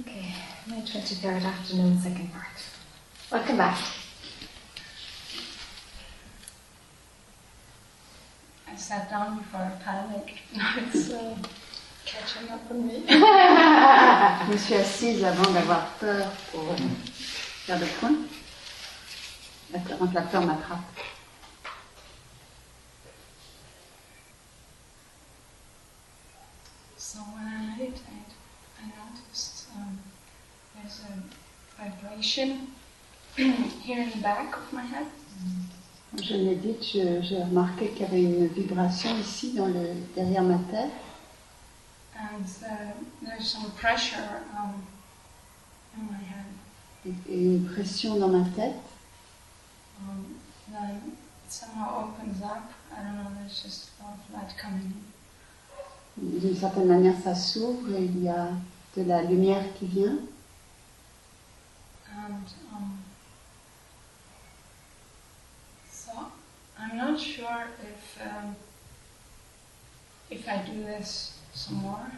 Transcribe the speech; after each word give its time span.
Okay, 0.00 0.34
May 0.68 0.80
23rd 0.80 1.44
afternoon, 1.44 2.00
second 2.00 2.32
part. 2.32 2.46
Welcome 3.30 3.58
back. 3.58 3.78
I 8.66 8.76
sat 8.76 9.10
down 9.10 9.38
before 9.38 9.60
I 9.60 9.70
panicked. 9.84 10.30
Now 10.56 10.74
it's 10.78 11.10
uh, 11.10 11.36
catching 12.06 12.48
up 12.48 12.62
on 12.70 12.86
me. 12.86 13.04
Je 13.08 14.50
me 14.52 14.56
suis 14.56 14.74
assise 14.76 15.24
avant 15.24 15.52
d'avoir 15.52 15.86
peur 16.00 16.26
pour 16.50 16.74
faire 17.66 17.78
le 17.78 17.86
point. 18.00 18.16
La 19.72 20.22
peur 20.22 20.40
m'attrape. 20.40 20.80
So 26.96 27.18
when 27.34 27.46
I 27.46 27.76
meditate, 27.76 28.32
I 28.80 28.86
noticed 28.86 29.66
um, 29.76 29.98
there's 30.74 31.00
here 32.20 34.02
in 34.02 34.10
the 34.10 34.18
back 34.22 34.54
of 34.56 34.72
my 34.72 34.82
head. 34.82 35.06
Quand 36.10 36.22
je 36.22 36.34
médite, 36.36 36.82
je- 36.82 37.22
j'ai 37.22 37.42
remarqué 37.42 37.88
qu'il 37.90 38.02
y 38.02 38.04
avait 38.04 38.22
une 38.22 38.46
vibration 38.48 39.16
ici, 39.18 39.52
dans 39.54 39.66
le, 39.66 39.94
derrière 40.14 40.42
ma 40.42 40.58
tête. 40.70 40.90
And 42.14 42.44
uh, 42.62 42.92
there's 43.24 43.48
some 43.48 43.70
pressure 43.72 44.42
um, 44.56 44.82
in 45.96 46.02
my 46.10 46.18
head. 46.22 46.46
et- 47.06 47.32
et 47.32 47.44
une 47.56 47.64
pression 47.64 48.16
dans 48.16 48.28
ma 48.28 48.44
tête. 48.50 48.74
Um, 50.00 50.24
then 50.70 51.00
it 51.46 51.50
somehow 51.52 52.04
opens 52.04 52.42
up. 52.42 52.70
I 52.92 53.02
don't 53.02 53.16
know, 53.16 53.30
there's 53.40 53.62
just 53.62 53.88
a 54.00 54.04
lot 54.04 54.14
of 54.14 54.34
light 54.34 54.54
coming 54.58 54.92
in. 54.92 56.40
D'une 56.40 56.54
certaine 56.56 56.86
manière, 56.88 57.14
ça 57.24 57.34
s'ouvre 57.34 57.88
et 57.96 58.04
il 58.04 58.22
y 58.24 58.28
a 58.28 58.48
de 58.98 59.02
la 59.04 59.22
lumière 59.22 59.64
qui 59.78 59.86
vient. 59.86 60.18
And 62.24 62.46
um, 62.72 62.98
so 65.90 66.12
I'm 66.78 66.96
not 66.96 67.18
sure 67.18 67.66
if 67.82 68.22
um, 68.24 68.54
if 70.30 70.48
I 70.48 70.58
do 70.58 70.84
this 70.84 71.40
some 71.52 71.76
more, 71.76 72.12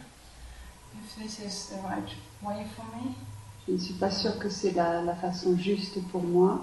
if 1.03 1.15
this 1.15 1.39
is 1.39 1.69
the 1.69 1.81
right 1.81 2.09
way 2.43 2.65
for 2.75 2.85
me. 2.95 3.15
Je 3.67 3.73
ne 3.73 3.79
suis 3.79 3.95
pas 3.95 4.11
sûre 4.11 4.37
que 4.37 4.47
c'est 4.49 4.73
la, 4.73 5.01
la 5.01 5.15
façon 5.15 5.57
juste 5.57 5.99
pour 6.11 6.21
moi. 6.21 6.61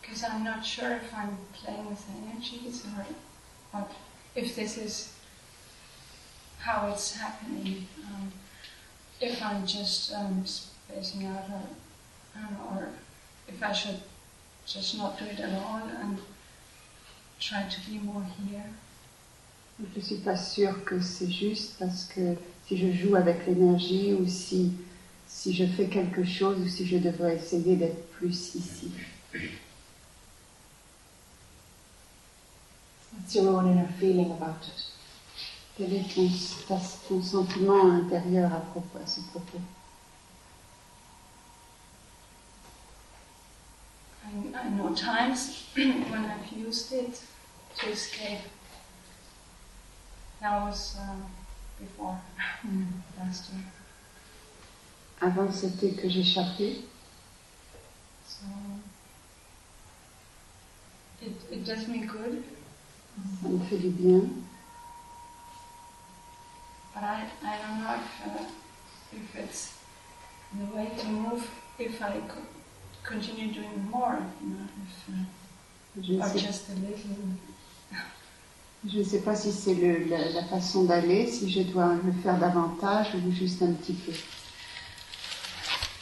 Because 0.00 0.24
I'm 0.24 0.42
not 0.42 0.64
sure 0.64 0.92
if 0.92 1.12
I'm 1.14 1.36
playing 1.52 1.90
with 1.90 2.02
energies 2.24 2.84
or 2.86 3.04
what, 3.72 3.92
if 4.34 4.56
this 4.56 4.78
is 4.78 5.12
how 6.58 6.88
it's 6.88 7.16
happening. 7.16 7.86
Um, 8.06 8.32
if 9.20 9.42
I'm 9.42 9.66
just 9.66 10.14
um, 10.14 10.42
spacing 10.92 11.26
out, 11.26 11.44
or 11.50 11.62
I 12.36 12.40
don't 12.40 12.52
know, 12.52 12.80
or 12.80 12.88
if 13.48 13.62
I 13.62 13.72
should 13.72 14.00
just 14.66 14.96
not 14.96 15.18
do 15.18 15.24
it 15.26 15.40
at 15.40 15.52
all 15.62 15.82
and 16.02 16.18
try 17.38 17.62
to 17.62 17.90
be 17.90 17.98
more 17.98 18.24
here. 18.48 18.64
Je 19.78 19.98
ne 19.98 20.04
suis 20.04 20.16
pas 20.16 20.36
sûre 20.36 20.84
que 20.84 21.00
c'est 21.00 21.30
juste 21.30 21.76
parce 21.78 22.04
que 22.04 22.36
si 22.66 22.76
je 22.76 22.92
joue 22.92 23.16
avec 23.16 23.46
l'énergie 23.46 24.12
ou 24.12 24.28
si, 24.28 24.72
si 25.26 25.54
je 25.54 25.64
fais 25.64 25.86
quelque 25.86 26.22
chose 26.22 26.58
ou 26.60 26.68
si 26.68 26.86
je 26.86 26.98
devrais 26.98 27.36
essayer 27.36 27.76
d'être 27.76 28.10
plus 28.10 28.54
ici. 28.54 28.90
What's 33.12 33.34
your 33.34 33.48
own 33.48 33.70
inner 33.72 33.88
feeling 33.98 34.32
about 34.32 34.66
it? 34.66 34.84
Quel 35.78 35.94
est 35.94 36.14
ton, 36.14 36.28
ton 37.08 37.22
sentiment 37.22 37.90
intérieur 37.90 38.52
à, 38.52 38.60
propos, 38.60 38.98
à 39.02 39.06
ce 39.06 39.20
propos? 39.22 39.60
I, 44.30 44.58
I 44.58 44.68
know 44.70 44.94
times 44.94 45.64
when 45.74 46.24
I've 46.24 46.52
used 46.52 46.92
it 46.92 47.20
to 47.78 47.88
escape. 47.88 48.38
That 50.40 50.62
was 50.62 50.96
um, 51.00 51.24
before 51.78 52.18
last 53.18 53.50
year. 53.52 53.64
Avant, 55.22 55.52
c'était 55.52 55.92
que 55.92 56.08
j'échappais. 56.08 56.76
So 58.26 58.46
it, 61.20 61.32
it 61.50 61.64
does 61.64 61.86
me 61.88 62.06
good, 62.06 62.42
Ça 63.42 63.48
me 63.48 63.58
fait 63.66 63.76
du 63.78 63.90
bien. 63.90 64.22
but 66.94 67.02
I, 67.02 67.26
I 67.44 67.58
don't 67.58 67.80
know 67.84 67.94
if, 67.94 68.26
uh, 68.26 68.44
if 69.12 69.36
it's 69.36 69.74
the 70.58 70.74
way 70.74 70.90
to 70.98 71.06
move 71.06 71.48
if 71.78 72.00
I 72.02 72.12
could 72.20 72.46
continue 73.04 73.52
doing 73.52 73.88
more, 73.90 74.18
you 74.42 74.48
know, 74.50 74.66
if, 74.84 76.04
Je 76.06 76.12
ne 76.14 76.18
uh, 76.20 76.22
or 76.24 76.28
sais, 76.28 76.38
just 76.38 76.68
a 76.70 76.74
little. 76.74 77.16
je 78.88 78.98
ne 78.98 79.04
sais 79.04 79.20
pas 79.20 79.34
si 79.36 79.52
c'est 79.52 79.74
le- 79.74 80.04
la, 80.08 80.30
la 80.30 80.44
façon 80.44 80.84
d'aller, 80.84 81.26
si 81.26 81.50
je 81.50 81.62
dois 81.62 81.94
le 82.04 82.12
faire 82.22 82.38
davantage 82.38 83.08
ou 83.14 83.32
juste 83.32 83.62
un 83.62 83.72
petit 83.72 83.92
peu. 83.94 84.12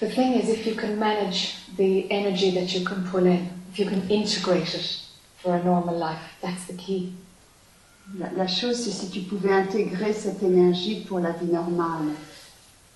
The 0.00 0.08
thing 0.14 0.34
is, 0.34 0.48
if 0.50 0.64
you 0.66 0.74
can 0.76 0.96
manage 0.96 1.56
the 1.76 2.06
energy 2.10 2.52
that 2.52 2.72
you 2.72 2.84
can 2.84 3.02
pull 3.10 3.26
in, 3.26 3.48
if 3.72 3.78
you 3.80 3.86
can 3.86 4.02
integrate 4.10 4.72
it 4.74 5.00
for 5.38 5.54
a 5.56 5.62
normal 5.64 5.96
life, 5.98 6.36
that's 6.40 6.66
the 6.66 6.74
key. 6.76 7.12
La, 8.16 8.30
la 8.36 8.46
chose, 8.46 8.76
c'est 8.84 8.92
si 8.92 9.10
tu 9.10 9.20
pouvais 9.22 9.52
intégrer 9.52 10.12
cette 10.12 10.42
énergie 10.42 11.04
pour 11.06 11.18
la 11.18 11.32
vie 11.32 11.46
normale. 11.50 12.12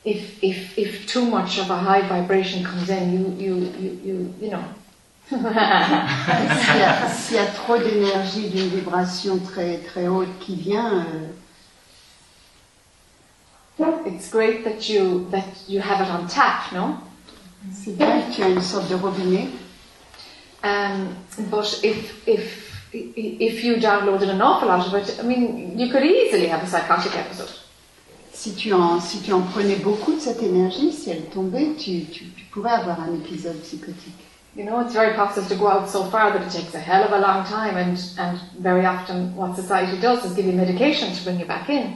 If 0.05 0.43
if 0.43 0.77
if 0.79 1.07
too 1.07 1.25
much 1.27 1.59
of 1.59 1.71
a 1.71 1.77
high 1.77 2.03
vibration 2.03 2.65
comes 2.65 2.89
in, 2.91 3.13
you 3.13 3.37
you 3.39 3.55
you 3.81 4.01
you 4.05 4.35
you 4.41 4.51
know. 4.51 4.65
S'il 5.29 5.39
y, 5.41 6.83
a- 6.83 7.09
s'il 7.09 7.37
y 7.37 7.39
a 7.39 7.47
trop 7.47 7.79
d'énergie 7.79 8.51
d'une 8.51 8.69
vibration 8.69 9.39
très, 9.39 9.79
très 9.79 10.07
haute 10.09 10.29
qui 10.41 10.57
vient, 10.57 11.07
euh, 11.07 11.29
it's 14.07 14.29
great 14.31 14.65
that 14.65 14.89
you 14.89 15.27
that 15.31 15.45
you 15.69 15.81
have 15.81 16.01
it 16.01 16.11
on 16.11 16.27
tap, 16.27 16.73
no? 16.73 16.99
c'est 17.73 17.97
bien 17.97 18.23
que 18.23 18.35
tu 18.35 18.43
as 18.43 18.49
une 18.49 18.61
sorte 18.61 18.89
de 18.91 18.95
robinet. 18.97 19.49
Um, 20.65 21.15
but 21.51 21.81
if 21.83 22.27
if 22.27 22.93
if 22.93 23.65
you 23.65 23.77
downloaded 23.77 24.29
an 24.29 24.43
awful 24.43 24.69
lot 24.69 24.87
of 24.87 24.95
it, 24.95 25.19
I 25.19 25.23
mean, 25.23 25.79
you 25.79 25.91
could 25.91 26.05
easily 26.05 26.49
have 26.49 26.63
a 26.63 26.67
psychotic 26.67 27.17
episode. 27.17 27.49
Si 28.43 28.55
tu, 28.55 28.73
en, 28.73 28.99
si 29.01 29.19
tu 29.21 29.33
en 29.33 29.43
prenais 29.43 29.77
beaucoup 29.77 30.15
de 30.15 30.19
cette 30.19 30.43
énergie, 30.43 30.93
si 30.93 31.11
elle 31.11 31.27
tombait, 31.27 31.75
tu, 31.79 32.07
tu, 32.07 32.25
tu 32.37 32.45
pourrais 32.51 32.73
avoir 32.73 32.99
un 33.01 33.15
épisode 33.15 33.57
psychotique. 33.63 34.19
You 34.57 34.65
know, 34.65 34.81
it's 34.81 34.93
very 34.93 35.15
possible 35.15 35.47
to 35.49 35.55
go 35.55 35.69
out 35.69 35.89
so 35.89 36.03
far 36.11 36.33
that 36.33 36.43
it 36.43 36.51
takes 36.51 36.75
a 36.75 36.79
hell 36.81 37.05
of 37.05 37.13
a 37.13 37.19
long 37.21 37.45
time, 37.45 37.77
and, 37.77 37.97
and 38.19 38.39
very 38.59 38.85
often 38.85 39.33
what 39.37 39.55
society 39.55 39.97
does 40.01 40.25
is 40.25 40.35
give 40.35 40.45
you 40.45 40.53
medication 40.53 41.13
to 41.15 41.23
bring 41.23 41.39
you 41.39 41.47
back 41.47 41.69
in. 41.71 41.93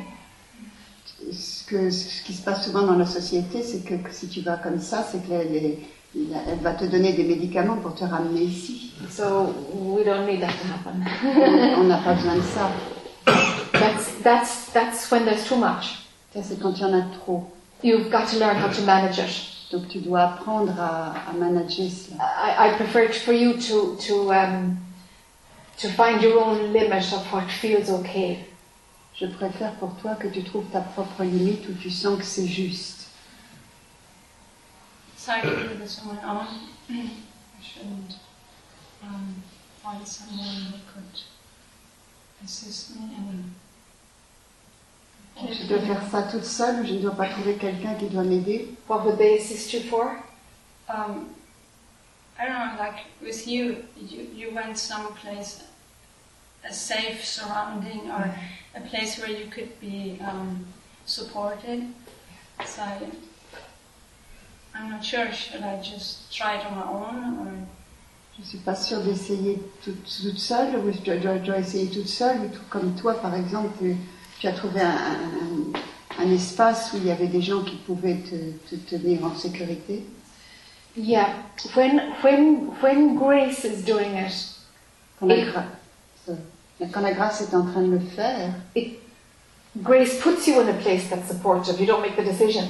Ce, 1.33 1.65
que, 1.67 1.91
ce 1.91 2.23
qui 2.23 2.33
se 2.33 2.43
passe 2.45 2.65
souvent 2.65 2.83
dans 2.87 2.97
la 2.97 3.07
société, 3.07 3.63
c'est 3.65 3.85
que, 3.85 3.95
que 3.97 4.13
si 4.15 4.29
tu 4.29 4.41
vas 4.43 4.57
comme 4.57 4.79
ça, 4.79 5.03
c'est 5.11 5.27
qu'elle 5.27 5.53
est- 5.55 5.79
elle 6.15 6.61
va 6.63 6.75
te 6.75 6.85
donner 6.85 7.13
des 7.13 7.25
médicaments 7.25 7.77
pour 7.77 7.95
te 7.97 8.05
ramener 8.05 8.43
ici. 8.43 8.93
So 9.11 9.53
we 9.75 10.05
don't 10.05 10.25
need 10.27 10.41
that 10.43 10.53
to 10.53 10.69
happen. 10.73 11.03
On 11.81 11.85
n'a 11.85 11.99
pas 11.99 12.15
besoin 12.15 12.37
de 12.37 12.41
ça. 12.43 12.71
that's 13.73 14.13
that's 14.23 14.71
that's 14.73 15.11
when 15.11 15.25
there's 15.25 15.45
too 15.49 15.57
much. 15.57 16.06
Ça, 16.37 16.43
c'est 16.43 16.61
quand 16.61 16.73
il 16.77 16.83
y 16.83 16.85
en 16.85 16.93
a 16.93 17.03
trop. 17.19 17.51
You've 17.83 18.11
got 18.11 18.27
to 18.27 18.39
learn 18.39 18.57
how 18.59 18.69
to 18.69 18.83
manage 18.83 19.19
it. 19.19 19.71
Donc 19.71 19.89
tu 19.89 20.01
dois 20.01 20.23
apprendre 20.23 20.79
à, 20.79 21.29
à 21.29 21.33
manager 21.33 21.91
cela. 21.91 22.23
I, 22.23 22.69
I 22.69 22.77
prefer 22.77 23.05
it 23.05 23.15
for 23.15 23.33
you 23.33 23.55
to 23.55 23.97
to 24.07 24.33
um, 24.33 24.77
to 25.79 25.89
find 25.89 26.23
your 26.23 26.39
own 26.39 26.73
limit 26.73 27.13
of 27.13 27.33
what 27.33 27.49
feels 27.49 27.91
okay. 27.91 28.45
Je 29.15 29.27
préfère 29.27 29.73
pour 29.77 29.97
toi 29.97 30.15
que 30.15 30.29
tu 30.29 30.45
trouves 30.45 30.67
ta 30.71 30.81
propre 30.81 31.25
limite 31.25 31.67
où 31.69 31.73
tu 31.73 31.91
sens 31.91 32.19
que 32.19 32.25
c'est 32.25 32.47
juste. 32.47 33.09
So 35.17 35.33
I 35.33 35.41
can 35.41 35.51
do 35.51 35.75
this 35.83 36.01
on 36.05 36.15
my 36.15 36.23
own. 36.23 36.47
I 36.91 37.63
shouldn't 37.63 38.19
um, 39.03 39.43
find 39.83 40.07
someone 40.07 40.67
who 40.71 40.79
could 40.93 41.23
assist 42.45 42.95
me 42.95 43.17
and 43.17 43.55
Je 45.37 45.67
dois 45.67 45.81
faire 45.81 46.03
ça 46.11 46.23
toute 46.23 46.45
seule 46.45 46.81
ou 46.81 46.87
je 46.87 46.95
ne 46.95 47.01
dois 47.01 47.15
pas 47.15 47.29
trouver 47.29 47.55
quelqu'un 47.57 47.95
qui 47.95 48.07
doit 48.07 48.23
m'aider? 48.25 48.75
What 48.89 49.05
would 49.05 49.19
they 49.19 49.39
assist 49.39 49.73
you 49.73 49.81
for? 49.83 50.17
um, 50.89 51.29
I 52.39 52.47
don't 52.47 52.55
know, 52.55 52.79
like 52.79 53.05
with 53.23 53.47
you, 53.47 53.77
you, 53.97 54.27
you 54.35 54.55
went 54.55 54.77
someplace, 54.79 55.63
a 56.69 56.73
safe 56.73 57.25
surrounding 57.25 58.11
or 58.11 58.35
a 58.75 58.81
place 58.81 59.19
where 59.19 59.31
you 59.31 59.47
could 59.51 59.79
be 59.81 60.19
um, 60.21 60.65
supported. 61.07 61.83
So 62.65 62.83
I, 62.83 62.99
I'm 64.75 64.91
not 64.91 65.05
sure, 65.05 65.31
should 65.33 65.63
I 65.63 65.81
just 65.83 66.33
try 66.33 66.57
it 66.57 66.67
on 66.67 66.77
my 66.77 66.87
own 66.87 67.39
or? 67.47 67.53
Je 68.39 68.43
ne 68.43 68.47
suis 68.49 68.59
pas 68.59 68.77
sûre 68.77 69.01
d'essayer 69.01 69.59
toute, 69.83 70.05
toute 70.05 70.39
seule 70.39 70.77
ou 70.77 70.93
je 70.93 70.99
dois, 71.01 71.17
dois- 71.17 71.39
dois 71.39 71.59
essayer 71.59 71.89
toute 71.91 72.07
seule 72.09 72.39
ou 72.43 72.49
tout 72.49 72.65
comme 72.69 72.95
toi 72.95 73.15
par 73.15 73.35
exemple 73.35 73.83
tu, 74.41 74.47
as 74.49 74.53
trouvé 74.53 74.81
un, 74.81 74.91
un- 74.91 76.25
un 76.25 76.31
espace 76.33 76.93
où 76.93 76.97
il 76.99 77.07
y 77.07 77.11
avait 77.11 77.27
des 77.27 77.43
gens 77.43 77.63
qui 77.63 77.77
pouvaient 77.77 78.17
te, 78.17 78.75
te 78.75 78.77
tenir 78.97 79.25
en 79.25 79.35
sécurité? 79.35 80.05
Yeah. 80.97 81.29
When 81.75 82.01
when 82.23 82.71
when 82.83 83.17
grace 83.17 83.65
is 83.65 83.83
doing 83.85 84.17
it, 84.17 84.33
Quand 85.21 85.27
la, 85.27 85.37
gra- 85.45 85.65
sorry. 86.25 86.39
quand 86.91 87.01
la 87.03 87.13
grâce 87.13 87.43
est 87.43 87.55
en 87.55 87.67
train 87.67 87.83
de 87.83 87.91
le 87.93 88.01
faire, 88.01 88.51
grace 89.83 90.19
puts 90.21 90.47
you 90.47 90.61
in 90.61 90.69
a 90.69 90.73
place 90.73 91.09
that's 91.11 91.29
supportive. 91.29 91.79
You 91.79 91.87
don't 91.87 92.01
make 92.01 92.17
the 92.17 92.25
decision. 92.25 92.65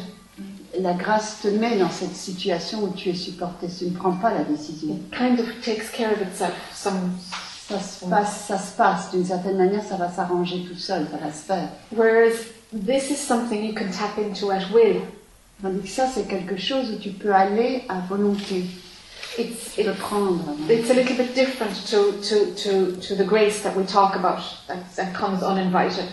la 0.80 0.92
grâce 0.94 1.40
te 1.40 1.48
met 1.48 1.78
dans 1.78 1.88
cette 1.90 2.16
situation 2.16 2.82
où 2.82 2.88
tu 2.94 3.10
es 3.10 3.14
supporté. 3.14 3.68
Tu 3.68 3.84
ne 3.86 3.96
prends 3.96 4.12
pas 4.16 4.32
la 4.34 4.42
décision. 4.44 4.94
It 4.96 5.10
kind 5.16 5.38
of 5.38 5.46
takes 5.64 5.88
care 5.90 6.12
of 6.12 6.20
itself. 6.20 6.52
Some 6.74 7.12
Ça 7.68 7.80
se 7.80 8.04
passe, 8.04 8.44
ça 8.46 8.58
se 8.58 8.76
passe. 8.76 9.10
D'une 9.12 9.24
certaine 9.24 9.56
manière, 9.56 9.82
ça 9.82 9.96
va 9.96 10.08
s'arranger 10.10 10.64
tout 10.68 10.76
seul, 10.78 11.06
ça 11.10 11.16
va 11.16 11.32
se 11.32 11.44
faire. 11.44 11.68
whereas 11.92 12.32
this 12.72 13.10
is 13.10 13.16
something 13.16 13.64
you 13.64 13.74
can 13.74 13.86
tap 13.90 14.16
into 14.18 14.50
at 14.52 14.70
will. 14.72 15.00
Tandis 15.62 15.80
que 15.82 15.88
ça, 15.88 16.06
c'est 16.06 16.28
quelque 16.28 16.56
chose 16.56 16.90
où 16.92 16.98
tu 16.98 17.10
peux 17.10 17.32
aller 17.34 17.82
à 17.88 18.00
volonté, 18.08 18.66
It's 19.38 19.76
it, 19.76 19.90
prendre. 19.98 20.44
it's 20.68 20.90
a 20.90 20.94
little 20.94 21.16
bit 21.16 21.34
different 21.34 21.74
to, 21.90 22.12
to, 22.22 22.54
to, 22.54 22.92
to 23.00 23.14
the 23.16 23.26
grace 23.26 23.62
that 23.62 23.74
we 23.76 23.84
talk 23.84 24.14
about 24.16 24.38
that, 24.68 24.76
that 24.96 25.12
comes 25.12 25.42
uninvited. 25.42 26.04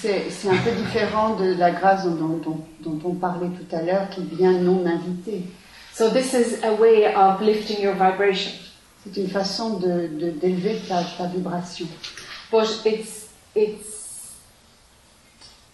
C'est 0.00 0.30
c'est 0.30 0.48
un 0.48 0.56
peu 0.56 0.70
différent 0.72 1.36
de 1.36 1.54
la 1.54 1.70
grâce 1.70 2.04
dont, 2.04 2.14
dont- 2.14 2.40
dont- 2.42 2.64
dont 2.98 2.98
on 3.10 3.14
parlait 3.14 3.48
tout 3.48 3.76
à 3.76 3.82
l'heure, 3.82 4.08
qui 4.10 4.22
vient 4.36 4.52
non 4.52 4.84
invitée. 4.86 5.44
So 5.94 6.08
this 6.10 6.32
is 6.32 6.56
a 6.64 6.72
way 6.72 7.06
of 7.14 7.40
lifting 7.42 7.80
your 7.80 7.94
vibration, 7.94 8.50
C'est 9.12 9.20
une 9.20 9.28
façon 9.28 9.78
de 9.78 10.08
de- 10.08 10.30
d'élever 10.30 10.80
ta, 10.88 11.02
ta 11.16 11.26
vibration. 11.26 11.86
but 12.50 12.66
it's 12.84 13.28
it's 13.54 14.32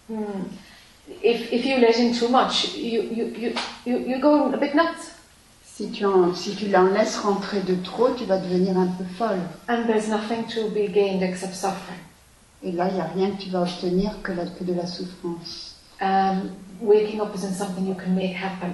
hmm, 0.09 0.43
if 1.23 1.51
if 1.51 1.65
you 1.65 1.77
let 1.79 1.97
in 1.97 2.13
too 2.13 2.29
much, 2.29 2.75
you 2.75 3.01
you 3.01 3.25
you 3.37 3.53
you 3.85 3.97
you 3.97 4.19
go 4.21 4.51
a 4.53 4.57
bit 4.57 4.73
nuts, 4.75 5.11
Si 5.65 5.89
tu, 5.89 6.05
en, 6.05 6.35
si 6.35 6.55
tu 6.55 6.67
l'en 6.67 6.85
laisses 6.93 7.17
rentrer 7.17 7.61
de 7.61 7.73
trop, 7.83 8.11
tu 8.13 8.25
vas 8.25 8.37
devenir 8.37 8.77
un 8.77 8.85
peu 8.87 9.03
folle. 9.17 9.41
and 9.67 9.85
there's 9.87 10.07
nothing 10.07 10.43
to 10.45 10.69
be 10.69 10.87
gained 10.87 11.23
except 11.23 11.55
suffering. 11.55 11.99
Et 12.61 12.71
là, 12.71 12.87
il 12.89 12.93
n'y 12.95 13.01
a 13.01 13.05
rien 13.07 13.31
que 13.31 13.41
tu 13.41 13.49
vas 13.49 13.63
obtenir 13.63 14.21
que, 14.21 14.31
la- 14.31 14.45
que 14.45 14.63
de 14.63 14.73
la 14.73 14.85
souffrance. 14.85 15.75
Um, 15.99 16.51
waking 16.81 17.19
up 17.21 17.33
isn't 17.35 17.55
something 17.55 17.87
you 17.87 17.95
can 17.95 18.11
make 18.13 18.33
happen. 18.35 18.73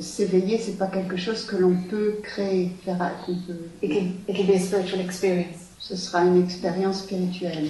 S'éveiller, 0.00 0.58
c'est 0.58 0.78
pas 0.78 0.86
quelque 0.86 1.16
chose 1.16 1.44
que 1.44 1.56
l'on 1.56 1.74
peut 1.90 2.18
créer, 2.22 2.70
faire, 2.84 2.98
qu'on 3.24 3.34
peut. 3.34 3.68
It'll 3.82 4.12
it'll 4.28 4.46
be 4.46 4.54
a 4.54 4.60
spiritual 4.60 5.00
experience. 5.00 5.56
Ce 5.78 5.96
sera 5.96 6.22
une 6.24 6.44
expérience 6.44 7.00
spirituelle. 7.00 7.68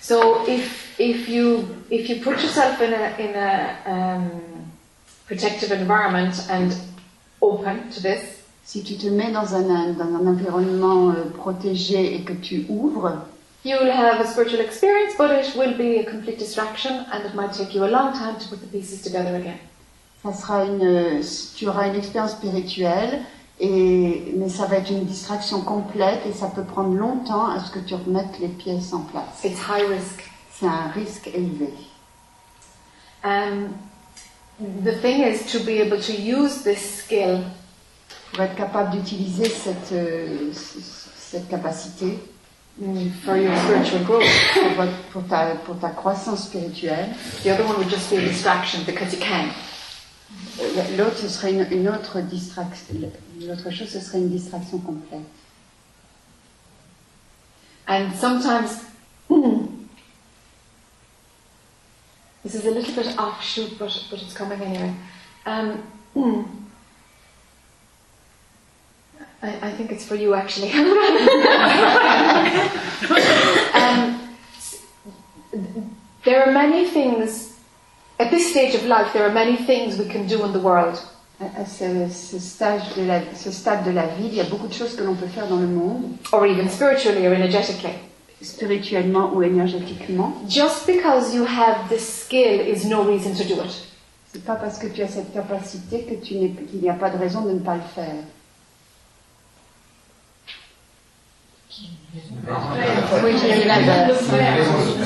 So 0.00 0.44
if 0.46 0.98
if 0.98 1.28
you 1.28 1.64
if 1.90 2.08
you 2.08 2.16
put 2.22 2.42
yourself 2.42 2.80
in 2.80 2.92
a 2.92 3.18
in 3.18 3.34
a 3.34 3.76
um, 3.86 4.30
protective 5.26 5.72
environment 5.72 6.46
and 6.50 6.72
open 7.40 7.90
to 7.90 8.00
this, 8.00 8.40
Si 8.70 8.84
tu 8.84 8.94
te 8.94 9.08
mets 9.08 9.32
dans 9.32 9.52
un, 9.56 9.94
dans 9.94 10.14
un 10.14 10.26
environnement 10.28 11.10
euh, 11.10 11.28
protégé 11.36 12.14
et 12.14 12.20
que 12.20 12.34
tu 12.34 12.66
ouvres, 12.68 13.26
you'll 13.64 13.90
have 13.90 14.20
a 14.20 14.24
spiritual 14.24 14.60
experience, 14.60 15.16
but 15.18 15.30
it 15.32 15.56
will 15.56 15.76
be 15.76 15.98
a 15.98 16.04
complete 16.04 16.38
distraction, 16.38 17.04
and 17.12 17.24
it 17.24 17.34
might 17.34 17.52
take 17.52 17.74
you 17.74 17.82
a 17.82 17.90
long 17.90 18.12
time 18.12 18.38
to 18.38 18.48
put 18.48 18.60
the 18.60 18.68
pieces 18.68 19.02
together 19.02 19.34
again. 19.34 19.58
Ça 20.22 20.32
sera 20.34 20.64
une, 20.64 21.20
tu 21.56 21.66
auras 21.68 21.88
une 21.88 21.96
expérience 21.96 22.32
spirituelle, 22.32 23.22
et, 23.58 24.32
mais 24.36 24.48
ça 24.48 24.66
va 24.66 24.76
être 24.76 24.90
une 24.90 25.04
distraction 25.04 25.60
complète 25.62 26.20
et 26.26 26.32
ça 26.32 26.46
peut 26.46 26.64
prendre 26.64 26.94
longtemps 26.94 27.46
à 27.50 27.60
ce 27.60 27.70
que 27.70 27.78
tu 27.78 27.94
remettes 27.94 28.38
les 28.40 28.48
pièces 28.48 28.92
en 28.92 29.00
place. 29.00 29.44
It's 29.44 29.60
high 29.68 29.86
risk. 29.88 30.30
C'est 30.52 30.66
un 30.66 30.88
risque 30.94 31.28
élevé. 31.34 31.72
Um, 33.24 33.68
the 34.84 34.92
thing 35.00 35.20
is 35.22 35.44
to 35.52 35.60
be 35.64 35.80
able 35.80 36.00
to 36.00 36.12
use 36.12 36.62
this 36.62 37.02
skill 37.02 37.40
Pour 38.32 38.44
être 38.44 38.54
capable 38.56 38.90
d'utiliser 38.92 39.48
cette, 39.48 39.92
euh, 39.92 40.52
cette 40.52 41.48
capacité 41.48 42.18
mm, 42.80 43.08
for 43.24 43.36
your 43.36 43.52
spiritual 43.56 44.04
growth. 44.04 44.22
pour, 44.54 44.84
votre- 44.84 45.02
pour 45.12 45.22
ta, 45.26 45.46
pour 45.66 45.78
ta 45.78 45.90
croissance 45.90 46.44
spirituelle, 46.44 47.08
The 47.42 47.48
other 47.48 47.64
one 47.66 47.76
would 47.78 47.90
just 47.90 48.08
be 48.10 48.16
a 48.18 48.20
distraction 48.22 48.80
because 48.86 49.12
you 49.12 49.18
can. 49.20 49.48
Euh, 50.60 50.96
l'autre 50.96 51.16
ce 51.16 51.28
serait 51.28 51.52
une, 51.52 51.66
une 51.70 51.88
autre 51.88 52.20
distraction. 52.20 52.94
L'autre 53.40 53.70
chose, 53.70 53.88
ce 53.88 54.00
serait 54.00 54.18
une 54.18 54.30
distraction 54.30 54.78
complète. 54.78 55.20
And 57.88 58.14
sometimes, 58.14 58.84
this 62.44 62.54
is 62.54 62.66
a 62.66 62.70
little 62.70 62.94
bit 62.94 63.18
offshoot, 63.18 63.78
but, 63.78 64.04
but 64.10 64.22
it's 64.22 64.32
coming 64.32 64.62
anyway. 64.62 64.92
Um, 65.44 65.82
I, 69.42 69.68
I 69.68 69.72
think 69.72 69.90
it's 69.90 70.04
for 70.04 70.14
you 70.14 70.34
actually. 70.34 70.70
um, 73.74 74.20
there 76.24 76.44
are 76.44 76.52
many 76.52 76.86
things, 76.86 77.49
at 78.20 78.30
this 78.30 78.50
stage 78.50 78.74
of 78.74 78.84
life, 78.86 79.12
there 79.12 79.24
are 79.26 79.32
many 79.32 79.56
things 79.56 79.98
we 79.98 80.06
can 80.06 80.26
do 80.26 80.44
in 80.44 80.52
the 80.52 80.60
world. 80.62 80.98
À 81.40 81.62
à 81.62 81.64
ce, 81.64 81.84
ce 82.12 82.38
stage 82.38 82.82
de 82.96 83.02
la, 83.06 83.20
ce 83.34 83.50
stade 83.50 83.82
de 83.84 83.90
la 83.92 84.06
vie, 84.06 84.26
il 84.26 84.34
y 84.34 84.40
a 84.40 84.44
beaucoup 84.44 84.68
de 84.68 84.74
choses 84.74 84.94
que 84.94 85.02
l'on 85.02 85.14
peut 85.14 85.26
faire 85.26 85.46
dans 85.48 85.56
le 85.56 85.66
monde, 85.66 86.02
or 86.32 86.44
even 86.46 86.68
spiritually 86.68 87.26
or 87.26 87.32
energetically. 87.32 87.94
spirituellement 88.42 89.32
ou 89.34 89.42
énergétiquement. 89.42 90.32
Just 90.48 90.86
because 90.86 91.34
you 91.34 91.44
have 91.44 91.88
this 91.90 92.06
skill 92.24 92.60
is 92.60 92.86
no 92.86 93.02
reason 93.02 93.32
to 93.34 93.44
do 93.44 93.54
it. 93.62 93.86
C'est 94.32 94.44
pas 94.44 94.54
parce 94.56 94.78
que 94.78 94.86
tu 94.86 95.02
as 95.02 95.08
cette 95.08 95.32
capacité 95.34 96.04
que 96.04 96.14
tu 96.24 96.34
n'es- 96.36 96.50
qu'il 96.70 96.80
n'y 96.80 96.88
a 96.88 96.94
pas 96.94 97.10
de 97.10 97.18
raison 97.18 97.40
de 97.42 97.52
ne 97.52 97.58
pas 97.58 97.74
le 97.74 97.82
faire. 97.94 98.14
Oui, 103.24 103.32
j'ai 103.40 103.62
eu 103.62 103.66
l'inverse. 103.66 104.24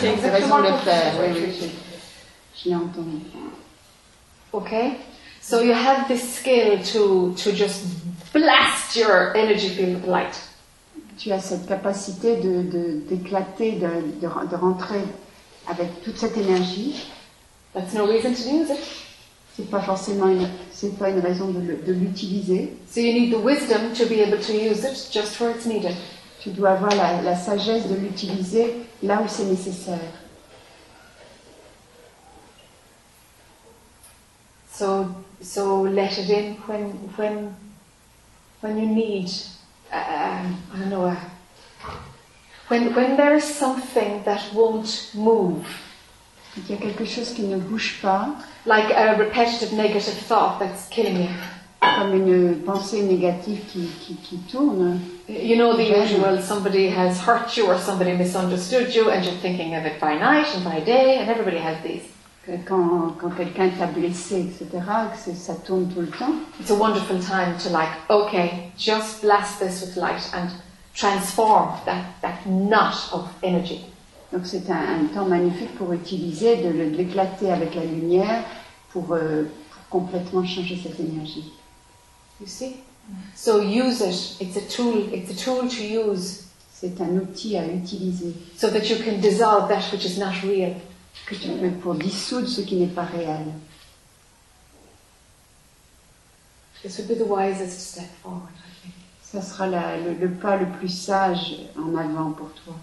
C'est 0.00 0.30
raison 0.30 0.58
de 0.58 0.62
le 0.68 0.76
faire. 0.84 1.12
Oui, 1.20 1.42
oui, 1.60 1.70
je, 2.56 2.68
l'ai 2.68 2.74
entendu. 2.74 3.20
Okay? 4.52 4.96
So 5.40 5.60
you 5.60 5.74
have 5.74 6.08
this 6.08 6.36
skill 6.36 6.82
to, 6.82 7.34
to 7.34 7.52
just 7.52 7.84
blast 8.32 8.96
your 8.96 9.36
energy 9.36 9.68
field 9.68 9.94
with 9.94 10.06
light. 10.06 10.40
Tu 11.18 11.30
as 11.32 11.40
cette 11.40 11.66
capacité 11.66 12.36
de, 12.36 13.00
d'éclater, 13.08 13.72
de, 13.72 13.86
de, 14.20 14.46
de 14.50 14.56
rentrer 14.56 15.00
avec 15.68 16.02
toute 16.02 16.16
cette 16.16 16.36
énergie. 16.36 17.08
That's 17.72 17.92
no 17.94 18.06
reason 18.06 18.34
to 18.34 18.48
use 18.48 18.70
it. 18.70 18.78
C'est 19.56 19.70
pas 19.70 19.80
forcément 19.80 20.28
une, 20.28 20.48
c'est 20.72 20.98
pas 20.98 21.10
une 21.10 21.20
raison 21.20 21.50
de 21.50 21.92
l'utiliser. 21.92 22.72
So 22.90 23.00
you 23.00 23.12
need 23.12 23.32
the 23.32 23.38
wisdom 23.38 23.92
to 23.94 24.06
be 24.06 24.20
able 24.20 24.40
to 24.40 24.52
use 24.52 24.84
it 24.84 25.10
just 25.12 25.38
where 25.40 25.50
it's 25.50 25.66
needed. 25.66 25.94
Tu 26.40 26.50
dois 26.50 26.70
avoir 26.70 26.94
la, 26.94 27.22
la 27.22 27.36
sagesse 27.36 27.88
de 27.88 27.94
l'utiliser 27.94 28.74
là 29.02 29.22
où 29.22 29.28
c'est 29.28 29.44
nécessaire. 29.44 29.98
So 34.74 35.14
so 35.40 35.82
let 35.82 36.18
it 36.18 36.30
in 36.30 36.56
when 36.66 36.90
when 37.16 37.54
when 38.60 38.78
you 38.78 38.86
need 38.86 39.30
um, 39.92 40.56
I 40.72 40.78
don't 40.78 40.90
know 40.90 41.04
uh, 41.04 41.16
when 42.68 42.92
when 42.94 43.16
there 43.16 43.34
is 43.34 43.44
something 43.44 44.24
that 44.24 44.42
won't 44.52 45.10
move, 45.14 45.64
Il 46.56 46.70
y 46.70 46.74
a 46.74 46.76
quelque 46.76 47.04
chose 47.04 47.32
qui 47.34 47.42
ne 47.42 47.56
bouge 47.56 48.00
pas, 48.00 48.28
like 48.64 48.90
a 48.94 49.16
repetitive 49.16 49.72
negative 49.72 50.14
thought 50.28 50.58
that's 50.60 50.88
killing 50.88 51.22
you. 51.22 51.28
comme 51.80 52.14
une 52.14 52.62
pensée 52.64 53.02
négative 53.02 53.60
qui, 53.70 53.88
qui, 54.00 54.14
qui 54.16 54.38
tourne. 54.50 55.00
You 55.28 55.56
know 55.56 55.76
the 55.76 55.84
usual 55.84 56.40
somebody 56.40 56.88
has 56.88 57.20
hurt 57.20 57.56
you 57.56 57.66
or 57.66 57.78
somebody 57.78 58.12
misunderstood 58.12 58.94
you 58.94 59.10
and 59.10 59.24
you're 59.24 59.40
thinking 59.40 59.74
of 59.74 59.84
it 59.84 60.00
by 60.00 60.14
night 60.14 60.46
and 60.54 60.64
by 60.64 60.80
day 60.80 61.18
and 61.18 61.28
everybody 61.28 61.58
has 61.58 61.76
these. 61.82 62.13
Que 62.46 62.52
Quand, 62.66 63.16
quand 63.18 63.30
quelqu'un 63.30 63.70
t'a 63.70 63.86
blessé, 63.86 64.40
etc., 64.40 64.82
que 65.24 65.32
ça 65.34 65.54
tourne 65.54 65.88
tout 65.88 66.00
le 66.00 66.08
temps. 66.08 66.34
It's 66.60 66.70
a 66.70 66.74
wonderful 66.74 67.18
time 67.18 67.56
to 67.62 67.70
like, 67.70 67.90
okay, 68.10 68.70
just 68.76 69.22
blast 69.22 69.58
this 69.60 69.80
with 69.80 69.96
light 69.96 70.22
and 70.34 70.50
transform 70.94 71.70
that, 71.86 72.04
that 72.22 72.46
knot 72.46 73.10
of 73.12 73.28
energy. 73.42 73.80
Donc 74.32 74.46
c'est 74.46 74.68
un, 74.70 74.74
un 74.74 75.06
temps 75.14 75.26
magnifique 75.26 75.74
pour 75.76 75.92
utiliser, 75.92 76.56
de 76.56 76.70
l'éclater 76.70 77.50
avec 77.50 77.74
la 77.74 77.84
lumière 77.84 78.44
pour, 78.92 79.12
euh, 79.12 79.44
pour 79.70 80.00
complètement 80.00 80.44
changer 80.44 80.78
cette 80.82 81.00
énergie. 81.00 81.52
You 82.40 82.46
see? 82.46 82.76
So 83.36 83.60
use 83.60 84.00
it. 84.00 84.36
It's 84.40 84.56
a 84.56 84.62
tool. 84.62 85.12
It's 85.12 85.30
a 85.30 85.44
tool 85.44 85.68
to 85.68 85.82
use 85.82 86.44
C'est 86.72 87.00
un 87.00 87.16
outil 87.16 87.56
à 87.56 87.66
utiliser 87.66 88.34
so 88.56 88.68
that 88.68 88.90
you 88.90 88.96
can 88.96 89.18
dissolve 89.20 89.68
that 89.68 89.90
which 89.92 90.04
is 90.04 90.18
not 90.18 90.32
real. 90.42 90.74
Que 91.26 91.34
tu 91.34 91.48
peux 91.48 91.70
pour 91.80 91.94
dissoudre 91.94 92.48
ce 92.48 92.60
qui 92.60 92.76
n'est 92.76 92.86
pas 92.94 93.04
réel. 93.04 93.46
This 96.82 96.98
would 96.98 97.08
be 97.08 97.14
the 97.16 97.24
wisest 97.26 97.80
step 97.80 98.10
forward, 98.22 98.52
I 98.58 98.70
think. 98.82 98.94
Ça 99.22 99.40
sera 99.42 99.66
la- 99.66 99.96
le, 99.98 100.14
le 100.14 100.30
pas 100.30 100.56
le 100.56 100.66
plus 100.78 100.88
sage 100.90 101.54
en 101.78 101.96
avant 101.96 102.32
pour 102.32 102.52
toi. 102.52 102.74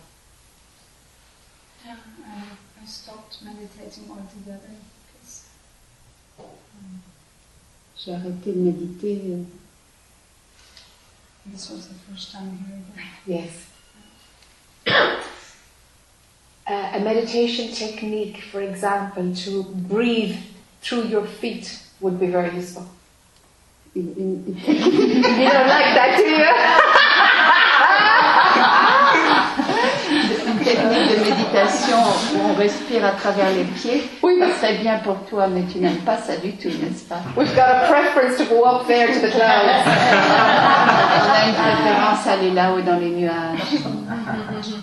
Yeah, 1.86 1.94
I, 2.26 2.84
I 2.84 2.88
stopped 2.88 3.42
meditating 3.44 4.10
altogether 4.10 4.74
because 5.14 5.46
J'ai 7.98 8.16
arrêté 8.16 8.54
de 8.54 8.60
méditer. 8.60 9.22
This 11.52 11.70
was 11.70 11.88
the 11.88 11.96
first 12.10 12.32
time. 12.32 12.58
Yes. 13.28 13.68
Uh, 16.68 16.92
a 16.94 17.00
meditation 17.00 17.70
technique, 17.74 18.42
for 18.52 18.62
example, 18.62 19.34
to 19.36 19.64
breathe 19.64 20.38
through 20.82 21.04
your 21.08 21.26
feet 21.26 21.82
would 22.00 22.20
be 22.20 22.28
very 22.28 22.54
useful. 22.56 22.88
You 23.94 24.04
don't 24.14 24.58
like 25.68 25.92
that, 25.98 26.16
do 26.18 26.24
you? 26.24 26.92
une 30.48 30.60
technique 30.60 31.10
de 31.10 31.16
méditation 31.30 31.98
où 32.36 32.52
on 32.52 32.54
respire 32.56 33.06
à 33.06 33.12
travers 33.12 33.50
les 33.52 33.64
pieds. 33.64 34.04
Oui. 34.24 34.40
Ça 34.40 34.62
serait 34.62 34.78
bien 34.78 34.98
pour 35.00 35.18
toi, 35.26 35.48
mais 35.48 35.64
tu 35.72 35.80
n'aimes 35.80 36.04
pas 36.06 36.18
ça 36.18 36.38
du 36.38 36.54
tout, 36.54 36.70
n'est-ce 36.70 37.06
pas 37.06 37.22
We've 37.38 37.54
got 37.56 37.62
a 37.62 37.88
preference 37.88 38.38
to 38.38 38.46
go 38.46 38.66
up 38.66 38.88
there 38.88 39.08
to 39.08 39.20
the 39.20 39.32
clouds. 39.32 39.86
On 39.86 41.32
a 41.32 41.48
une 41.48 41.56
préférence 41.56 42.28
à 42.28 42.32
aller 42.34 42.52
là-haut 42.52 42.82
dans 42.82 43.00
les 43.00 43.10
nuages. 43.10 43.82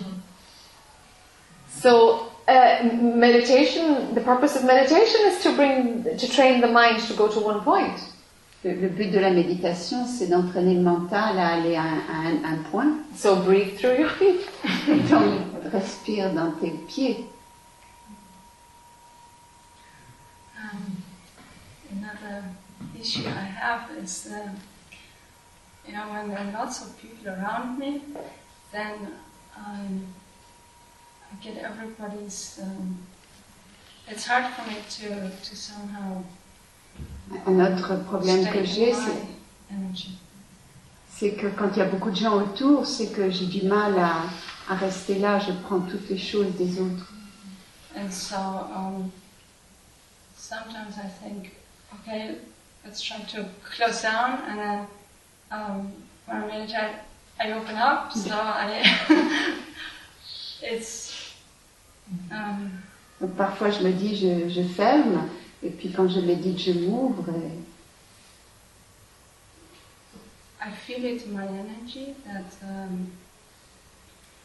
So, 1.81 2.27
uh, 2.47 2.83
meditation, 2.93 4.13
the 4.13 4.21
purpose 4.21 4.55
of 4.55 4.65
meditation 4.65 5.21
is 5.25 5.41
to 5.43 5.55
bring, 5.55 6.03
to 6.03 6.27
train 6.29 6.61
the 6.61 6.67
mind 6.67 7.01
to 7.07 7.13
go 7.13 7.27
to 7.27 7.39
one 7.39 7.61
point. 7.61 7.99
Le, 8.63 8.71
le 8.75 8.89
but 8.89 9.11
de 9.11 9.19
la 9.21 9.29
méditation, 9.29 10.05
c'est 10.05 10.27
d'entraîner 10.27 10.73
le 10.75 10.81
mental 10.81 11.39
à 11.39 11.53
aller 11.53 11.75
à 11.77 11.81
un, 11.83 11.99
à 12.09 12.27
un- 12.27 12.43
un 12.43 12.57
point. 12.69 12.97
So 13.15 13.37
breathe 13.37 13.77
through 13.77 13.97
your 13.99 14.09
feet. 14.09 14.41
Donc, 15.09 15.39
respire 15.71 16.33
dans 16.33 16.51
tes 16.59 16.71
pieds. 16.71 17.25
Um, 20.61 20.97
another 21.97 22.43
issue 22.99 23.25
I 23.27 23.45
have 23.61 23.89
is, 24.03 24.27
um, 24.33 24.57
you 25.87 25.93
know, 25.93 26.09
when 26.11 26.27
there 26.29 26.39
are 26.39 26.51
lots 26.51 26.81
of 26.81 26.99
people 27.01 27.29
around 27.31 27.79
me, 27.79 28.01
then 28.73 29.13
um, 29.57 30.05
I 30.05 30.18
get 31.41 31.57
everybody's. 31.57 32.59
Um, 32.61 32.97
it's 34.07 34.25
hard 34.25 34.53
for 34.53 34.69
me 34.69 34.77
to, 34.89 35.29
to 35.29 35.55
somehow 35.55 36.23
Un 37.45 37.59
autre 37.59 37.95
problème 38.05 38.49
que 38.51 38.63
j'ai, 38.63 38.93
c'est 41.09 41.31
que 41.31 41.47
quand 41.47 41.69
il 41.75 41.79
y 41.79 41.81
a 41.81 41.85
beaucoup 41.85 42.11
de 42.11 42.15
gens 42.15 42.35
autour, 42.35 42.85
c'est 42.85 43.11
que 43.11 43.29
j'ai 43.29 43.45
du 43.45 43.63
mal 43.63 43.97
à, 43.99 44.23
à 44.67 44.75
rester 44.75 45.19
là, 45.19 45.39
je 45.39 45.51
prends 45.63 45.81
toutes 45.81 46.09
les 46.09 46.17
choses 46.17 46.55
des 46.57 46.79
autres. 46.79 47.13
And 47.95 48.11
so 48.11 48.35
um, 48.35 49.11
sometimes 50.37 50.97
I 50.97 51.07
think, 51.21 51.51
okay, 51.93 52.35
let's 52.85 53.01
try 53.01 53.17
to 53.33 53.45
close 53.63 54.01
down, 54.01 54.39
and 54.47 54.59
then 54.59 54.87
um, 55.51 55.91
when 56.25 56.43
I 56.43 56.47
meditate, 56.47 56.95
I 57.39 57.51
open 57.51 57.75
up. 57.75 58.11
So 58.13 58.31
I, 58.31 58.83
it's 60.61 61.08
Donc 63.21 63.31
parfois 63.35 63.69
je 63.71 63.83
me 63.83 63.91
dis 63.91 64.15
je, 64.15 64.49
je 64.49 64.61
ferme, 64.63 65.27
et 65.61 65.69
puis 65.69 65.91
quand 65.91 66.07
je 66.07 66.19
médite, 66.21 66.57
je 66.59 66.71
m'ouvre. 66.71 67.25
et 67.29 67.59
I 70.61 70.71
feel 70.71 71.05
it 71.05 71.25
in 71.25 71.33
my 71.33 71.45
energy 71.47 72.15
that 72.25 72.51
um, 72.67 73.11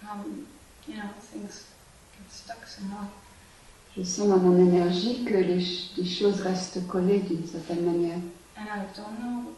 um, 0.09 0.47
you 0.87 0.95
know 0.95 1.09
things 1.33 1.65
get 2.13 2.31
stuck 2.31 2.67
somehow. 2.67 3.07
Je 3.97 4.03
sens 4.03 4.29
dans 4.29 4.39
mon 4.39 4.59
énergie 4.59 5.25
que 5.25 5.35
les, 5.35 5.61
ch- 5.61 5.91
les 5.97 6.05
choses 6.05 6.41
restent 6.41 6.85
collées 6.89 7.21
d'une 7.21 7.47
certaine 7.47 7.85
manière. 7.85 8.19
And 8.57 8.67
I 8.67 8.83
don't 8.97 9.19
know 9.21 9.55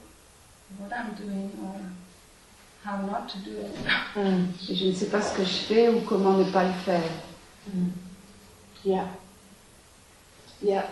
what 0.78 0.90
I'm 0.94 1.14
doing 1.18 1.50
or 1.62 1.80
how 2.84 2.98
not 3.06 3.28
to 3.28 3.38
do 3.38 3.50
it. 3.60 4.70
Et 4.70 4.74
je 4.74 4.86
ne 4.88 4.92
sais 4.92 5.06
pas 5.06 5.22
ce 5.22 5.34
que 5.36 5.42
je 5.44 5.48
fais 5.66 5.88
ou 5.88 6.00
comment 6.00 6.36
ne 6.38 6.44
pas 6.44 6.64
le 6.64 6.72
faire. 6.72 7.02
Yeah. 8.84 9.08
Yeah. 10.62 10.86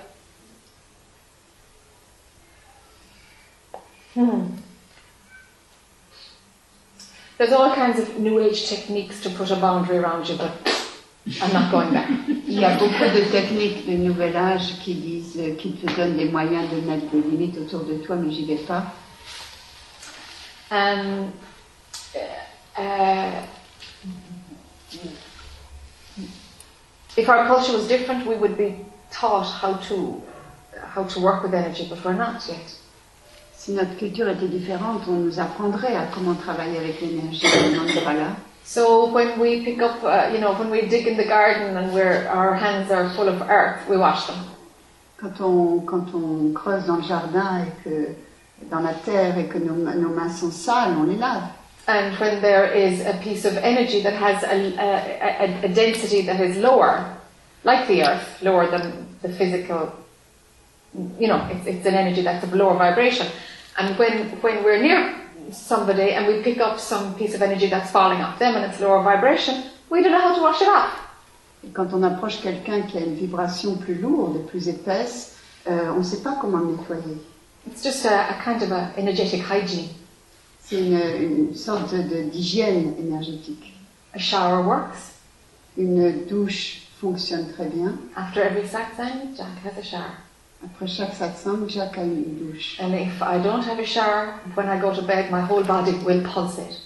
Hmm. 4.14 4.46
There's 7.38 7.52
all 7.52 7.74
kinds 7.74 7.98
of 7.98 8.18
new 8.18 8.38
age 8.38 8.68
techniques 8.68 9.20
to 9.22 9.30
put 9.30 9.50
a 9.50 9.56
boundary 9.56 9.98
around 9.98 10.28
you, 10.28 10.36
but 10.36 10.52
I'm 11.42 11.52
not 11.52 11.70
going 11.70 11.92
there. 11.92 12.08
Il 12.46 12.60
y 12.60 12.64
a 12.64 12.76
beaucoup 12.76 13.04
de 13.04 13.24
techniques 13.30 13.86
de 13.86 13.96
nouvel 13.96 14.36
âge 14.36 14.78
qui 14.82 14.94
disent, 14.94 15.36
euh, 15.38 15.54
qui 15.56 15.72
te 15.72 15.92
donnent 15.96 16.16
des 16.16 16.28
moyens 16.28 16.70
de 16.70 16.80
mettre 16.82 17.10
des 17.10 17.22
limites 17.22 17.56
autour 17.58 17.84
de 17.84 17.94
toi, 17.94 18.16
mais 18.16 18.30
j'y 18.30 18.44
vais 18.44 18.56
pas. 18.56 18.84
Um, 20.70 21.30
uh, 22.78 23.42
if 27.16 27.28
our 27.28 27.46
culture 27.46 27.72
was 27.72 27.86
different, 27.88 28.26
we 28.26 28.36
would 28.36 28.56
be 28.56 28.76
taught 29.10 29.46
how 29.46 29.74
to 29.88 30.22
how 30.94 31.04
to 31.04 31.20
work 31.20 31.42
with 31.42 31.54
energy, 31.54 31.86
but 31.88 32.04
we're 32.04 32.14
not 32.14 32.46
yet. 32.48 32.74
Si 33.56 33.72
notre 33.72 33.96
culture 33.96 34.28
était 34.28 34.48
différente, 34.48 35.02
on 35.08 35.24
nous 35.24 35.40
apprendrait 35.40 35.96
à 35.96 36.06
comment 36.12 36.34
travailler 36.34 36.78
avec 36.78 37.00
l'énergie, 37.00 37.46
mais 37.46 37.78
on 37.78 37.84
n'est 37.84 38.04
pas 38.04 38.12
là. 38.12 38.36
So 38.64 39.06
when 39.12 39.38
we 39.38 39.62
pick 39.64 39.80
up, 39.82 40.02
uh, 40.02 40.30
you 40.32 40.40
know, 40.40 40.52
when 40.54 40.70
we 40.70 40.82
dig 40.88 41.06
in 41.06 41.16
the 41.16 41.24
garden 41.24 41.76
and 41.76 41.92
where 41.92 42.28
our 42.30 42.54
hands 42.54 42.90
are 42.90 43.10
full 43.10 43.28
of 43.28 43.42
earth, 43.42 43.86
we 43.88 43.96
wash 43.96 44.26
them. 44.26 44.36
Quand 45.18 45.40
on, 45.40 45.80
quand 45.80 46.14
on 46.14 46.52
creuse 46.52 46.86
dans 46.86 46.96
le 46.96 47.02
jardin 47.02 47.64
et 47.64 47.82
que, 47.82 48.14
dans 48.70 48.80
la 48.80 48.94
terre 48.94 49.38
et 49.38 49.46
que 49.46 49.58
nos, 49.58 49.74
nos 49.74 50.08
mains 50.08 50.30
sont 50.30 50.50
sales, 50.50 50.94
on 50.98 51.04
les 51.04 51.16
lave. 51.16 51.42
And 51.86 52.18
when 52.18 52.40
there 52.40 52.66
is 52.72 53.00
a 53.00 53.14
piece 53.22 53.44
of 53.44 53.56
energy 53.58 54.00
that 54.02 54.14
has 54.14 54.42
a, 54.42 54.74
a, 54.78 55.64
a, 55.64 55.64
a 55.66 55.68
density 55.68 56.22
that 56.22 56.40
is 56.40 56.56
lower, 56.56 57.16
like 57.62 57.86
the 57.88 58.02
earth, 58.04 58.42
lower 58.42 58.70
than 58.70 59.06
the 59.20 59.28
physical, 59.28 59.92
you 61.18 61.28
know, 61.28 61.46
it's, 61.50 61.66
it's 61.66 61.86
an 61.86 61.94
energy 61.94 62.22
that's 62.22 62.44
of 62.44 62.54
lower 62.54 62.76
vibration. 62.76 63.26
And 63.78 63.98
when, 63.98 64.28
when 64.40 64.64
we're 64.64 64.80
near 64.80 65.14
somebody 65.52 66.12
and 66.12 66.26
we 66.26 66.42
pick 66.42 66.58
up 66.58 66.78
some 66.78 67.14
piece 67.16 67.34
of 67.34 67.42
energy 67.42 67.68
that's 67.68 67.90
falling 67.90 68.20
off 68.20 68.38
them 68.38 68.54
and 68.54 68.64
it's 68.64 68.80
lower 68.80 69.02
vibration, 69.02 69.64
we 69.90 70.02
don't 70.02 70.12
know 70.12 70.20
how 70.20 70.34
to 70.34 70.40
wash 70.42 70.62
it 70.62 70.68
off. 70.68 71.00
Quand 71.72 71.92
on 71.94 72.02
approche 72.04 72.40
quelqu'un 72.42 72.82
qui 72.82 72.98
a 72.98 73.00
une 73.00 73.14
vibration 73.14 73.76
plus 73.76 73.94
lourde, 73.94 74.46
plus 74.48 74.68
épaisse, 74.68 75.38
euh, 75.66 75.90
on 75.92 75.98
ne 75.98 76.02
sait 76.02 76.22
pas 76.22 76.36
comment 76.40 76.60
nettoyer. 76.60 77.18
It's 77.66 77.82
just 77.82 78.04
a, 78.04 78.30
a 78.30 78.34
kind 78.44 78.62
of 78.62 78.70
a 78.70 78.92
energetic 78.98 79.40
hygiene. 79.40 79.88
C'est 80.64 80.80
une, 80.80 80.98
une 81.20 81.54
sorte 81.54 81.94
d'hygiène 81.94 82.94
énergétique. 82.98 83.74
A 84.14 84.18
shower 84.18 84.64
works. 84.64 84.96
Une 85.76 86.24
douche 86.26 86.82
fonctionne 87.00 87.52
très 87.52 87.66
bien. 87.66 87.94
After 88.16 88.40
every 88.40 88.66
satsang, 88.66 89.36
Jack 89.36 89.48
has 89.64 89.78
a 89.78 89.82
shower. 89.82 90.14
Après 90.64 90.86
chaque 90.86 91.14
satsang, 91.14 91.68
Jacques 91.68 91.98
a 91.98 92.04
une 92.04 92.38
douche. 92.38 92.78
And 92.80 92.94
if 92.94 93.20
I 93.20 93.38
don't 93.42 93.62
have 93.62 93.78
a 93.78 93.84
shower, 93.84 94.34
when 94.54 94.68
I 94.68 94.80
go 94.80 94.94
to 94.94 95.02
bed, 95.02 95.30
my 95.30 95.42
whole 95.42 95.62
body 95.62 95.92
will 96.04 96.22
pulsate. 96.22 96.80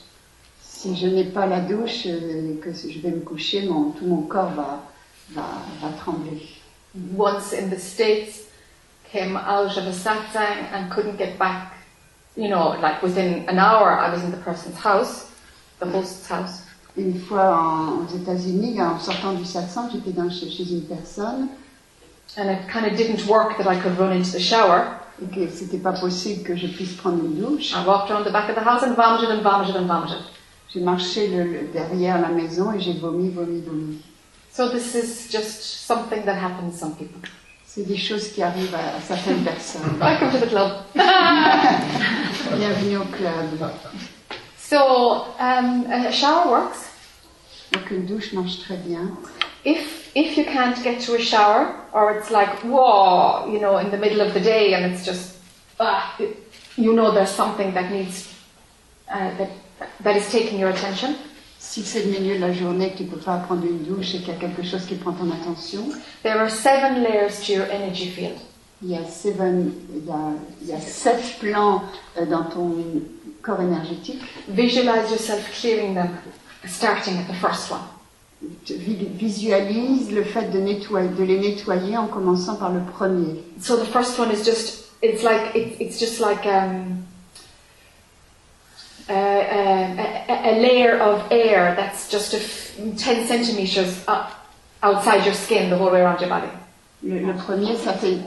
Si 0.60 0.96
je 0.96 1.06
n'ai 1.06 1.24
pas 1.24 1.46
la 1.46 1.60
douche 1.60 2.06
euh, 2.06 2.54
et 2.54 2.56
que 2.58 2.72
je 2.72 2.98
vais 3.00 3.10
me 3.10 3.20
coucher, 3.20 3.68
mon, 3.68 3.90
tout 3.90 4.06
mon 4.06 4.22
corps 4.22 4.50
va, 4.50 4.82
va, 5.30 5.44
va 5.80 5.88
trembler. 5.98 6.42
Once 7.16 7.52
in 7.52 7.68
the 7.68 7.78
States, 7.78 8.48
came 9.12 9.36
out 9.36 9.76
of 9.76 9.86
a 9.86 9.92
satsang 9.92 10.72
and 10.72 10.90
couldn't 10.90 11.16
get 11.16 11.38
back. 11.38 11.77
You 12.38 12.48
know, 12.48 12.76
like 12.80 13.02
within 13.02 13.48
an 13.48 13.58
hour, 13.58 13.90
I 13.98 14.10
was 14.14 14.22
in 14.22 14.30
the 14.30 14.36
person's 14.38 14.76
house, 14.78 15.26
the 15.80 15.86
host's 15.86 16.26
house. 16.28 16.62
Une 16.96 17.18
fois 17.18 17.52
en- 17.58 18.02
aux 18.04 18.16
États-Unis, 18.16 18.80
en 18.80 18.98
sortant 19.00 19.32
du 19.34 19.44
satsang, 19.44 19.88
j'étais 19.92 20.12
dans, 20.12 20.30
chez, 20.30 20.48
chez 20.50 20.64
une 20.72 20.82
personne 20.82 21.48
And 22.36 22.48
it 22.50 22.68
kind 22.72 22.84
of 22.86 22.94
didn't 22.96 23.26
work 23.26 23.56
that 23.58 23.66
I 23.68 23.76
could 23.80 23.98
run 23.98 24.12
into 24.12 24.30
the 24.32 24.40
shower. 24.40 24.84
et 25.20 25.26
que 25.34 25.48
c'était 25.48 25.78
pas 25.78 25.92
possible 25.92 26.44
que 26.44 26.54
je 26.56 26.68
puisse 26.68 26.94
prendre 26.96 27.24
une 27.24 27.40
douche. 27.40 27.72
I 27.72 27.84
walked 27.84 28.10
around 28.12 28.24
the 28.24 28.30
back 28.32 28.48
of 28.48 28.54
the 28.54 28.62
house 28.64 28.82
and 28.84 28.94
vomited 28.94 29.30
and 29.30 29.42
vomited 29.42 29.74
and 29.76 29.86
vomited. 29.88 30.22
J'ai 30.72 30.80
marché 30.80 31.26
le- 31.28 31.42
le- 31.44 31.68
derrière 31.72 32.20
la 32.20 32.28
maison 32.28 32.72
et 32.72 32.78
j'ai 32.80 32.92
vomi, 32.94 33.30
vomi, 33.30 33.60
vomi. 33.66 33.98
So 34.52 34.68
this 34.68 34.94
is 34.94 35.28
just 35.30 35.62
something 35.86 36.24
that 36.24 36.34
happens 36.36 36.72
to 36.74 36.78
some 36.78 36.94
people. 36.94 37.20
C'est 37.66 37.82
des 37.86 37.96
choses 37.96 38.28
qui 38.32 38.42
arrivent 38.42 38.74
à, 38.74 38.96
à 38.96 39.00
certaines 39.00 39.42
personnes. 39.44 39.98
Welcome 40.00 40.30
to 40.30 40.38
the 40.38 40.48
club. 40.48 40.72
Bienvenue 42.56 42.96
au. 42.98 43.04
So 44.58 45.26
um, 45.38 45.86
a 45.90 46.10
shower 46.12 46.50
works. 46.50 46.90
Donc 47.72 47.90
une 47.90 48.06
douche 48.06 48.32
marche 48.32 48.60
très 48.60 48.76
bien. 48.76 49.10
If 49.64 50.10
if 50.14 50.36
you 50.36 50.44
can't 50.44 50.82
get 50.82 51.00
to 51.06 51.14
a 51.14 51.18
shower, 51.18 51.74
or 51.92 52.12
it's 52.16 52.30
like 52.30 52.62
whoa, 52.64 53.46
you 53.52 53.58
know, 53.60 53.78
in 53.78 53.90
the 53.90 53.96
middle 53.98 54.20
of 54.20 54.32
the 54.34 54.40
day, 54.40 54.72
and 54.74 54.92
it's 54.92 55.04
just, 55.04 55.36
ah, 55.78 56.14
it- 56.18 56.36
you 56.76 56.92
know, 56.94 57.12
there's 57.12 57.30
something 57.30 57.72
that 57.74 57.90
needs 57.90 58.28
uh, 59.12 59.30
that 59.38 59.50
that 60.02 60.16
is 60.16 60.30
taking 60.30 60.58
your 60.58 60.70
attention. 60.70 61.14
Si 61.58 61.82
c'est 61.82 62.04
le 62.04 62.12
milieu 62.18 62.36
de 62.36 62.40
la 62.40 62.52
journée 62.52 62.90
que 62.92 62.98
tu 62.98 63.04
peux 63.04 63.18
pas 63.20 63.36
prendre 63.38 63.64
une 63.64 63.84
douche 63.84 64.14
et 64.14 64.18
qu'il 64.20 64.28
y 64.28 64.36
a 64.36 64.38
quelque 64.40 64.62
chose 64.62 64.86
qui 64.86 64.94
prend 64.94 65.12
ton 65.12 65.30
attention, 65.30 65.90
There 66.22 66.38
are 66.38 66.48
seven 66.50 67.02
layers 67.02 67.40
to 67.46 67.52
your 67.52 67.66
energy 67.70 68.08
field. 68.10 68.38
Il 68.82 68.90
y 68.90 68.96
a, 68.96 69.04
seven, 69.04 69.72
il 69.92 70.06
y 70.06 70.10
a, 70.10 70.16
il 70.62 70.68
y 70.68 70.72
a 70.72 70.80
sept 70.80 71.38
plans 71.40 71.82
euh, 72.16 72.26
dans 72.26 72.44
ton 72.44 72.74
corps 73.42 73.60
énergétique. 73.60 74.22
Visualize 74.48 75.10
yourself 75.10 75.50
clearing 75.60 75.94
them, 75.94 76.10
starting 76.64 77.14
at 77.18 77.26
the 77.26 77.34
first 77.40 77.70
one. 77.72 77.80
Visualise 79.18 80.12
le 80.12 80.22
fait 80.22 80.50
de, 80.52 80.60
nettoyer, 80.60 81.08
de 81.08 81.24
les 81.24 81.40
nettoyer 81.40 81.96
en 81.96 82.06
commençant 82.06 82.54
par 82.54 82.70
le 82.70 82.80
premier. 82.80 83.42
So 83.60 83.76
the 83.76 83.84
first 83.86 84.16
one 84.16 84.30
is 84.30 84.44
just, 84.44 84.92
it's 85.02 85.24
like, 85.24 85.56
it, 85.56 85.76
it's 85.80 85.98
just 85.98 86.20
like 86.20 86.46
um, 86.46 87.04
uh, 89.08 89.12
a, 89.12 90.52
a- 90.52 90.60
layer 90.60 91.00
of 91.00 91.22
air 91.32 91.74
that's 91.74 92.08
just 92.08 92.32
a 92.34 92.36
f- 92.36 92.76
10 92.96 93.26
centimeters 93.26 94.04
up 94.06 94.30
outside 94.84 95.24
your 95.24 95.34
skin, 95.34 95.68
the 95.68 95.76
whole 95.76 95.90
way 95.90 96.00
around 96.00 96.20
your 96.20 96.30
body. 96.30 96.46
Le, 97.02 97.18
le 97.26 97.32
premier, 97.34 97.74
ça 97.76 97.92
fait 97.94 98.18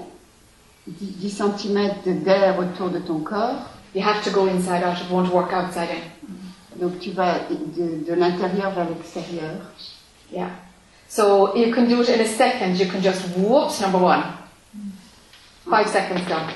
10, 0.88 1.30
cm 1.30 2.24
d'air 2.24 2.58
autour 2.60 2.90
de 2.90 3.00
ton 3.00 3.20
corps. 3.20 3.68
You 3.94 4.02
have 4.02 4.24
to 4.24 4.32
go 4.32 4.48
inside 4.48 4.84
out, 4.84 5.00
it 5.00 5.10
won't 5.12 5.32
work 5.32 5.54
outside 5.54 5.90
in. 5.90 6.80
Donc 6.80 7.00
tu 7.00 7.12
vas 7.12 7.40
de, 7.50 8.06
de 8.06 8.14
l'intérieur 8.14 8.72
vers 8.72 8.88
l'extérieur. 8.90 9.58
Yeah. 10.32 10.50
So 11.08 11.56
you 11.56 11.74
can 11.74 11.88
do 11.88 12.02
it 12.02 12.10
in 12.10 12.22
a 12.22 12.26
second, 12.26 12.80
you 12.80 12.88
can 12.88 13.02
just 13.02 13.22
whoops, 13.38 13.82
number 13.82 14.00
one. 14.00 14.24
Five 15.70 15.88
seconds 15.90 16.28
done. 16.28 16.50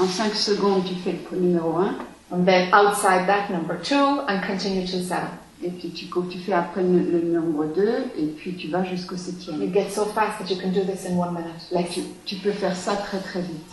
En 0.00 0.06
5 0.06 0.34
secondes, 0.34 0.84
tu 0.84 0.94
fais 0.94 1.18
le 1.32 1.38
numéro 1.38 1.76
1. 1.76 1.96
And 2.32 2.46
then 2.46 2.72
outside 2.72 3.26
that, 3.28 3.50
number 3.50 3.76
two, 3.76 4.20
and 4.26 4.42
continue 4.42 4.86
to 4.86 5.02
seven. 5.02 5.28
Et 5.64 5.70
puis 5.70 5.90
tu, 5.90 6.06
tu 6.30 6.38
fais 6.38 6.52
après 6.52 6.82
le, 6.82 6.98
le 6.98 7.22
nombre 7.22 7.66
2 7.66 8.04
et 8.18 8.26
puis 8.36 8.56
tu 8.56 8.68
vas 8.68 8.82
jusqu'au 8.84 9.14
You 9.14 9.20
septième. 9.22 9.72
get 9.72 9.90
so 9.90 10.04
fast 10.06 10.38
that 10.40 10.50
you 10.52 10.60
can 10.60 10.70
do 10.72 10.82
this 10.84 11.06
in 11.06 11.16
one 11.16 11.32
minute. 11.34 11.70
Like 11.70 11.90
Tu, 11.90 12.00
tu 12.24 12.36
peux 12.36 12.50
faire 12.52 12.76
ça 12.76 12.96
très 12.96 13.20
très 13.20 13.40
vite. 13.42 13.70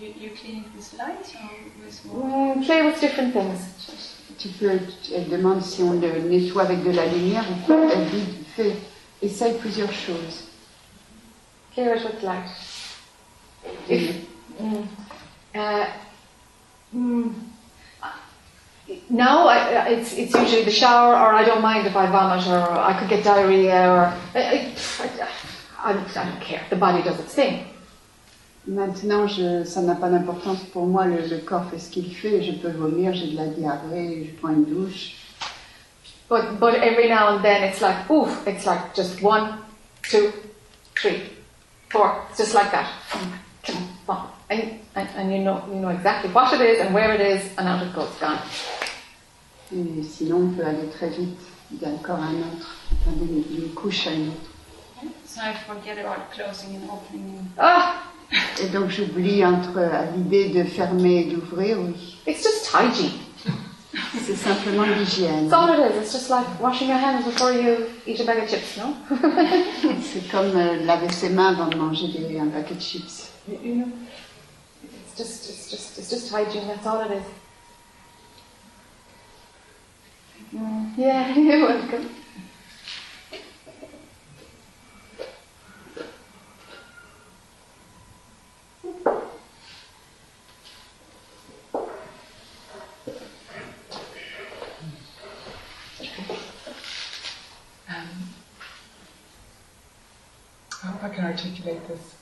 You, 0.00 0.08
you 0.20 0.30
clean 0.30 0.58
it 0.60 0.66
with 0.76 0.92
light 0.96 1.34
or 1.34 1.50
with 1.84 2.00
water? 2.06 2.58
mm, 2.58 2.64
play 2.64 2.82
with 2.86 3.00
different 3.00 3.32
things. 3.32 4.14
Tu 4.38 4.48
peux, 4.48 4.70
elle 5.14 5.28
demande 5.28 5.60
si 5.62 5.82
on 5.82 5.92
le 5.92 6.28
nettoie 6.28 6.62
avec 6.62 6.82
de 6.84 6.90
la 6.92 7.06
lumière 7.06 7.44
ou 7.50 7.66
pas. 7.66 7.92
Elle 7.92 8.08
dit, 8.08 8.26
fais, 8.56 8.76
essaye 9.20 9.58
plusieurs 9.58 9.92
choses. 9.92 10.44
Clear 11.74 11.96
it 11.96 12.04
with 12.04 12.22
light. 12.22 12.48
If, 13.88 14.14
mm, 14.60 14.86
uh, 15.56 15.86
mm, 16.94 17.30
now 19.08 19.48
I, 19.48 19.88
it's, 19.88 20.14
it's 20.14 20.34
usually 20.34 20.64
the 20.64 20.70
shower, 20.70 21.14
or 21.14 21.32
I 21.34 21.44
don't 21.44 21.62
mind 21.62 21.86
if 21.86 21.96
I 21.96 22.06
vomit, 22.06 22.46
or 22.46 22.70
I 22.70 22.98
could 22.98 23.08
get 23.08 23.24
diarrhea, 23.24 23.90
or 23.90 24.14
I, 24.34 24.74
I, 24.98 25.28
I, 25.78 25.92
don't 25.92 26.40
care. 26.40 26.62
The 26.70 26.76
body 26.76 27.02
does 27.02 27.18
its 27.20 27.34
thing. 27.34 27.66
Maintenant, 28.66 29.26
je, 29.26 29.64
ça 29.64 29.80
n'a 29.82 29.94
pas 29.94 30.10
d'importance 30.10 30.62
pour 30.72 30.86
moi, 30.86 31.06
le, 31.06 31.26
le 31.26 31.38
corps 31.38 31.64
fait 31.70 31.78
ce 31.78 31.90
qu'il 31.90 32.14
fait, 32.14 32.42
je 32.42 32.52
peux 32.52 32.70
vomir, 32.70 33.14
j'ai 33.14 33.28
de 33.28 33.36
la 33.36 33.46
diarrhée, 33.46 34.30
je 34.30 34.38
prends 34.38 34.50
une 34.50 34.64
douche. 34.64 35.16
But 36.28 36.60
but 36.60 36.74
every 36.74 37.08
now 37.08 37.34
and 37.34 37.42
then 37.42 37.64
it's 37.64 37.80
like 37.80 38.08
oof, 38.08 38.46
it's 38.46 38.64
like 38.64 38.94
just 38.94 39.20
one, 39.20 39.58
two, 40.02 40.32
three, 40.94 41.22
four. 41.88 42.24
It's 42.30 42.38
just 42.38 42.54
like 42.54 42.70
that. 42.70 42.88
And, 44.50 44.62
and, 44.96 45.08
and 45.16 45.32
you 45.32 45.38
know 45.44 45.62
you 45.68 45.76
know 45.80 45.90
exactly 45.90 46.28
what 46.32 46.52
it 46.52 46.60
is 46.60 46.80
and 46.80 46.92
where 46.92 47.12
it 47.14 47.20
is 47.20 47.56
and 47.56 47.68
out 47.68 47.82
it 47.82 47.92
goes, 47.94 48.08
gone. 48.20 48.38
Et 49.72 50.02
sinon, 50.02 50.36
on 50.38 50.48
peut 50.56 50.64
aller 50.66 50.88
très 50.92 51.08
vite 51.10 51.38
d'un 51.70 51.96
corps 52.02 52.16
à 52.18 52.26
un 52.26 52.40
autre, 52.40 52.74
d'une 53.06 53.68
couche 53.74 54.08
à 54.08 54.12
une 54.12 54.28
autre. 54.30 54.50
So 55.24 55.40
I 55.40 55.54
forget 55.66 55.98
about 56.04 56.30
closing 56.32 56.74
and 56.76 56.90
opening. 56.92 57.46
Ah, 57.56 57.94
Et 58.60 58.66
donc, 58.68 58.90
j'oublie 58.90 59.44
entre 59.44 59.80
l'idée 60.16 60.48
de 60.50 60.64
fermer 60.64 61.20
et 61.20 61.24
d'ouvrir, 61.26 61.78
oui. 61.78 62.16
it's 62.26 62.42
just 62.42 62.68
hygiene. 62.74 63.12
C'est 64.24 64.34
simplement 64.36 64.84
l'hygiène. 64.84 65.48
That's 65.48 65.52
all 65.52 65.68
it 65.72 65.92
is. 65.92 65.98
It's 66.02 66.12
just 66.12 66.28
like 66.30 66.46
washing 66.60 66.88
your 66.88 66.98
hands 66.98 67.24
before 67.24 67.52
you 67.52 67.86
eat 68.06 68.20
a 68.20 68.24
bag 68.24 68.42
of 68.42 68.48
chips, 68.50 68.76
no? 68.76 68.94
C'est 70.02 70.28
comme 70.30 70.50
euh, 70.56 70.84
laver 70.84 71.10
ses 71.12 71.28
mains 71.30 71.52
avant 71.54 71.68
de 71.68 71.76
manger 71.76 72.08
des- 72.08 72.38
un 72.40 72.48
paquet 72.48 72.74
de 72.74 72.80
chips. 72.80 73.30
You- 73.48 73.74
know, 73.76 73.88
just 75.20 75.50
it's 75.50 75.70
just 75.70 75.98
it's 75.98 76.10
just 76.10 76.30
hygiene. 76.30 76.66
That's 76.66 76.86
all 76.86 77.00
it 77.02 77.10
is. 77.10 77.24
Mm, 80.54 80.92
yeah, 80.96 81.34
you're 81.36 81.68
welcome. 81.68 82.08
Um, 97.88 98.08
I 100.82 100.86
hope 100.86 101.04
I 101.04 101.08
can 101.10 101.24
articulate 101.26 101.86
this. 101.88 102.19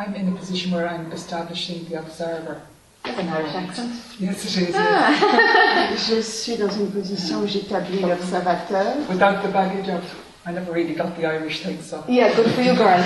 I'm 0.00 0.14
in 0.14 0.32
a 0.32 0.36
position 0.36 0.72
where 0.72 0.88
I'm 0.88 1.12
establishing 1.12 1.84
the 1.90 1.98
observer. 1.98 2.62
An 3.04 3.28
Irish 3.28 3.54
accent. 3.54 3.92
Yes, 4.18 4.56
it 4.56 4.68
is. 4.68 4.74
Ah. 4.74 5.94
Je 6.08 6.22
suis 6.22 6.56
dans 6.56 6.70
une 6.70 6.90
position 6.90 7.40
où 7.40 7.46
j'établis 7.46 8.00
l'observateur. 8.00 8.96
Without 9.10 9.42
the 9.42 9.52
baggage 9.52 9.90
of, 9.90 10.02
I 10.46 10.52
never 10.52 10.72
really 10.72 10.94
got 10.94 11.16
the 11.18 11.26
Irish 11.26 11.62
thing, 11.62 11.82
so. 11.82 12.02
Yeah, 12.08 12.34
good 12.34 12.50
for 12.54 12.62
you, 12.62 12.74
girl. 12.74 12.98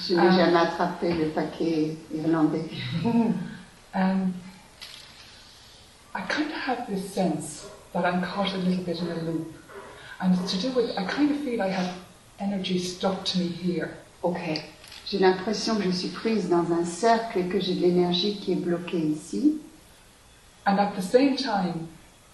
Je 0.00 0.14
n'ai 0.14 0.30
jamais 0.30 0.60
attrapé 0.60 1.12
le 1.12 1.30
paquet 1.30 1.96
irlandais. 2.14 2.70
Um, 3.94 4.32
I 6.14 6.20
kind 6.28 6.52
of 6.52 6.56
have 6.56 6.86
this 6.88 7.12
sense 7.12 7.66
that 7.92 8.04
I'm 8.04 8.22
caught 8.22 8.54
a 8.54 8.58
little 8.58 8.84
bit 8.84 9.00
in 9.00 9.10
a 9.10 9.22
loop. 9.22 9.52
And 10.20 10.38
it's 10.38 10.52
to 10.52 10.58
do 10.60 10.70
with, 10.72 10.96
I 10.96 11.04
kind 11.04 11.32
of 11.32 11.40
feel 11.40 11.62
I 11.62 11.68
have 11.68 11.94
energy 12.38 12.78
stuck 12.78 13.24
to 13.24 13.38
me 13.40 13.48
here. 13.48 13.96
okay. 14.22 14.64
J'ai 15.08 15.18
l'impression 15.18 15.76
que 15.76 15.84
je 15.84 15.90
suis 15.90 16.08
prise 16.08 16.48
dans 16.48 16.72
un 16.72 16.84
cercle 16.84 17.38
et 17.38 17.44
que 17.44 17.60
j'ai 17.60 17.74
de 17.74 17.82
l'énergie 17.82 18.38
qui 18.38 18.52
est 18.52 18.56
bloquée 18.56 18.98
ici. 18.98 19.58
And 20.66 20.78
at 20.78 20.92
the 20.96 21.02
same 21.02 21.36
time, 21.36 21.86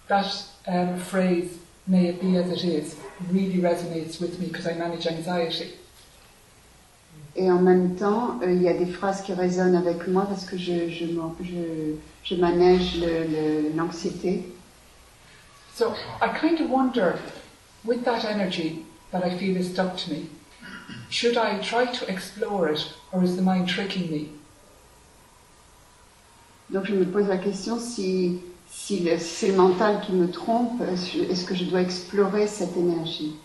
that 0.07 0.25
um, 0.67 0.97
phrase, 0.97 1.59
may 1.87 2.09
it 2.09 2.19
be 2.19 2.35
as 2.35 2.49
it 2.49 2.63
is, 2.63 2.95
really 3.31 3.61
resonates 3.61 4.19
with 4.19 4.39
me 4.39 4.47
because 4.47 4.65
I 4.65 4.73
manage 4.73 5.05
anxiety. 5.05 5.75
Et 7.35 7.51
en 7.51 7.59
même 7.61 7.95
temps, 7.95 8.39
euh, 8.41 8.51
il 8.51 8.61
y 8.61 8.67
a 8.67 8.73
des 8.73 8.87
phrases 8.87 9.21
qui 9.21 9.33
résonnent 9.33 9.75
avec 9.75 10.07
moi 10.07 10.25
parce 10.27 10.45
que 10.45 10.57
je, 10.57 10.89
je, 10.89 11.05
je, 11.05 11.95
je 12.23 12.35
manège 12.35 12.99
l'anxiété. 13.75 14.51
So 15.75 15.93
I 16.21 16.29
kind 16.39 16.59
of 16.59 16.69
wonder, 16.69 17.19
with 17.85 18.03
that 18.05 18.25
energy 18.25 18.85
that 19.11 19.23
I 19.23 19.37
feel 19.37 19.57
is 19.57 19.71
stuck 19.71 19.95
to 19.97 20.11
me, 20.11 20.27
should 21.09 21.37
I 21.37 21.59
try 21.59 21.85
to 21.85 22.05
explore 22.11 22.69
it 22.71 22.93
or 23.11 23.23
is 23.23 23.35
the 23.35 23.41
mind 23.41 23.67
tricking 23.67 24.09
me? 24.11 24.29
Donc 26.71 26.85
je 26.87 26.93
me 26.93 27.05
pose 27.05 27.27
la 27.27 27.37
question 27.37 27.79
si, 27.79 28.39
si 28.69 29.07
c'est 29.19 29.47
le 29.49 29.55
mental 29.57 30.01
qui 30.01 30.13
me 30.13 30.29
trompe, 30.31 30.81
est-ce 30.81 31.45
que 31.45 31.53
je 31.55 31.65
dois 31.65 31.81
explorer 31.81 32.47
cette 32.47 32.75
énergie? 32.77 33.35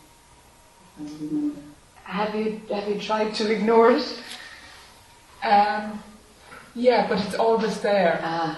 Have 2.06 2.34
you 2.34 2.60
have 2.70 2.88
you 2.88 2.98
tried 2.98 3.34
to 3.34 3.50
ignore 3.52 3.90
it? 3.92 4.04
Um, 5.44 6.00
yeah, 6.74 7.06
but 7.06 7.18
it's 7.20 7.34
always 7.36 7.80
there. 7.80 8.18
Ah, 8.24 8.56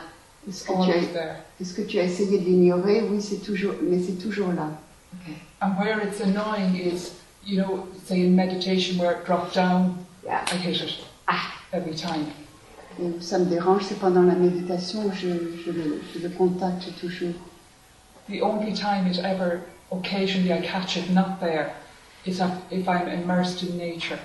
Est-ce 0.48 0.62
que, 0.64 0.72
tu 0.72 0.78
Always 0.78 1.04
as- 1.08 1.12
there. 1.12 1.36
est-ce 1.60 1.74
que 1.74 1.82
tu 1.82 1.98
as 1.98 2.04
essayé 2.04 2.38
de 2.38 2.44
l'ignorer? 2.44 3.02
Oui, 3.02 3.20
c'est 3.20 3.42
toujours, 3.44 3.74
mais 3.82 4.00
c'est 4.02 4.18
toujours 4.22 4.52
là. 4.52 4.70
okay. 5.20 5.36
And 5.60 5.76
where 5.78 5.98
it's 6.00 6.20
annoying 6.20 6.76
is, 6.76 7.10
you 7.44 7.59
know, 7.61 7.87
say 8.05 8.20
in 8.20 8.37
meditation 8.37 8.98
where 8.98 9.12
it 9.12 9.24
dropped 9.24 9.55
down, 9.55 10.07
Yeah. 10.24 10.44
I 10.46 10.57
hit 10.57 10.81
it 10.83 10.98
Ah. 11.26 11.55
every 11.72 11.94
time. 11.94 12.26
Et 13.00 13.22
ça 13.22 13.38
me 13.38 13.46
dérange, 13.46 13.85
c'est 13.85 13.98
pendant 13.98 14.22
la 14.22 14.35
méditation 14.35 15.11
je, 15.12 15.29
je 15.64 15.70
le, 15.70 16.03
je 16.14 16.18
le 16.20 16.29
contacte 16.29 16.85
toujours. 17.00 17.33
The 18.29 18.42
only 18.42 18.72
time 18.74 19.07
it 19.07 19.18
ever, 19.24 19.61
occasionally 19.90 20.53
I 20.53 20.61
catch 20.61 20.96
it 20.96 21.11
not 21.11 21.40
there, 21.40 21.72
is 22.26 22.40
if 22.70 22.87
I'm 22.88 23.09
immersed 23.09 23.62
in 23.62 23.76
nature. 23.79 24.18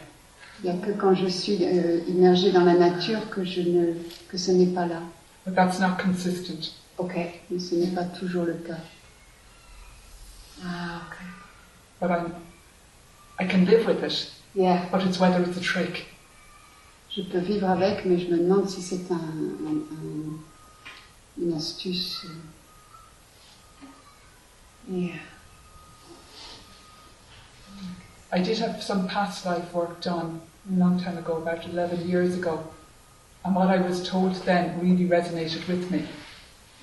Il 0.64 0.72
n'y 0.72 0.78
a 0.78 0.86
que 0.86 0.92
quand 0.92 1.14
je 1.16 1.28
suis 1.28 1.60
euh, 1.64 2.00
immergée 2.08 2.52
dans 2.52 2.64
la 2.64 2.74
nature 2.76 3.30
que, 3.30 3.44
je 3.44 3.62
ne, 3.62 3.94
que 4.30 4.38
ce 4.38 4.52
n'est 4.52 4.74
pas 4.74 4.86
là. 4.86 5.02
But 5.46 5.56
that's 5.56 5.80
not 5.80 5.98
consistent. 6.02 6.74
Okay. 6.98 7.42
Mais 7.50 7.60
ce 7.60 7.76
n'est 7.76 7.94
pas 7.94 8.04
toujours 8.04 8.46
le 8.46 8.54
cas. 8.56 8.78
Ah, 10.64 11.02
okay. 11.08 11.26
But 12.02 12.12
I'm, 12.12 12.32
I 13.40 13.46
can 13.46 13.66
live 13.66 13.86
with 13.86 14.04
it, 14.04 14.32
Yeah. 14.54 14.86
but 14.92 15.04
it's 15.06 15.20
whether 15.20 15.42
it's 15.44 15.58
a 15.58 15.62
trick. 15.62 16.06
Je 17.10 17.22
peux 17.22 17.40
vivre 17.40 17.70
avec, 17.70 18.06
mais 18.06 18.18
je 18.20 18.28
me 18.30 18.38
demande 18.38 18.68
si 18.70 18.82
c'est 18.82 19.10
un, 19.12 19.16
un- 19.16 19.86
un- 19.92 20.40
une 21.42 21.54
astuce. 21.54 22.26
Yeah. 24.90 25.16
I 28.32 28.40
did 28.42 28.58
have 28.60 28.82
some 28.82 29.08
past 29.08 29.46
life 29.46 29.74
work 29.74 30.02
done 30.02 30.42
a 30.70 30.78
long 30.80 31.00
time 31.00 31.18
ago, 31.18 31.38
about 31.38 31.66
11 31.66 32.08
years 32.08 32.36
ago. 32.36 32.60
And 33.44 33.56
what 33.56 33.70
I 33.70 33.78
was 33.78 34.08
told 34.08 34.34
then 34.46 34.80
really 34.82 35.08
resonated 35.08 35.68
with 35.68 35.90
me. 35.92 36.02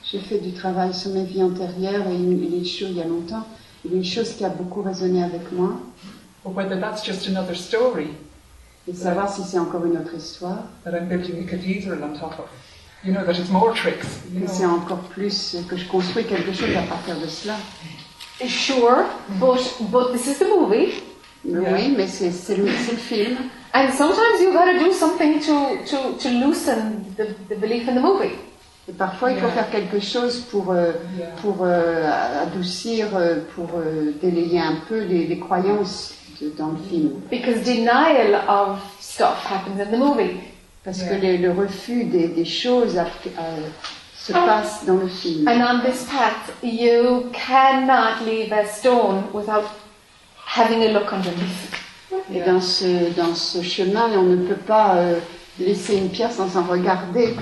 J'ai 0.04 0.20
fait 0.20 0.38
du 0.38 0.52
travail 0.52 0.92
sur 0.94 1.10
mes 1.12 1.24
vies 1.24 1.42
antérieures 1.42 2.06
et 2.08 2.14
une, 2.14 2.42
une 2.42 2.64
chose 2.64 2.90
il 2.90 2.96
y 2.96 3.02
a 3.02 3.06
longtemps. 3.06 3.46
Une 3.84 4.04
chose 4.04 4.34
qui 4.36 4.44
a 4.44 4.48
beaucoup 4.48 4.82
résonné 4.82 5.22
avec 5.22 5.50
moi, 5.52 5.80
But 6.44 6.54
whether 6.54 6.76
that's 6.80 7.04
just 7.04 7.28
another 7.28 7.54
story 7.54 8.08
et 8.88 8.94
savoir 8.94 9.28
si 9.32 9.42
c'est 9.44 9.58
encore 9.60 9.84
une 9.86 9.96
autre 9.96 10.14
histoire, 10.16 10.64
that 10.84 10.90
I'm 10.92 11.06
building 11.08 11.44
a 11.44 11.48
cathedral 11.48 12.02
on 12.02 12.18
top 12.18 12.38
of, 12.40 12.46
you 13.04 13.12
know, 13.12 13.24
that 13.24 13.38
it's 13.38 13.48
more 13.48 13.72
tricks. 13.74 14.06
Que 14.34 14.48
c'est 14.48 14.66
encore 14.66 14.98
plus, 15.14 15.56
que 15.68 15.76
je 15.76 15.86
construis 15.86 16.24
quelque 16.24 16.52
chose 16.52 16.74
à 16.76 16.82
partir 16.82 17.16
de 17.20 17.28
cela. 17.28 17.54
Sure, 18.48 19.04
but 19.38 19.60
but 19.92 20.12
this 20.12 20.26
is 20.26 20.38
the 20.38 20.46
movie, 20.48 21.02
Mais 21.44 21.60
Yeah. 21.62 21.72
Oui, 21.74 21.94
mais 21.96 22.08
c'est 22.08 22.32
c'est 22.32 22.56
le, 22.56 22.66
c'est 22.84 22.92
le 22.92 22.98
film. 22.98 23.36
and 23.74 23.92
sometimes 23.92 24.40
you 24.40 24.52
got 24.52 24.64
to 24.72 24.78
do 24.80 24.92
something 24.92 25.38
to 25.40 25.76
to 25.86 26.18
to 26.18 26.28
loosen 26.28 27.04
the, 27.16 27.34
the 27.48 27.56
belief 27.60 27.88
in 27.88 27.94
the 27.94 28.00
movie. 28.02 28.34
Et 28.88 28.92
parfois, 28.92 29.30
il 29.30 29.36
faut 29.38 29.46
Yeah. 29.46 29.54
faire 29.62 29.70
quelque 29.70 30.00
chose 30.00 30.40
pour, 30.50 30.72
euh, 30.72 30.90
Yeah. 31.16 31.26
pour 31.40 31.58
euh, 31.60 32.42
adoucir, 32.42 33.14
euh, 33.14 33.36
pour 33.54 33.68
euh, 33.76 34.10
délayer 34.20 34.58
un 34.58 34.78
peu 34.88 34.98
les, 35.04 35.24
les 35.28 35.38
croyances 35.38 36.14
dans 36.58 36.68
le 36.68 36.78
film. 36.88 37.20
Because 37.30 37.62
denial 37.64 38.34
of 38.48 38.78
stuff 39.00 39.44
happens 39.50 39.80
in 39.80 39.90
the 39.90 39.98
movie. 39.98 40.40
Parce 40.84 40.98
Yeah. 40.98 41.08
que 41.10 41.14
les- 41.22 41.38
le 41.38 41.52
refus 41.52 42.04
des, 42.04 42.28
des 42.28 42.44
choses 42.44 42.98
a- 42.98 43.02
a- 43.38 43.70
se 44.16 44.32
Ah. 44.34 44.44
passe 44.46 44.84
dans 44.84 44.96
le 44.96 45.08
film. 45.08 45.46
And 45.48 45.60
on 45.62 45.80
this 45.88 46.04
path, 46.04 46.52
you 46.62 47.30
cannot 47.32 48.24
leave 48.26 48.52
a 48.52 48.66
stone 48.66 49.24
without 49.32 49.64
having 50.46 50.82
a 50.82 50.92
look 50.92 51.12
underneath. 51.12 51.70
Et 52.32 52.40
dans 52.40 52.60
ce, 52.60 53.10
dans 53.16 53.34
ce 53.34 53.62
chemin, 53.62 54.10
on 54.16 54.22
ne 54.24 54.46
peut 54.46 54.60
pas 54.66 54.96
euh, 54.96 55.18
laisser 55.58 55.96
une 55.96 56.10
pierre 56.10 56.30
sans 56.32 56.56
en 56.56 56.64
regarder 56.64 57.34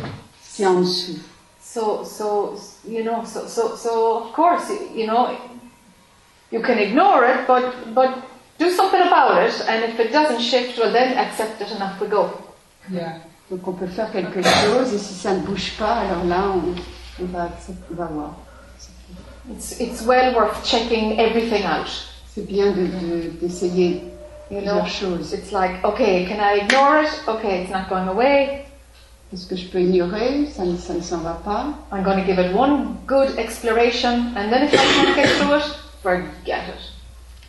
si 0.43 0.65
en 0.67 0.81
dessous. 0.81 1.19
So, 1.63 2.03
so 2.05 2.55
you 2.89 3.03
know, 3.03 3.25
so, 3.25 3.47
so, 3.49 3.77
so 3.77 4.17
of 4.19 4.33
course, 4.33 4.71
you 4.95 5.07
know, 5.07 5.29
you 6.53 6.61
can 6.61 6.79
ignore 6.79 7.25
it, 7.25 7.47
but 7.47 7.95
but 7.95 8.11
do 8.61 8.71
something 8.71 9.01
about 9.01 9.43
it. 9.49 9.55
And 9.69 9.83
if 9.85 9.99
it 9.99 10.13
doesn't 10.13 10.41
shift, 10.41 10.79
well, 10.79 10.93
then 10.93 11.17
accept 11.19 11.61
it 11.61 11.71
and 11.73 11.83
off 11.83 12.01
we 12.01 12.07
go. 12.09 12.31
Yeah. 12.91 13.15
Donc 13.51 13.67
on 13.67 13.73
peut 13.73 13.89
faire 13.89 14.13
quelque 14.13 14.43
chose 14.43 14.93
et 14.95 14.99
si 14.99 15.15
ça 15.15 15.33
ne 15.33 15.41
bouge 15.41 15.73
pas, 15.79 16.03
alors 16.03 16.25
là, 16.25 16.43
on, 16.55 16.75
on 17.23 17.27
va, 17.33 17.45
accepter- 17.47 17.83
on 17.91 17.95
va 17.97 18.07
voir. 18.07 18.31
It's 19.51 19.81
it's 19.81 20.03
well 20.03 20.35
worth 20.35 20.63
checking 20.65 21.19
everything 21.19 21.65
out. 21.65 21.89
C'est 22.33 22.47
bien 22.47 22.67
de- 22.73 22.87
de- 22.87 23.31
d'essayer 23.41 24.05
You 24.51 24.61
know, 24.61 24.81
plusieurs 24.83 24.89
choses. 24.89 25.33
it's 25.33 25.51
like, 25.53 25.83
okay, 25.85 26.27
can 26.27 26.39
I 26.41 26.61
ignore 26.63 27.03
it? 27.03 27.11
Okay, 27.27 27.63
it's 27.63 27.71
not 27.73 27.89
going 27.89 28.09
away. 28.09 28.67
Est-ce 29.33 29.47
que 29.47 29.57
je 29.57 29.67
peux 29.69 29.81
ignorer 29.81 30.47
Ça 30.55 30.65
ne, 30.65 30.77
ça 30.77 30.93
ne 30.95 31.01
s'en 31.01 31.19
va 31.19 31.41
pas. 31.45 31.67
I'm 31.93 32.03
going 32.05 32.19
to 32.19 32.25
give 32.25 32.39
it 32.39 32.53
one 32.55 32.97
good 33.07 33.37
exploration, 33.39 34.33
and 34.37 34.51
then 34.51 34.63
if 34.65 34.73
I 34.75 34.77
can't 34.77 35.17
get 35.17 35.29
through 35.39 35.57
it, 35.57 35.65
forget 36.03 36.69
it. 36.69 36.81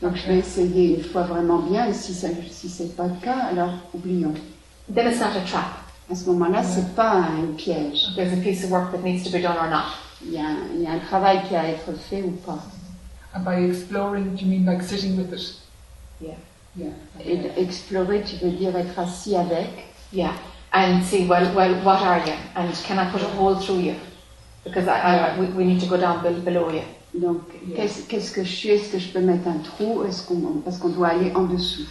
Donc 0.02 0.16
je 0.16 0.28
vais 0.28 0.40
essayer 0.40 0.98
une 0.98 1.04
fois 1.04 1.24
vraiment 1.24 1.60
bien 1.60 1.88
et 1.88 1.94
si, 1.94 2.14
ça, 2.14 2.28
si 2.50 2.70
c'est 2.70 2.96
pas 2.96 3.04
le 3.06 3.14
cas, 3.22 3.38
alors 3.52 3.74
oublions. 3.94 4.34
Then 4.94 5.08
it's 5.12 5.20
not 5.20 5.38
a 5.38 5.42
trap. 5.46 5.78
À 6.12 6.16
ce 6.16 6.26
moment-là, 6.30 6.64
c'est 6.64 6.94
pas 6.96 7.12
un 7.14 7.54
piège. 7.56 8.08
There's 8.16 8.34
a 8.34 8.42
piece 8.42 8.64
of 8.64 8.72
work 8.72 8.92
that 8.92 8.98
needs 9.04 9.24
to 9.24 9.30
be 9.30 9.42
done 9.42 9.56
or 9.58 9.70
not. 9.70 9.94
Il 10.26 10.34
y, 10.34 10.38
a, 10.38 10.42
un- 10.46 10.68
il 10.76 10.82
y 10.84 10.88
a 10.88 10.92
un 10.92 11.00
travail 11.00 11.42
qui 11.48 11.56
a 11.56 11.62
à 11.62 11.68
être 11.68 11.94
fait 12.10 12.22
ou 12.24 12.32
pas. 12.46 12.60
And 13.34 13.42
by 13.46 13.64
exploring, 13.70 14.36
do 14.36 14.44
you 14.44 14.48
mean 14.48 14.66
like 14.66 14.84
sitting 14.84 15.16
with 15.18 15.32
it? 15.32 15.56
Yeah. 16.20 16.36
Yeah. 16.76 16.92
Et 17.26 17.38
d- 17.38 17.52
explorer, 17.58 18.24
tu 18.24 18.36
veux 18.44 18.52
dire 18.52 18.76
être 18.76 18.98
assis 19.00 19.36
avec. 19.36 19.70
Yeah, 20.12 20.34
and 20.74 21.02
see, 21.04 21.26
well, 21.26 21.54
well, 21.56 21.76
what 21.86 22.02
are 22.02 22.20
you, 22.26 22.34
and 22.56 22.68
can 22.86 22.98
I 23.00 23.10
put 23.12 23.22
a 23.22 23.28
hole 23.38 23.56
through 23.56 23.80
you? 23.80 23.94
Because 24.66 24.88
I, 24.90 25.00
I, 25.36 25.40
we, 25.40 25.46
we 25.48 25.64
need 25.64 25.80
to 25.82 25.86
go 25.88 25.96
down 25.98 26.22
below 26.44 26.70
you. 26.72 26.82
Donc, 27.14 27.42
Yeah. 27.68 27.76
qu'est-ce 27.78 28.02
qu'est-ce 28.08 28.32
que 28.32 28.44
je 28.44 28.52
suis? 28.56 28.70
Est-ce 28.70 28.90
que 28.92 29.00
je 29.00 29.10
peux 29.10 29.20
mettre 29.20 29.48
un 29.48 29.60
trou? 29.60 30.04
Est-ce 30.04 30.24
qu'on, 30.24 30.62
Parce 30.64 30.78
qu'on 30.78 30.90
doit 30.90 31.10
aller 31.10 31.32
en 31.36 31.44
dessous. 31.44 31.88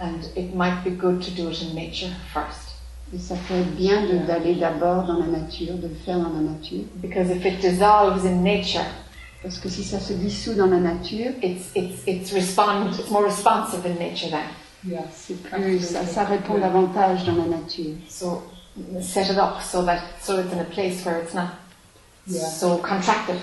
And 0.00 0.20
it 0.36 0.54
might 0.54 0.82
be 0.84 0.90
good 0.96 1.20
to 1.22 1.30
do 1.30 1.50
it 1.50 1.62
in 1.62 1.74
nature 1.74 2.08
first. 2.32 2.70
Et 3.14 3.18
ça 3.18 3.34
peut 3.46 3.54
être 3.54 3.76
bien 3.76 4.00
de- 4.02 4.14
Yeah. 4.14 4.22
d'aller 4.26 4.54
d'abord 4.54 5.04
dans 5.04 5.18
la 5.18 5.26
nature, 5.26 5.74
de 5.74 5.88
le 5.88 5.94
faire 5.94 6.18
dans 6.18 6.30
la 6.30 6.40
nature. 6.40 6.84
Because 7.02 7.28
if 7.30 7.44
it 7.44 7.60
dissolves 7.60 8.24
in 8.24 8.42
nature, 8.42 8.86
Parce 9.42 9.58
que 9.58 9.68
si 9.68 9.82
ça 9.82 9.98
se 9.98 10.12
dissout 10.12 10.54
dans 10.54 10.68
la 10.70 10.78
nature, 10.78 11.32
it's, 11.42 11.72
it's, 11.74 12.02
it's, 12.06 12.32
respond, 12.32 12.86
it's 12.96 13.10
more 13.10 13.24
responsive 13.24 13.84
in 13.84 13.98
nature 13.98 14.30
then. 14.30 14.46
Yeah. 14.88 15.02
c'est 15.12 15.34
plus, 15.42 15.80
ça, 15.80 16.06
ça 16.06 16.24
répond 16.24 16.58
davantage 16.58 17.24
dans 17.24 17.34
la 17.36 17.44
nature. 17.58 17.96
So 18.08 18.42
set 19.00 19.28
it 19.30 19.36
up 19.38 19.60
so 19.60 19.82
that 19.84 19.98
so 20.22 20.38
it's 20.38 20.52
in 20.52 20.60
a 20.60 20.64
place 20.64 21.04
where 21.04 21.18
it's 21.22 21.34
not 21.34 21.48
Yeah. 22.26 22.46
so 22.48 22.76
contracted. 22.78 23.36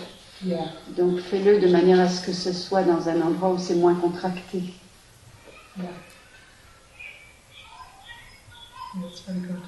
Yeah. 0.44 0.72
Donc 0.98 1.20
fais-le 1.20 1.60
de 1.60 1.68
manière 1.68 2.00
à 2.00 2.08
ce 2.08 2.26
que 2.26 2.34
ce 2.34 2.54
soit 2.54 2.84
dans 2.84 3.10
un 3.10 3.22
endroit 3.22 3.50
où 3.50 3.58
c'est 3.58 3.76
moins 3.76 3.96
contracté. 3.96 4.64
Yeah. 5.78 5.90
That's 9.02 9.22
very 9.28 9.40
good. 9.40 9.62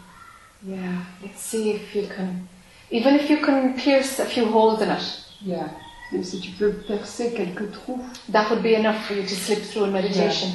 Yeah, 0.64 0.78
let's 1.22 1.42
see 1.42 1.72
if 1.72 1.96
you 1.96 2.08
can, 2.08 2.48
even 2.92 3.16
if 3.16 3.30
you 3.30 3.38
can 3.38 3.74
pierce 3.74 4.20
a 4.20 4.26
few 4.26 4.46
holes 4.46 4.82
in 4.82 4.90
it, 4.90 5.22
Yeah. 5.44 5.70
Même 6.12 6.24
si 6.24 6.40
tu 6.40 6.52
peux 6.52 6.74
percer 6.88 7.32
quelques 7.34 7.72
trous, 7.72 8.00
that 8.32 8.50
would 8.50 8.62
be 8.62 8.74
enough 8.76 9.06
for 9.06 9.14
you 9.16 9.24
to 9.24 9.34
slip 9.34 9.64
through 9.64 9.86
in 9.86 9.92
meditation. 9.92 10.50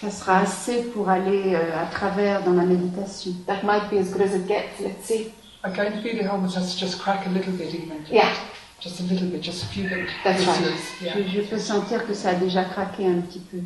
ça 0.00 0.10
sera 0.10 0.38
assez 0.38 0.84
pour 0.94 1.08
aller 1.08 1.54
euh, 1.54 1.82
à 1.82 1.86
travers 1.86 2.42
dans 2.42 2.52
la 2.52 2.62
méditation. 2.62 3.32
That 3.46 3.62
might 3.64 3.90
be 3.90 3.98
as 3.98 4.12
good 4.12 4.22
as 4.22 4.34
it 4.34 4.46
gets. 4.46 4.80
Let's 4.80 5.04
see. 5.04 5.32
I 5.62 5.70
kind 5.70 5.92
of 5.94 6.02
feel 6.02 6.22
has 6.24 6.74
to 6.74 6.78
just 6.78 7.00
crack 7.00 7.26
a 7.26 7.30
little 7.30 7.52
bit 7.52 7.74
even. 7.74 8.02
Yeah, 8.10 8.32
Just 8.80 9.00
a 9.00 9.02
little 9.02 9.28
bit, 9.28 9.42
just 9.42 9.64
a 9.64 9.66
few 9.66 9.88
little 9.88 10.06
That's 10.24 10.46
right. 10.46 11.02
Yeah. 11.02 11.14
Je, 11.16 11.28
je 11.28 11.40
peux 11.42 11.58
sentir 11.58 12.06
que 12.06 12.14
ça 12.14 12.30
a 12.30 12.34
déjà 12.34 12.64
craqué 12.64 13.06
un 13.06 13.20
petit 13.20 13.40
peu. 13.40 13.58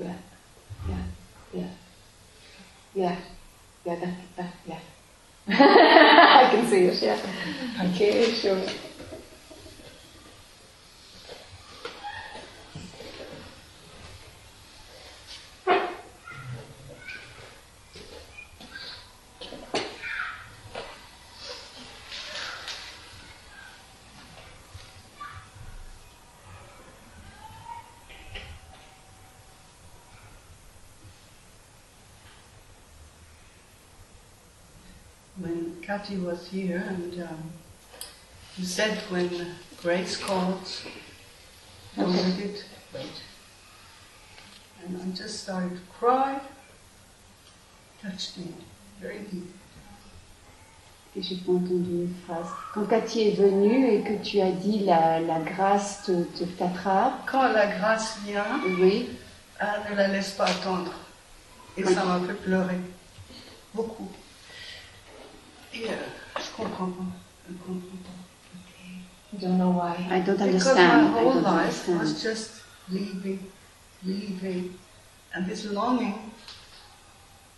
yeah, 0.00 0.12
yeah, 0.88 0.96
yeah, 1.54 1.62
yeah, 2.94 3.16
yeah. 3.86 3.94
That, 3.96 4.14
that, 4.36 4.46
yeah. 4.66 4.78
I 5.48 6.50
can 6.50 6.66
see 6.66 6.84
it. 6.86 7.00
Yeah. 7.00 7.16
Okay, 7.94 8.32
sure. 8.34 8.58
Kathy 35.90 36.18
was 36.18 36.46
here, 36.46 36.84
and 36.86 37.20
um, 37.22 37.50
you 38.56 38.64
said 38.64 38.96
when 39.10 39.28
Grace 39.82 40.16
calls, 40.16 40.84
don't 41.96 42.10
Okay. 42.10 42.22
let 42.22 42.38
it? 42.38 42.64
Wait. 42.94 43.16
And 44.84 45.02
I 45.02 45.16
just 45.16 45.42
started 45.42 45.72
to 45.74 45.82
cry, 45.98 46.38
touched 48.00 48.38
me 48.38 48.54
very 49.00 49.18
deep. 49.32 49.50
Et 51.16 51.22
j'ai 51.22 51.38
pas 51.38 51.54
entendu 51.54 52.04
une 52.06 52.14
phrase. 52.24 52.46
Quand 52.72 52.86
Cathy 52.86 53.22
est 53.22 53.36
venue 53.36 53.92
et 53.92 54.02
que 54.02 54.22
tu 54.22 54.40
as 54.40 54.52
dit 54.52 54.84
la, 54.84 55.18
la 55.18 55.40
grâce 55.40 56.04
te, 56.04 56.22
te 56.22 56.44
t'attrape, 56.44 57.26
Quand 57.26 57.50
la 57.50 57.66
grâce 57.66 58.16
vient, 58.24 58.60
oui, 58.78 59.08
ah, 59.58 59.78
ne 59.90 59.96
la 59.96 60.06
laisse 60.06 60.30
pas 60.34 60.46
attendre. 60.46 60.92
Et 61.76 61.82
ça 61.82 62.04
m'a 62.04 62.20
fait 62.20 62.34
pleurer. 62.34 62.78
Beaucoup. 63.74 64.08
Et 65.74 65.86
je 65.86 66.50
comprends 66.56 66.86
pas. 66.90 67.04
Je 67.48 67.54
comprends 67.54 67.98
pas. 68.04 68.16
I 69.32 69.36
don't 69.36 69.58
know 69.58 69.70
why. 69.70 69.94
I 70.10 70.20
don't 70.20 70.40
understand. 70.40 70.52
Because 70.52 70.66
understand. 70.66 71.12
my 71.12 71.18
I 71.18 71.22
whole 71.22 71.34
don't 71.34 71.42
life 71.44 71.88
understand. 71.88 72.00
was 72.00 72.22
just 72.22 72.50
leaving, 72.90 73.46
leaving, 74.04 74.74
and 75.34 75.46
this 75.46 75.64
longing 75.66 76.32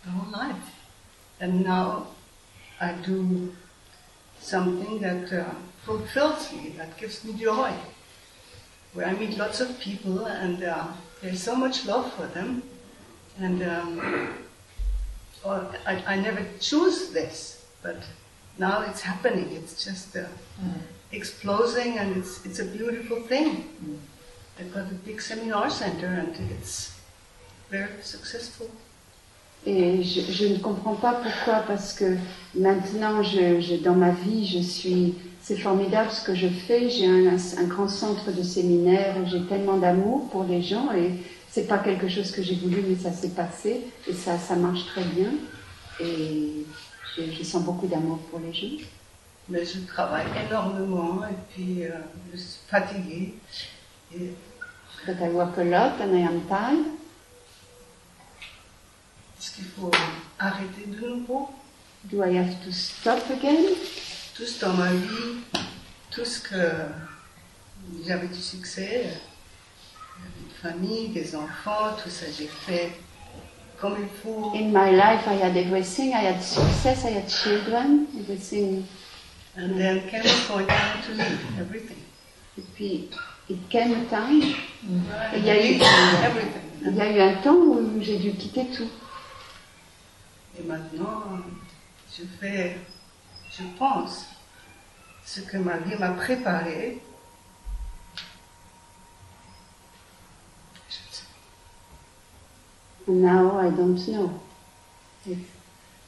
the 0.05 0.11
whole 0.11 0.31
life. 0.31 0.69
And 1.39 1.63
now 1.63 2.07
I 2.79 2.91
do 3.05 3.53
something 4.39 4.99
that 4.99 5.31
uh, 5.33 5.45
fulfills 5.83 6.51
me, 6.53 6.75
that 6.77 6.95
gives 6.97 7.23
me 7.23 7.33
joy. 7.33 7.73
Where 8.93 9.07
I 9.07 9.13
meet 9.13 9.37
lots 9.37 9.59
of 9.59 9.79
people 9.79 10.25
and 10.27 10.63
uh, 10.63 10.87
there's 11.21 11.41
so 11.41 11.55
much 11.55 11.85
love 11.87 12.13
for 12.13 12.27
them. 12.27 12.61
And 13.39 13.63
um, 13.63 14.37
or 15.43 15.65
I, 15.87 16.03
I 16.05 16.15
never 16.17 16.45
choose 16.59 17.09
this, 17.09 17.52
but 17.83 17.97
now 18.57 18.81
it's 18.89 19.01
happening. 19.01 19.47
It's 19.51 19.83
just 19.83 20.15
uh, 20.15 20.23
exploding 21.11 21.97
and 21.99 22.17
it's, 22.17 22.45
it's 22.45 22.59
a 22.59 22.65
beautiful 22.65 23.21
thing. 23.21 23.65
I've 24.59 24.73
got 24.73 24.83
a 24.91 24.95
big 25.05 25.21
seminar 25.21 25.69
center 25.69 26.07
and 26.07 26.35
it's 26.51 26.91
very 27.69 28.01
successful. 28.01 28.67
Et 29.65 30.03
je, 30.03 30.19
je 30.29 30.45
ne 30.47 30.57
comprends 30.57 30.95
pas 30.95 31.13
pourquoi, 31.13 31.61
parce 31.65 31.93
que 31.93 32.17
maintenant, 32.53 33.23
je, 33.23 33.61
je- 33.61 33.75
dans 33.81 33.95
ma 33.95 34.11
vie, 34.11 34.45
je 34.45 34.59
suis. 34.61 35.15
C'est 35.41 35.57
formidable 35.57 36.09
ce 36.11 36.21
que 36.25 36.35
je 36.35 36.47
fais. 36.47 36.89
J'ai 36.89 37.05
un, 37.07 37.35
un 37.57 37.63
grand 37.67 37.87
centre 37.89 38.31
de 38.31 38.43
séminaire. 38.43 39.15
et 39.17 39.29
J'ai 39.29 39.41
tellement 39.45 39.77
d'amour 39.77 40.29
pour 40.29 40.43
les 40.45 40.61
gens 40.61 40.91
et 40.93 41.11
c'est 41.49 41.67
pas 41.67 41.77
quelque 41.79 42.07
chose 42.09 42.31
que 42.31 42.41
j'ai 42.41 42.55
voulu, 42.55 42.81
mais 42.87 42.95
ça 42.95 43.11
s'est 43.11 43.29
passé 43.29 43.81
et 44.07 44.13
ça, 44.13 44.37
ça 44.37 44.55
marche 44.55 44.85
très 44.87 45.03
bien. 45.03 45.31
Et 46.01 46.65
je, 47.15 47.31
je 47.31 47.43
sens 47.43 47.63
beaucoup 47.63 47.87
d'amour 47.87 48.19
pour 48.29 48.39
les 48.39 48.53
gens. 48.53 48.83
Mais 49.49 49.65
je 49.65 49.79
travaille 49.79 50.25
énormément 50.47 51.21
et 51.25 51.35
puis 51.53 51.85
euh, 51.85 51.91
je 52.31 52.37
suis 52.37 52.59
fatiguée. 52.67 53.33
Et 54.15 54.33
But 55.05 55.19
I 55.19 55.29
work 55.29 55.57
a 55.57 55.63
lot 55.65 55.99
and 55.99 56.15
I 56.15 56.21
am 56.21 56.41
tired. 56.47 56.85
est-ce 59.37 59.51
qu'il 59.55 59.65
faut 59.65 59.91
arrêter 60.39 60.85
de 60.87 61.05
nouveau? 61.05 61.49
Do 62.05 62.23
I 62.23 62.37
have 62.37 62.63
to 62.63 62.71
stop 62.71 63.19
again? 63.29 63.75
Tout 64.33 64.45
ce 64.45 64.61
dans 64.61 64.73
ma 64.73 64.93
vie, 64.93 65.41
tout 66.09 66.23
ce 66.23 66.39
que 66.39 66.71
j'avais 68.05 68.27
du 68.27 68.41
succès, 68.41 69.19
j'avais 70.17 70.39
une 70.45 70.55
famille, 70.61 71.09
des 71.09 71.35
enfants, 71.35 71.97
tout 72.01 72.09
ça 72.09 72.25
j'ai 72.37 72.47
fait 72.47 72.93
comme 73.83 73.97
il 73.99 74.07
faut. 74.23 74.53
In 74.55 74.71
my 74.71 74.91
life, 74.91 75.27
I 75.27 75.33
had 75.43 75.57
everything. 75.57 76.13
I 76.13 76.23
had 76.31 76.41
success. 76.41 77.03
I 77.03 77.11
had 77.19 77.27
children. 77.27 78.07
Everything. 78.17 78.85
And 79.57 79.77
then 79.77 80.07
came 80.09 80.21
a 80.21 80.47
point 80.47 80.69
I 80.69 80.73
had 80.73 81.03
to 81.03 81.11
leave 81.11 81.59
everything. 81.59 81.97
Et 82.57 82.63
puis, 82.73 83.09
it 83.49 83.69
came 83.69 83.91
a 83.91 84.05
time. 84.05 84.41
Il 85.35 85.45
y 85.45 85.49
a 85.49 85.57
eu, 85.57 85.75
Everything. 85.75 86.61
il 86.85 86.95
y 86.95 87.01
a 87.01 87.11
eu 87.11 87.19
un 87.19 87.33
temps 87.41 87.55
où 87.55 88.01
j'ai 88.01 88.19
dû 88.19 88.31
quitter 88.31 88.67
tout. 88.67 88.89
Et 90.57 90.63
maintenant, 90.63 91.23
je 92.17 92.23
fais, 92.39 92.77
je 93.51 93.63
pense, 93.77 94.27
ce 95.25 95.41
que 95.41 95.57
ma 95.57 95.77
vie 95.77 95.95
m'a 95.99 96.11
préparé. 96.11 96.99
Now 103.07 103.57
I 103.59 103.69
don't 103.69 104.07
know. 104.07 104.39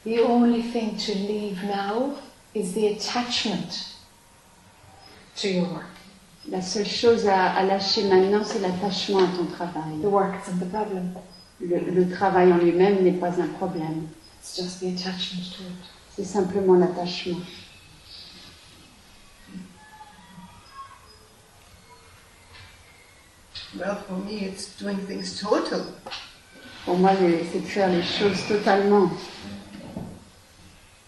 The 0.04 0.20
only 0.20 0.62
thing 0.62 0.98
to 0.98 1.14
leave 1.16 1.64
now 1.64 2.16
is 2.54 2.74
the 2.74 2.88
attachment 2.88 3.96
to 5.38 5.48
your 5.50 5.66
work. 5.66 5.86
La 6.48 6.62
seule 6.62 6.86
chose 6.86 7.26
à, 7.28 7.54
à 7.56 7.64
lâcher 7.64 8.04
maintenant, 8.04 8.44
c'est 8.44 8.60
l'attachement 8.60 9.20
à 9.24 9.28
ton 9.36 9.46
travail. 9.48 10.00
The 10.02 10.06
work 10.10 10.36
isn't 10.46 10.60
the 10.60 10.70
problem, 10.70 11.14
Le, 11.60 11.80
le 11.80 12.10
travail 12.16 12.54
en 12.54 12.58
lui-même 12.58 13.02
n'est 13.04 13.20
pas 13.20 13.42
un 13.42 13.48
problème. 13.48 14.08
it's 14.40 14.56
just 14.56 14.80
the 14.80 14.90
attachment 14.90 15.44
to 15.58 15.64
it. 15.64 15.90
C'est 16.16 16.24
simplement 16.24 16.76
l'attachement. 16.76 17.42
Well, 23.78 23.96
for 24.08 24.18
me, 24.18 24.46
it's 24.46 24.78
doing 24.78 24.98
things 25.06 25.40
total. 25.40 25.86
Pour 26.86 26.98
moi, 26.98 27.12
c'est 27.52 27.60
de 27.60 27.66
faire 27.66 27.90
les 27.90 28.04
choses 28.04 28.46
totalement. 28.48 29.10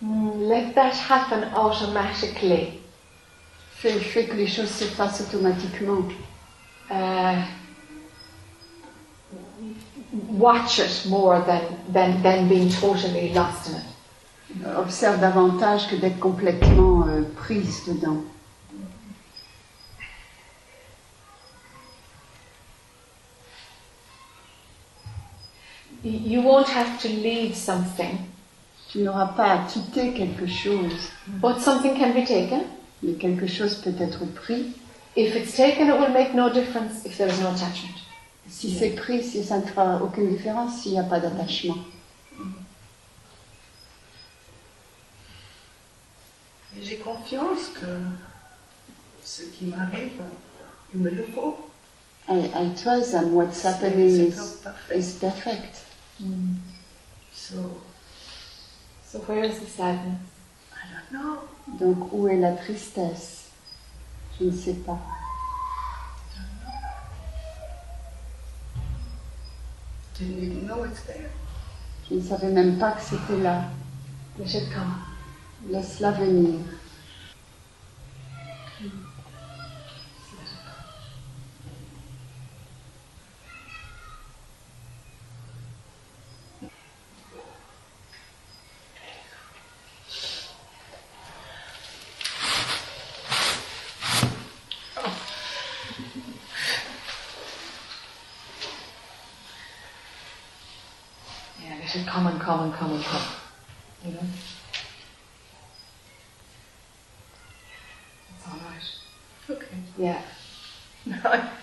Let 0.02 0.74
that 0.74 0.94
happen 1.10 1.50
automatically. 1.56 2.80
Fais, 3.76 4.00
fais 4.00 4.26
que 4.26 4.36
les 4.36 4.48
choses 4.48 4.72
se 4.72 4.86
fassent 4.86 5.22
automatiquement. 5.22 6.08
Uh, 6.90 7.44
watch 10.30 10.80
it 10.80 11.06
more 11.08 11.42
than, 11.42 11.62
than, 11.92 12.24
than 12.24 12.48
being 12.48 12.70
totally 12.70 13.34
lost 13.34 13.70
in 13.70 13.76
it. 13.76 14.68
Observe 14.78 15.20
davantage 15.20 15.88
que 15.90 15.96
d'être 15.96 16.20
complètement 16.20 17.08
euh, 17.08 17.24
prise 17.36 17.84
dedans. 17.86 18.24
You 26.04 26.42
won't 26.42 26.68
have 26.70 27.00
to 27.02 27.08
leave 27.08 27.56
something, 27.56 28.18
Tu 28.92 29.00
n'auras 29.00 29.34
pas 29.36 29.52
à 29.54 29.58
quitter 29.68 30.14
quelque 30.14 30.46
chose, 30.48 31.12
but 31.42 31.60
something 31.60 31.98
can 31.98 32.12
be 32.14 32.26
taken. 32.26 32.62
mais 33.04 33.14
quelque 33.14 33.48
chose 33.48 33.76
peut 33.76 33.94
être 34.00 34.26
pris. 34.34 34.74
If 35.16 35.36
it's 35.36 35.56
taken, 35.56 35.88
it 35.88 36.00
will 36.00 36.12
make 36.14 36.34
no 36.34 36.50
difference 36.50 37.04
if 37.06 37.18
there 37.18 37.28
is 37.28 37.40
no 37.42 37.48
attachment. 37.50 37.96
Si 38.50 38.72
c'est 38.74 38.92
pris, 38.92 39.24
si 39.24 39.44
ça 39.44 39.58
ne 39.58 39.66
fera 39.66 40.02
aucune 40.02 40.30
différence 40.36 40.82
s'il 40.82 40.94
n'y 40.94 41.00
a 41.00 41.04
pas 41.04 41.20
d'attachement. 41.20 41.78
J'ai 46.80 46.98
confiance 46.98 47.70
que 47.74 47.88
ce 49.24 49.42
qui 49.44 49.66
m'arrive, 49.66 50.22
il 50.94 51.00
me 51.02 51.10
le 51.10 51.24
faut. 51.34 51.58
I, 52.30 52.52
I 52.54 52.70
trust 52.76 53.12
that 53.14 53.24
what's 53.26 53.64
happening 53.66 54.32
C'est 54.32 54.38
is, 54.38 54.58
pas 54.64 54.96
is 54.96 55.14
perfect. 55.20 55.87
So, 57.34 57.82
So 59.06 59.20
where 59.20 59.44
is 59.44 59.60
the 59.60 59.68
sadness? 59.68 60.20
I 60.74 60.88
don't 60.92 61.12
know. 61.14 61.40
Donc 61.80 62.12
où 62.12 62.28
est 62.28 62.38
la 62.38 62.54
tristesse? 62.54 63.52
Je 64.40 64.46
ne 64.46 64.52
sais 64.52 64.74
pas. 64.74 65.00
Didn't 70.18 70.44
even 70.44 70.68
know 70.68 70.84
it's 70.84 71.02
there? 71.04 71.30
Je 72.10 72.16
ne 72.16 72.22
savais 72.22 72.50
même 72.50 72.78
pas 72.80 72.92
que 72.94 73.02
c'était 73.02 73.42
là. 73.42 73.66
Laisse-la 75.70 76.12
venir. 76.12 76.60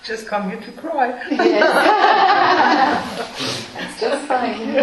Just 0.05 0.27
come 0.27 0.51
here 0.51 0.61
to 0.61 0.73
cry. 0.73 1.09
Yes. 1.31 1.73
That's 3.75 4.01
just 4.05 4.27
fine. 4.27 4.77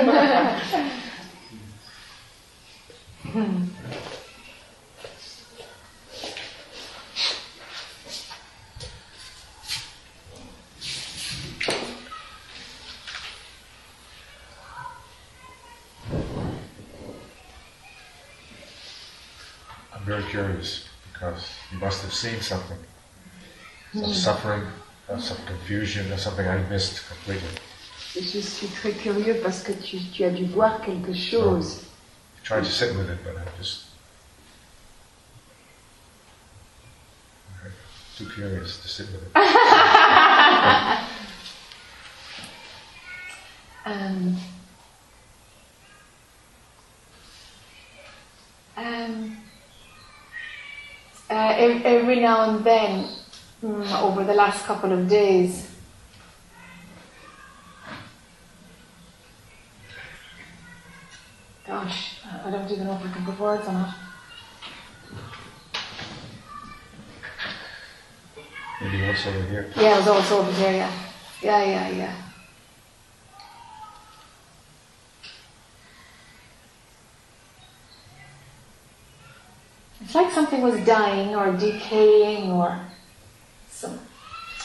I'm 19.94 20.08
very 20.08 20.24
curious 20.24 20.86
because 21.14 21.48
you 21.72 21.78
must 21.78 22.02
have 22.02 22.14
seen 22.14 22.42
something. 22.42 22.78
Some 23.94 24.14
suffering, 24.14 24.64
uh, 24.64 24.72
some 25.20 25.38
confusion, 25.46 26.12
or 26.12 26.18
something 26.18 26.48
I 26.48 26.58
missed 26.70 27.08
completely. 27.08 27.50
Et 28.16 28.24
je 28.24 28.40
suis 28.40 28.68
très 28.68 28.92
curieux 28.92 29.40
parce 29.42 29.64
que 29.64 29.72
tu, 29.72 29.98
tu 30.12 30.24
as 30.24 30.32
dû 30.32 30.46
voir 30.46 30.82
quelque 30.82 31.14
chose. 31.14 31.84
I 32.38 32.46
tried 32.46 32.64
to 32.64 32.70
sit 32.70 32.96
with 32.96 33.10
it, 33.10 33.24
but 33.24 33.38
I'm 33.38 33.48
just 33.58 33.86
too 38.18 38.26
curious 38.36 38.78
to 38.82 38.88
sit 38.88 39.08
with 39.08 39.24
it. 39.24 39.32
Um, 43.84 44.38
um, 48.78 49.38
uh, 51.30 51.54
every 51.58 52.20
now 52.20 52.50
and 52.50 52.64
then, 52.64 53.10
uh, 53.64 54.08
over 54.08 54.24
the 54.24 54.34
last 54.34 54.66
couple 54.66 54.92
of 54.92 55.08
days. 55.08 55.70
Gosh, 61.68 62.16
I 62.44 62.50
don't 62.50 62.72
even 62.72 62.88
know 62.88 62.96
if 62.96 63.06
I 63.06 63.12
can 63.14 63.24
put 63.24 63.40
words 63.40 63.68
on 63.68 63.86
it. 63.86 63.94
Maybe 68.82 69.06
also 69.08 69.30
over 69.30 69.48
here. 69.48 69.72
Yeah, 69.76 69.94
it 69.94 69.98
was 70.00 70.08
also 70.08 70.40
over 70.40 70.52
here, 70.54 70.72
yeah. 70.72 70.92
Yeah, 71.44 71.64
yeah, 71.64 71.90
yeah. 71.90 72.16
It's 80.02 80.16
like 80.16 80.34
something 80.34 80.62
was 80.62 80.84
dying 80.84 81.36
or 81.36 81.56
decaying 81.56 82.52
or 82.52 82.80
some. 83.82 83.98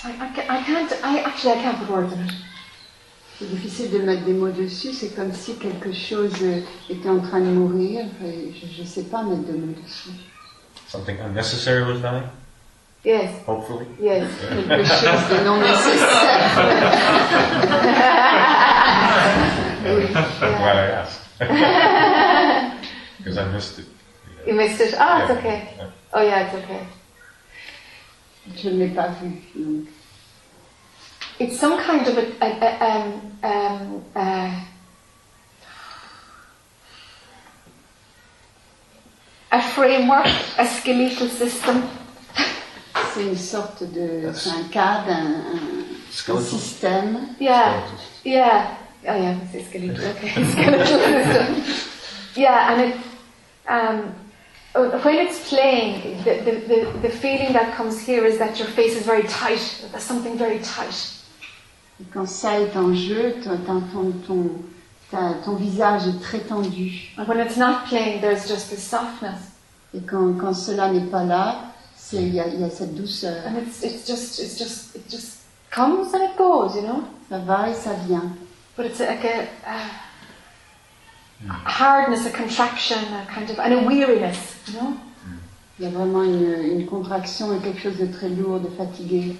I, 0.04 0.10
I, 0.10 0.28
ca- 0.34 0.46
I 0.48 0.62
can't. 0.62 0.92
I 1.02 1.18
actually 1.20 1.52
I 1.58 1.62
can't 1.62 1.78
put 1.78 1.88
words 1.90 2.12
on 2.12 2.20
it. 2.20 2.32
C'est 3.38 3.50
difficile 3.50 3.90
de 3.90 3.98
mettre 3.98 4.24
des 4.24 4.32
mots 4.32 4.48
dessus, 4.50 4.92
c'est 4.94 5.14
comme 5.14 5.30
si 5.32 5.56
quelque 5.56 5.92
chose 5.92 6.32
euh, 6.42 6.60
était 6.88 7.08
en 7.10 7.20
train 7.20 7.40
de 7.40 7.50
mourir, 7.52 8.06
et 8.24 8.50
je 8.74 8.80
ne 8.80 8.86
sais 8.86 9.02
pas 9.04 9.22
mettre 9.22 9.46
de 9.46 9.52
mots 9.58 9.74
dessus. 9.84 10.08
Something 10.88 11.18
unnecessary 11.20 11.82
was 11.82 11.98
dying, 12.00 12.22
Yes, 13.04 13.30
hopefully? 13.46 13.86
yes. 14.00 14.26
Quelque 14.48 14.84
chose 14.86 15.28
de 15.28 15.44
non 15.44 15.58
nécessaire. 15.60 16.50
oui. 19.84 20.06
Glad 20.40 20.76
Yeah. 20.76 20.84
I 20.84 20.90
asked. 21.02 21.20
Because 23.18 23.36
I 23.38 23.44
missed 23.52 23.78
it. 23.80 23.86
You 24.46 24.54
missed 24.54 24.80
it? 24.80 24.94
Oh, 24.98 25.18
it's 25.18 25.28
Yeah. 25.30 25.38
okay. 25.38 25.74
Yeah. 25.76 25.90
Oh 26.14 26.22
yeah, 26.22 26.46
it's 26.46 26.54
okay. 26.54 26.86
Je 28.56 28.68
ne 28.70 28.78
l'ai 28.78 28.88
pas 28.88 29.08
vu. 29.08 29.30
donc. 29.54 29.86
It's 31.38 31.58
some 31.58 31.76
kind 31.78 32.06
of 32.06 32.16
a, 32.16 32.24
a, 32.40 32.48
a 32.60 32.96
um, 32.96 33.20
um, 33.44 34.02
uh, 34.14 34.50
a 39.52 39.60
framework, 39.74 40.26
a 40.58 40.66
skeletal 40.66 41.28
system. 41.28 41.82
C'est 43.14 43.22
une 43.22 43.36
sorte 43.36 43.82
de. 43.92 44.30
C'est 44.34 44.50
un 44.50 44.64
cadre, 44.70 45.10
un, 45.10 45.26
un- 45.54 46.34
un 46.36 46.40
système. 46.42 47.18
Yeah, 47.40 47.82
yeah. 48.24 48.66
Oh 49.08 49.14
yeah, 49.14 49.36
I 49.42 49.46
say 49.52 49.62
skeletal. 49.64 50.04
Okay, 50.16 50.44
skeletal 50.52 50.98
system. 50.98 51.62
Yeah, 52.34 52.72
and 52.72 52.80
it, 52.82 52.96
um, 53.68 54.14
when 55.02 55.16
it's 55.26 55.48
playing, 55.48 56.22
the, 56.24 56.34
the, 56.44 56.52
the, 56.68 56.98
the 57.02 57.08
feeling 57.10 57.52
that 57.52 57.74
comes 57.74 58.00
here 58.00 58.24
is 58.24 58.38
that 58.38 58.58
your 58.58 58.68
face 58.68 58.94
is 58.96 59.04
very 59.06 59.22
tight. 59.24 59.86
There's 59.90 60.02
something 60.04 60.36
very 60.36 60.58
tight. 60.60 61.12
Et 62.00 62.04
quand 62.12 62.26
ça 62.28 62.60
est 62.60 62.76
en 62.76 62.94
jeu, 62.94 63.34
ton, 63.42 63.56
ton, 63.64 63.80
ton, 63.92 64.12
ton, 64.26 64.50
ta- 65.10 65.34
ton 65.44 65.54
visage 65.56 66.06
est 66.08 66.20
très 66.22 66.40
tendu. 66.40 66.92
And 67.16 67.26
when 67.26 67.38
it's 67.40 67.56
not 67.56 67.86
playing, 67.88 68.20
there's 68.20 68.46
just 68.46 68.68
this 68.70 68.82
softness. 68.82 69.52
Et 69.94 70.00
quand, 70.06 70.34
quand 70.38 70.52
cela 70.54 70.90
n'est 70.92 71.10
pas 71.10 71.24
là, 71.24 71.72
il 72.12 72.34
y, 72.34 72.40
a- 72.40 72.46
il 72.48 72.60
y 72.60 72.64
a 72.64 72.70
cette 72.70 72.94
douceur. 72.94 73.42
And 73.46 73.56
it's, 73.56 73.82
it's 73.82 74.06
just, 74.06 74.38
it's 74.40 74.58
just, 74.58 74.94
it 74.94 75.08
just 75.08 75.38
comes 75.70 76.12
and 76.12 76.22
it 76.22 76.36
goes, 76.36 76.74
you 76.76 76.82
know? 76.82 77.02
Ça 77.30 77.38
va 77.38 77.70
et 77.70 77.74
ça 77.74 77.94
vient. 78.06 78.30
But 78.76 78.86
it's 78.86 79.00
like 79.00 79.24
a, 79.24 79.48
a 79.66 79.78
hardness, 81.48 82.26
a 82.26 82.30
contraction, 82.30 82.98
a 83.14 83.26
kind 83.26 83.50
of, 83.50 83.58
and 83.58 83.72
a 83.74 83.86
weariness, 83.86 84.56
you 84.68 84.80
know? 84.80 84.96
Il 85.78 85.84
y 85.84 85.88
a 85.88 85.90
vraiment 85.90 86.22
une, 86.24 86.78
une 86.80 86.86
contraction 86.86 87.54
et 87.54 87.60
quelque 87.60 87.80
chose 87.80 87.98
de 87.98 88.06
très 88.06 88.30
lourd, 88.30 88.60
de 88.60 88.68
fatigué. 88.70 89.36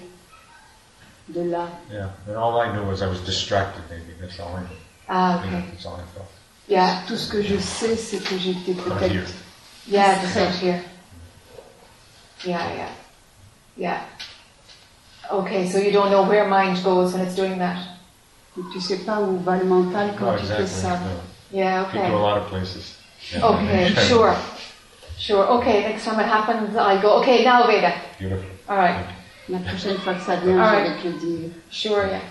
De 1.29 1.41
là. 1.41 1.67
Yeah. 1.91 2.09
And 2.27 2.37
all 2.37 2.61
I 2.61 2.71
knew 2.71 2.83
was 2.87 3.01
I 3.01 3.07
was 3.07 3.19
distracted. 3.25 3.81
Maybe 3.89 4.13
that's 4.21 4.39
all 4.39 4.55
I 4.55 4.61
knew. 4.61 4.77
Ah, 5.09 5.39
okay. 5.39 5.63
That's 5.71 5.85
all 5.87 5.95
I 5.95 6.03
felt. 6.15 6.27
Yeah, 6.69 7.01
Tout 7.07 7.17
ce 7.17 7.27
que 7.29 7.41
je 7.41 7.57
sais, 7.57 7.95
c'est 7.95 8.19
que 8.23 8.37
j'étais 8.37 8.73
peut-être. 8.73 9.33
yeah, 9.87 10.21
just 10.21 10.35
right 10.35 10.53
here. 10.61 10.81
Yeah, 12.45 12.59
yeah, 12.75 12.89
yeah. 13.75 14.01
Okay, 15.31 15.67
so 15.69 15.79
you 15.79 15.91
don't 15.91 16.11
know 16.11 16.23
where 16.27 16.47
mind 16.47 16.81
goes 16.83 17.13
when 17.13 17.25
it's 17.25 17.35
doing 17.35 17.57
that? 17.57 17.77
Tu 18.73 18.79
sais 18.79 18.97
pas 19.05 19.19
où 19.21 19.39
va 19.43 19.57
le 19.57 19.65
mental 19.65 20.13
quand 20.19 20.31
No, 20.33 20.37
tu 20.37 20.45
fais 20.45 20.61
exactly. 20.61 20.81
ça. 20.81 20.99
No. 20.99 21.19
Yeah, 21.51 21.85
okay. 21.87 21.99
Could 21.99 21.99
go 21.99 22.03
a 22.03 22.07
okay. 22.07 22.15
lot 22.15 22.37
of 22.37 22.47
places. 22.47 22.97
Yeah. 23.31 23.45
Okay, 23.45 23.93
sure. 24.07 24.35
Sure. 25.17 25.47
Okay, 25.59 25.81
next 25.81 26.05
time 26.05 26.19
it 26.19 26.27
happens, 26.27 26.75
I'll 26.75 27.01
go, 27.01 27.19
okay, 27.21 27.43
now 27.43 27.65
Veda. 27.65 27.93
Beautiful. 28.19 28.49
All 28.69 28.77
right. 28.77 29.05
La 29.49 29.59
prochaine 29.59 29.97
fois 29.99 30.13
que 30.13 30.21
ça 30.21 30.35
vient, 30.35 30.61
je 30.61 30.89
vais 30.89 31.01
te 31.01 31.07
le 31.07 31.19
dire. 31.19 31.49
Sure, 31.71 32.05
yeah. 32.07 32.21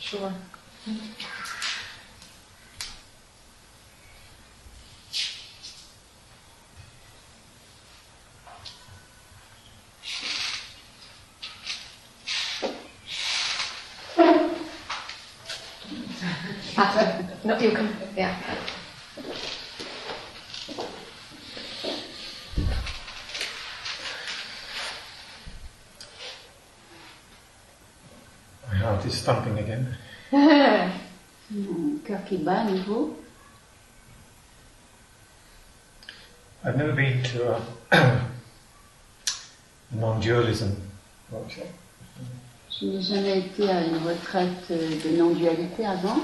Sure. 0.00 0.32
My 18.18 18.24
heart 28.74 29.06
is 29.06 29.22
thumping 29.22 29.58
again. 29.60 29.86
Mon 30.32 31.98
cœur 32.04 32.24
qui 32.24 32.38
bat 32.38 32.62
à 32.62 32.64
nouveau. 32.64 33.16
I've 36.64 36.76
never 36.76 36.92
been 36.92 37.22
to 37.22 37.52
a 37.52 37.60
non-dualism 39.92 40.74
workshop. 41.30 41.68
Je 42.80 42.86
n'ai 42.86 43.00
jamais 43.00 43.38
été 43.38 43.70
à 43.70 43.84
une 43.84 43.98
retraite 43.98 44.70
de 44.70 45.16
non-dualité 45.16 45.86
avant. 45.86 46.18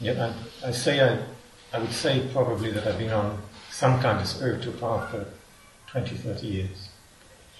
Yet 0.00 0.18
I, 0.18 0.32
I 0.68 0.70
say 0.70 1.00
I, 1.00 1.18
I 1.72 1.78
would 1.80 1.92
say 1.92 2.22
probably 2.32 2.70
that 2.70 2.86
I've 2.86 2.98
been 2.98 3.12
on 3.12 3.38
some 3.70 4.00
kind 4.00 4.20
of 4.20 4.26
spiritual 4.26 4.72
path 4.74 5.10
for 5.10 5.26
20, 5.88 6.16
30 6.16 6.46
years. 6.46 6.88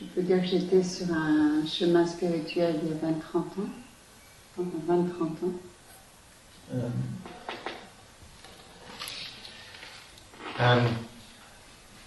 Je 0.00 0.04
peux 0.14 0.22
dire 0.22 0.40
que 0.40 0.46
j'étais 0.46 0.84
sur 0.84 1.12
un 1.12 1.66
chemin 1.66 2.06
spirituel 2.06 2.78
il 2.84 2.90
y 2.90 2.92
a 2.92 2.96
20-30 2.96 3.38
ans. 3.38 3.70
Pendant 4.54 4.78
20-30 4.86 5.22
ans. 5.42 5.60
Um, 6.70 6.92
and 10.58 10.88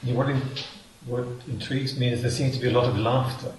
you 0.03 0.13
know, 0.13 0.19
what, 0.19 0.29
in, 0.29 0.41
what 1.07 1.25
intrigues 1.49 1.97
me 1.97 2.09
is 2.09 2.21
there 2.21 2.31
seems 2.31 2.55
to 2.55 2.61
be 2.61 2.69
a 2.69 2.71
lot 2.71 2.85
of 2.85 2.97
laughter. 2.97 3.53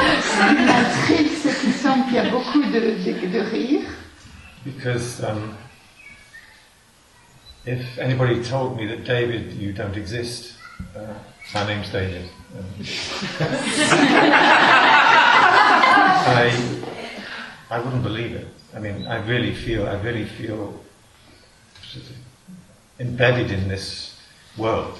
Because 4.64 5.22
um, 5.22 5.56
if 7.66 7.98
anybody 7.98 8.42
told 8.42 8.76
me 8.76 8.86
that 8.86 9.04
David, 9.04 9.52
you 9.52 9.72
don't 9.72 9.96
exist, 9.96 10.56
uh, 10.96 11.14
my 11.54 11.66
name's 11.66 11.90
David. 11.90 12.28
Um, 12.56 12.64
I, 16.26 16.50
I 17.70 17.80
wouldn't 17.80 18.02
believe 18.02 18.32
it. 18.32 18.48
I 18.74 18.80
mean, 18.80 19.06
I 19.06 19.24
really 19.26 19.54
feel, 19.54 19.86
I 19.86 19.94
really 20.00 20.24
feel 20.24 20.80
embedded 22.98 23.50
in 23.50 23.68
this 23.68 24.20
world. 24.56 24.98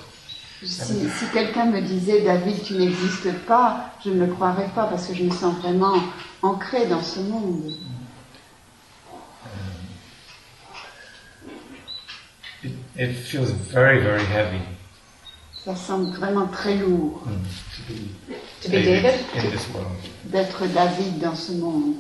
Si, 0.66 1.08
si 1.10 1.26
quelqu'un 1.32 1.66
me 1.66 1.80
disait 1.82 2.22
David, 2.22 2.62
tu 2.62 2.74
n'existes 2.74 3.32
pas, 3.46 3.90
je 4.04 4.10
ne 4.10 4.24
le 4.24 4.32
croirais 4.32 4.68
pas 4.74 4.86
parce 4.86 5.06
que 5.06 5.14
je 5.14 5.24
me 5.24 5.30
sens 5.30 5.54
vraiment 5.56 5.96
ancrée 6.42 6.86
dans 6.86 7.02
ce 7.02 7.20
monde. 7.20 7.72
It, 12.62 12.72
it 12.96 13.14
feels 13.14 13.50
very, 13.50 14.00
very 14.00 14.24
heavy 14.24 14.60
Ça 15.64 15.74
semble 15.76 16.10
vraiment 16.16 16.46
très 16.46 16.76
lourd 16.76 17.22
mm, 17.26 17.42
to 17.76 17.92
be, 17.92 17.98
To 18.62 18.68
be 18.68 18.72
David? 18.84 19.20
in 19.34 19.50
this 19.50 19.68
world. 19.74 19.96
d'être 20.24 20.66
David 20.66 21.18
dans 21.20 21.34
ce 21.34 21.52
monde. 21.52 21.94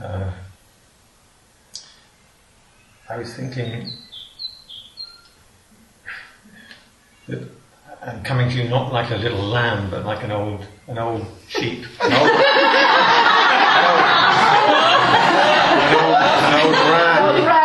Uh, 0.00 0.30
I 3.08 3.16
was 3.18 3.32
thinking 3.34 3.88
that 7.28 7.48
I'm 8.04 8.22
coming 8.24 8.48
to 8.50 8.56
you 8.56 8.68
not 8.68 8.92
like 8.92 9.10
a 9.10 9.16
little 9.16 9.42
lamb, 9.42 9.90
but 9.90 10.04
like 10.04 10.24
an 10.24 10.32
old, 10.32 10.66
an 10.88 10.98
old 10.98 11.24
sheep. 11.48 11.86
An 12.02 12.12
old, 12.12 12.30
an 15.82 15.94
old, 15.94 16.14
an 16.14 16.54
old 16.62 16.74
ram 16.74 17.62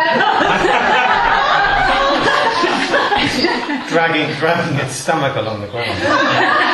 dragging, 3.88 4.34
dragging 4.36 4.76
its 4.76 4.92
stomach 4.94 5.34
along 5.36 5.60
the 5.60 5.66
ground. 5.68 6.67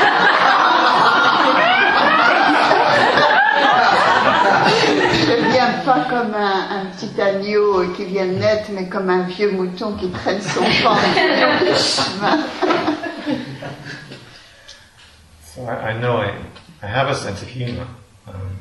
Pas 5.84 6.06
comme 6.08 6.34
un, 6.34 6.80
un 6.80 6.86
petit 6.86 7.20
agneau 7.20 7.92
qui 7.94 8.04
vient 8.04 8.26
de 8.26 8.34
naître, 8.34 8.70
mais 8.72 8.88
comme 8.88 9.10
un 9.10 9.22
vieux 9.22 9.52
mouton 9.52 9.96
qui 9.96 10.10
traîne 10.10 10.40
son 10.40 10.60
pan. 10.82 10.96
So 15.54 15.62
I, 15.62 15.90
I 15.90 16.00
know 16.00 16.16
I, 16.16 16.32
I 16.82 16.86
have 16.86 17.08
a 17.08 17.14
sense 17.14 17.42
of 17.42 17.48
humor. 17.48 17.86
Um, 18.26 18.56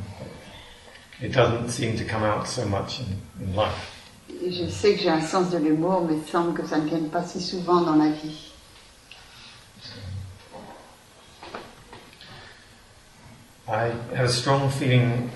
it 1.22 1.32
doesn't 1.34 1.70
seem 1.70 1.98
to 1.98 2.04
come 2.04 2.24
out 2.24 2.48
so 2.48 2.66
much 2.66 3.00
in, 3.00 3.44
in 3.44 3.56
life. 3.56 3.90
Je 4.46 4.70
sais 4.70 4.96
que 4.96 5.02
j'ai 5.02 5.10
un 5.10 5.22
sens 5.22 5.50
de 5.50 5.58
l'humour, 5.58 6.06
mais 6.08 6.16
il 6.18 6.30
semble 6.30 6.54
que 6.54 6.68
ça 6.68 6.78
ne 6.78 6.86
vienne 6.88 7.10
pas 7.10 7.24
si 7.24 7.42
souvent 7.42 7.82
dans 7.82 7.96
la 7.96 8.10
vie. 8.10 8.52
I 13.68 13.94
have 14.14 14.26
a 14.26 14.30
strong 14.30 14.70
feeling 14.70 15.32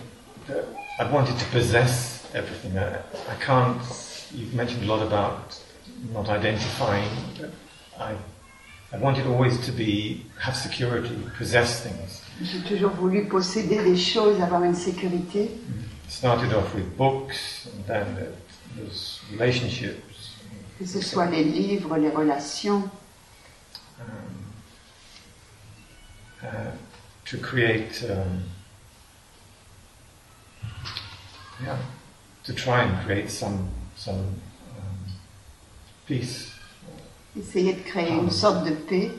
that 0.48 0.77
I 1.00 1.04
wanted 1.12 1.38
to 1.38 1.46
possess 1.52 2.28
everything. 2.34 2.78
I, 2.78 2.98
I 3.30 3.36
can't. 3.40 3.82
You've 4.34 4.54
mentioned 4.54 4.84
a 4.84 4.88
lot 4.88 5.06
about 5.06 5.60
not 6.12 6.28
identifying. 6.30 7.10
But 7.40 7.52
I, 8.00 8.16
I 8.92 8.98
wanted 8.98 9.28
always 9.28 9.60
to 9.66 9.72
be 9.72 10.26
have 10.40 10.56
security, 10.56 11.16
possess 11.38 11.82
things. 11.82 12.22
J'ai 12.42 12.62
toujours 12.62 12.92
voulu 12.92 13.28
posséder 13.28 13.84
des 13.84 13.98
choses, 13.98 14.42
avoir 14.42 14.64
une 14.64 14.76
sécurité. 14.76 15.52
Started 16.08 16.54
off 16.54 16.74
with 16.74 16.98
books, 16.98 17.68
and 17.68 17.86
then 17.86 18.34
there's 18.76 19.20
relationships, 19.32 20.36
Que 20.80 20.86
ce 20.86 21.02
soit 21.02 21.26
les 21.30 21.44
livres, 21.44 21.98
les 21.98 22.10
relations, 22.10 22.84
um, 24.00 24.08
uh, 26.44 26.48
to 27.26 27.38
create, 27.38 28.06
um, 28.10 28.44
yeah, 31.64 31.78
to 32.44 32.54
try 32.54 32.84
and 32.84 33.06
create 33.06 33.30
some 33.30 33.70
some 33.96 34.16
um, 34.20 35.12
peace, 36.08 36.52
essayer 37.38 37.74
de 37.74 37.82
créer 37.84 38.10
une 38.12 38.32
sorte 38.32 38.66
de 38.66 38.72
paix. 38.72 39.12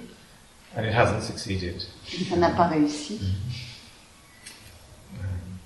and 0.76 0.84
it 0.86 0.92
hasn't 0.92 1.22
succeeded. 1.22 1.82
et 2.12 2.24
Ça 2.24 2.36
n'a 2.36 2.50
pas 2.50 2.68
réussi. 2.68 3.20
Um, 5.18 5.58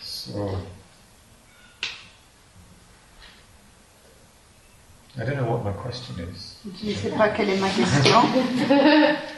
so 0.00 0.58
I 5.20 5.24
don't 5.24 5.36
know 5.36 5.50
what 5.50 5.64
my 5.64 5.72
question 5.72 6.14
is. 6.20 6.56
Je 6.80 6.90
ne 6.90 6.94
sais 6.94 7.10
pas 7.10 7.28
quelle 7.30 7.50
est 7.50 7.58
ma 7.58 7.68
question. 7.70 8.22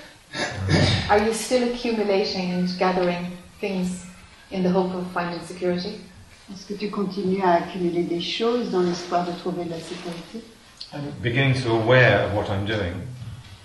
Are 1.08 1.18
you 1.18 1.32
still 1.32 1.68
accumulating 1.72 2.52
and 2.52 2.68
gathering 2.78 3.36
things 3.60 4.04
in 4.50 4.62
the 4.62 4.70
hope 4.70 4.94
of 4.94 5.06
finding 5.12 5.40
security? 5.46 6.00
Est-ce 6.52 6.66
que 6.66 6.74
tu 6.74 6.90
continues 6.90 7.42
à 7.42 7.54
accumuler 7.54 8.02
des 8.02 8.20
choses 8.20 8.70
dans 8.70 8.82
l'espoir 8.82 9.24
de 9.24 9.32
trouver 9.32 9.64
de 9.64 9.70
la 9.70 9.80
sécurité? 9.80 10.42
I'm 10.92 11.12
beginning 11.22 11.54
to 11.62 11.70
aware 11.70 12.24
of 12.26 12.34
what 12.34 12.48
I'm 12.48 12.64
doing. 12.64 12.94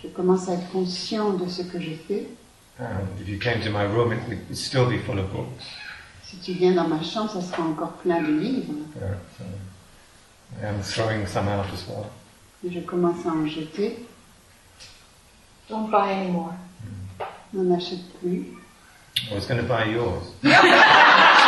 Je 0.03 0.09
commence 0.09 0.47
à 0.49 0.53
être 0.53 0.69
conscient 0.71 1.33
de 1.33 1.47
ce 1.47 1.63
que 1.63 1.79
je 1.79 1.95
fais. 2.07 2.27
And 2.79 3.07
if 3.21 3.27
you 3.27 3.39
came 3.39 3.61
to 3.61 3.69
my 3.69 3.85
room, 3.85 4.11
it 4.11 4.19
would 4.27 4.55
still 4.55 4.85
be 4.85 4.99
full 4.99 5.17
of 5.17 5.31
books. 5.31 5.65
Si 6.23 6.37
tu 6.37 6.53
viens 6.53 6.73
dans 6.73 6.87
ma 6.87 7.01
chambre, 7.01 7.31
ça 7.31 7.41
sera 7.41 7.63
encore 7.63 7.93
plein 8.03 8.21
de 8.21 8.31
livres. 8.31 8.73
But, 8.95 9.17
I 10.61 10.67
am 10.67 10.81
throwing 10.81 11.25
some 11.25 11.47
out 11.47 11.65
as 11.73 11.87
well. 11.87 12.05
Et 12.63 12.71
je 12.71 12.79
commence 12.81 13.25
à 13.25 13.29
en 13.29 13.47
jeter. 13.47 14.05
Don't 15.67 15.89
buy 15.89 16.11
any 16.11 16.31
more. 16.31 16.53
N'en 17.53 17.75
achète 17.75 18.03
plus. 18.19 18.45
I 19.31 19.33
was 19.33 19.45
going 19.47 19.61
to 19.61 19.67
buy 19.67 19.85
yours. 19.85 20.23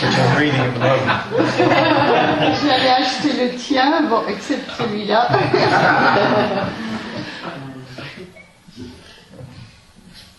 Which 0.00 0.16
I'm 0.16 0.38
reading 0.38 0.60
at 0.60 0.74
the 0.74 0.80
moment. 0.80 1.08
J'allais 2.62 2.90
acheter 2.90 3.32
le 3.32 3.56
tien, 3.56 4.02
bon, 4.08 4.22
excepte 4.28 4.70
celui-là. 4.76 5.28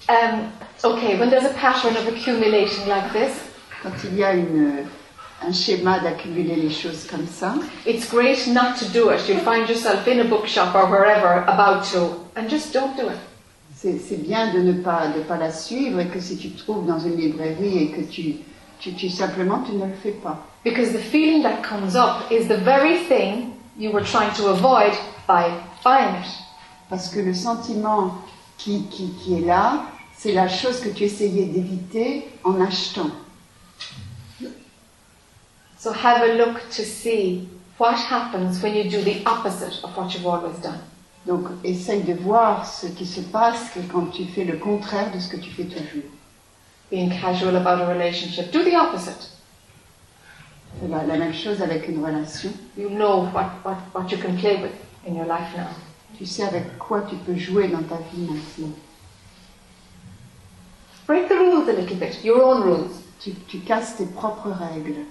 Um, 0.10 0.49
okay, 0.84 1.18
when 1.20 1.30
there's 1.30 1.46
a 1.46 1.54
pattern 1.54 1.96
of 1.96 2.08
accumulation 2.08 2.88
like 2.88 3.12
this, 3.14 3.46
Quand 3.82 3.94
il 4.04 4.18
y 4.18 4.24
a 4.26 4.34
une, 4.34 4.86
un 5.42 5.54
schéma 5.54 6.00
d'accumuler 6.00 6.58
les 6.58 6.70
choses 6.70 7.08
comme 7.10 7.26
ça, 7.28 7.54
it's 7.86 8.10
great 8.10 8.48
not 8.48 8.76
to 8.78 8.86
do 8.92 9.10
it. 9.10 9.26
You'll 9.28 9.40
find 9.40 9.70
yourself 9.70 10.06
in 10.08 10.20
a 10.20 10.26
bookshop 10.26 10.76
or 10.76 10.88
wherever 10.90 11.46
about 11.48 11.86
to, 11.94 12.26
and 12.36 12.50
just 12.50 12.74
don't 12.74 12.96
do 12.98 13.08
it. 13.08 13.18
c'est 13.82 13.98
c'est 13.98 14.18
bien 14.18 14.54
de 14.54 14.60
ne 14.60 14.74
pas, 14.74 15.08
de 15.08 15.22
pas 15.22 15.38
la 15.38 15.52
suivre 15.52 16.02
et 16.02 16.08
que 16.08 16.20
si 16.20 16.36
tu 16.38 16.50
te 16.50 16.60
trouves 16.62 16.86
dans 16.86 17.00
une 17.00 17.16
librairie 17.16 17.78
et 17.78 17.92
que 17.92 18.02
tu, 18.02 18.36
tu, 18.80 18.94
tu 18.94 19.10
simplement 19.10 19.64
tu 19.66 19.72
ne 19.74 19.86
le 19.86 19.94
fais 20.04 20.12
pas. 20.12 20.38
Because 20.66 20.92
the 20.92 21.00
feeling 21.00 21.42
that 21.44 21.62
comes 21.64 21.96
up 21.96 22.30
is 22.30 22.48
the 22.50 22.58
very 22.58 22.98
thing 23.08 23.54
you 23.78 23.92
were 23.92 24.04
trying 24.04 24.34
to 24.36 24.50
avoid 24.50 24.92
by 25.26 25.54
buying 25.86 26.16
it. 26.16 26.28
Parce 26.90 27.08
que 27.08 27.22
le 27.22 27.34
sentiment 27.34 28.16
qui, 28.58 28.84
qui, 28.90 29.14
qui 29.14 29.36
est 29.36 29.46
là, 29.46 29.84
c'est 30.20 30.34
la 30.34 30.50
chose 30.50 30.82
que 30.82 30.90
tu 30.90 31.06
essayais 31.06 31.46
d'éviter 31.46 32.28
en 32.44 32.60
achetant. 32.60 33.10
So 35.78 35.94
have 35.94 36.22
a 36.22 36.34
look 36.34 36.60
to 36.72 36.84
see 36.84 37.48
what 37.78 37.96
happens 37.96 38.62
when 38.62 38.76
you 38.76 38.90
do 38.90 39.02
the 39.02 39.26
opposite 39.26 39.82
of 39.82 39.96
what 39.96 40.14
you've 40.14 40.28
always 40.28 40.60
done. 40.62 40.82
Donc 41.26 41.48
essaye 41.64 42.04
de 42.04 42.16
voir 42.16 42.66
ce 42.66 42.88
qui 42.88 43.06
se 43.06 43.22
passe 43.22 43.72
quand 43.94 44.08
tu 44.12 44.26
fais 44.26 44.44
le 44.44 44.58
contraire 44.58 45.10
de 45.14 45.20
ce 45.20 45.30
que 45.30 45.38
tu 45.38 45.52
fais 45.52 45.64
toujours. 45.64 46.10
Being 46.92 47.12
casual 47.22 47.56
about 47.56 47.82
a 47.82 47.88
relationship, 47.88 48.52
do 48.52 48.62
the 48.62 48.76
opposite. 48.76 49.30
C'est 50.82 50.90
la, 50.90 51.06
la 51.06 51.16
même 51.16 51.34
chose 51.34 51.62
avec 51.62 51.88
une 51.88 52.04
relation. 52.04 52.52
You 52.78 52.90
know 52.90 53.30
what, 53.34 53.52
what, 53.64 53.78
what 53.94 54.12
you 54.12 54.18
can 54.18 54.36
play 54.36 54.62
with 54.62 54.76
in 55.08 55.16
your 55.16 55.28
life 55.28 55.56
now. 55.56 55.70
Tu 56.18 56.26
sais 56.26 56.44
avec 56.44 56.78
quoi 56.78 57.04
tu 57.10 57.16
peux 57.16 57.38
jouer 57.38 57.70
dans 57.70 57.84
ta 57.84 57.96
vie 58.12 58.28
maintenant. 58.30 58.76
Break 61.10 61.28
the 61.28 61.38
rules 61.38 61.68
a 61.68 61.74
little 61.74 61.96
bit, 61.96 62.24
your 62.24 62.44
own 62.44 62.62
rules. 62.62 63.02
Tu, 63.20 63.34
tu 63.48 63.62
casses 63.62 63.98
tes 63.98 64.06
propres 64.06 64.54
règles. 64.54 65.08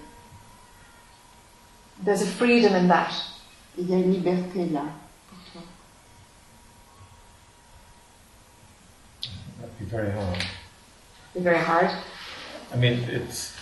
There's 2.04 2.22
a 2.22 2.26
freedom 2.26 2.72
in 2.76 2.86
that. 2.86 3.12
Il 3.76 3.90
y 3.90 3.94
a 3.94 3.98
une 3.98 4.12
liberté 4.12 4.70
là. 4.70 4.84
That'd 9.58 9.76
be 9.80 9.86
very 9.86 10.12
hard. 10.12 10.44
Be 11.34 11.40
very 11.40 11.58
hard. 11.58 11.90
I 12.72 12.76
mean, 12.76 13.00
it's 13.10 13.56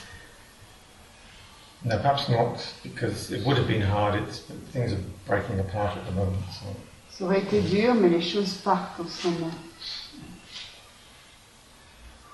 no, 1.84 1.96
perhaps 1.96 2.28
not 2.28 2.62
because 2.82 3.32
it 3.32 3.46
would 3.46 3.56
have 3.56 3.66
been 3.66 3.80
hard. 3.80 4.14
It's 4.14 4.40
things 4.72 4.92
are 4.92 5.02
breaking 5.26 5.58
apart 5.58 5.96
at 5.96 6.04
the 6.04 6.12
moment. 6.12 6.44
So 6.52 6.66
Ça 7.10 7.24
aurait 7.24 7.40
été 7.40 7.62
dur, 7.62 7.94
mais 7.94 8.10
les 8.10 8.20
choses 8.20 8.58
partent 8.62 9.00
en 9.00 9.08
ce 9.08 9.26
moment. 9.26 9.54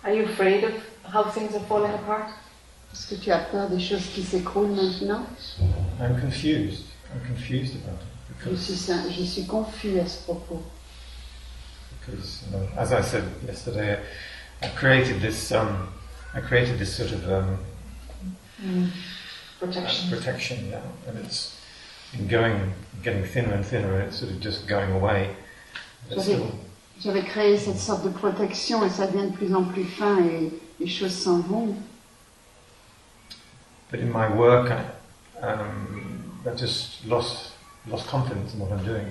Are 0.05 0.13
you 0.13 0.25
afraid 0.25 0.65
of 0.65 0.73
how 1.05 1.25
things 1.25 1.55
are 1.55 1.65
falling 1.67 1.93
apart? 1.93 2.29
Est-ce 2.93 3.09
que 3.09 3.17
tu 3.17 3.31
as 3.31 3.39
peur 3.51 3.69
des 3.71 3.81
choses 3.81 4.07
qui 4.15 4.23
s'écroulent 4.23 4.75
maintenant 4.75 5.25
I'm 6.01 6.21
confused. 6.21 6.85
I'm 7.13 7.21
confused 7.27 7.77
about 7.77 8.01
it 8.01 8.07
je 8.45 8.51
because, 8.51 8.61
suis, 8.61 9.15
je 9.17 9.25
suis 9.25 9.47
confus 9.47 9.99
à 10.01 10.07
ce 10.09 10.23
propos. 10.25 10.63
because 12.01 12.43
you 12.47 12.59
know, 12.59 12.69
as 12.77 12.93
I 12.93 13.01
said 13.03 13.25
yesterday, 13.47 13.99
I 14.63 14.69
created 14.69 15.21
this. 15.21 15.53
Um, 15.53 15.89
I 16.35 16.41
created 16.41 16.79
this 16.79 16.97
sort 16.97 17.13
of 17.13 17.31
um, 17.31 17.59
Protection. 19.61 20.11
protection 20.11 20.71
now, 20.71 20.83
and 21.07 21.19
it's 21.19 21.57
been 22.13 22.27
going, 22.27 22.73
getting 23.05 23.25
thinner 23.25 23.55
and 23.55 23.65
thinner, 23.65 23.95
and 23.95 24.09
it's 24.09 24.19
sort 24.19 24.33
of 24.33 24.41
just 24.41 24.67
going 24.67 24.91
away. 24.93 25.37
J'avais- 27.05 27.23
créé 27.25 27.57
cette 27.59 27.79
sorte 27.79 28.05
de 28.05 28.11
protection 28.11 28.85
et 28.85 28.91
ça 28.91 29.07
devient 29.07 29.31
de 29.31 29.37
plus 29.37 29.55
en 29.55 29.65
plus 29.65 29.85
fin 29.85 30.19
et 30.25 30.51
les 30.79 30.87
choses 30.89 31.15
s'en 31.17 31.39
vont. 31.41 31.75
but 33.91 34.01
in 34.01 34.07
my 34.11 34.27
work, 34.27 34.71
I, 34.71 35.47
um, 35.47 36.33
I 36.47 36.57
just 36.57 37.05
lost 37.07 37.53
lost 37.91 38.07
confidence 38.09 38.55
in 38.55 38.61
what 38.61 38.71
I'm 38.71 38.83
doing. 38.85 39.07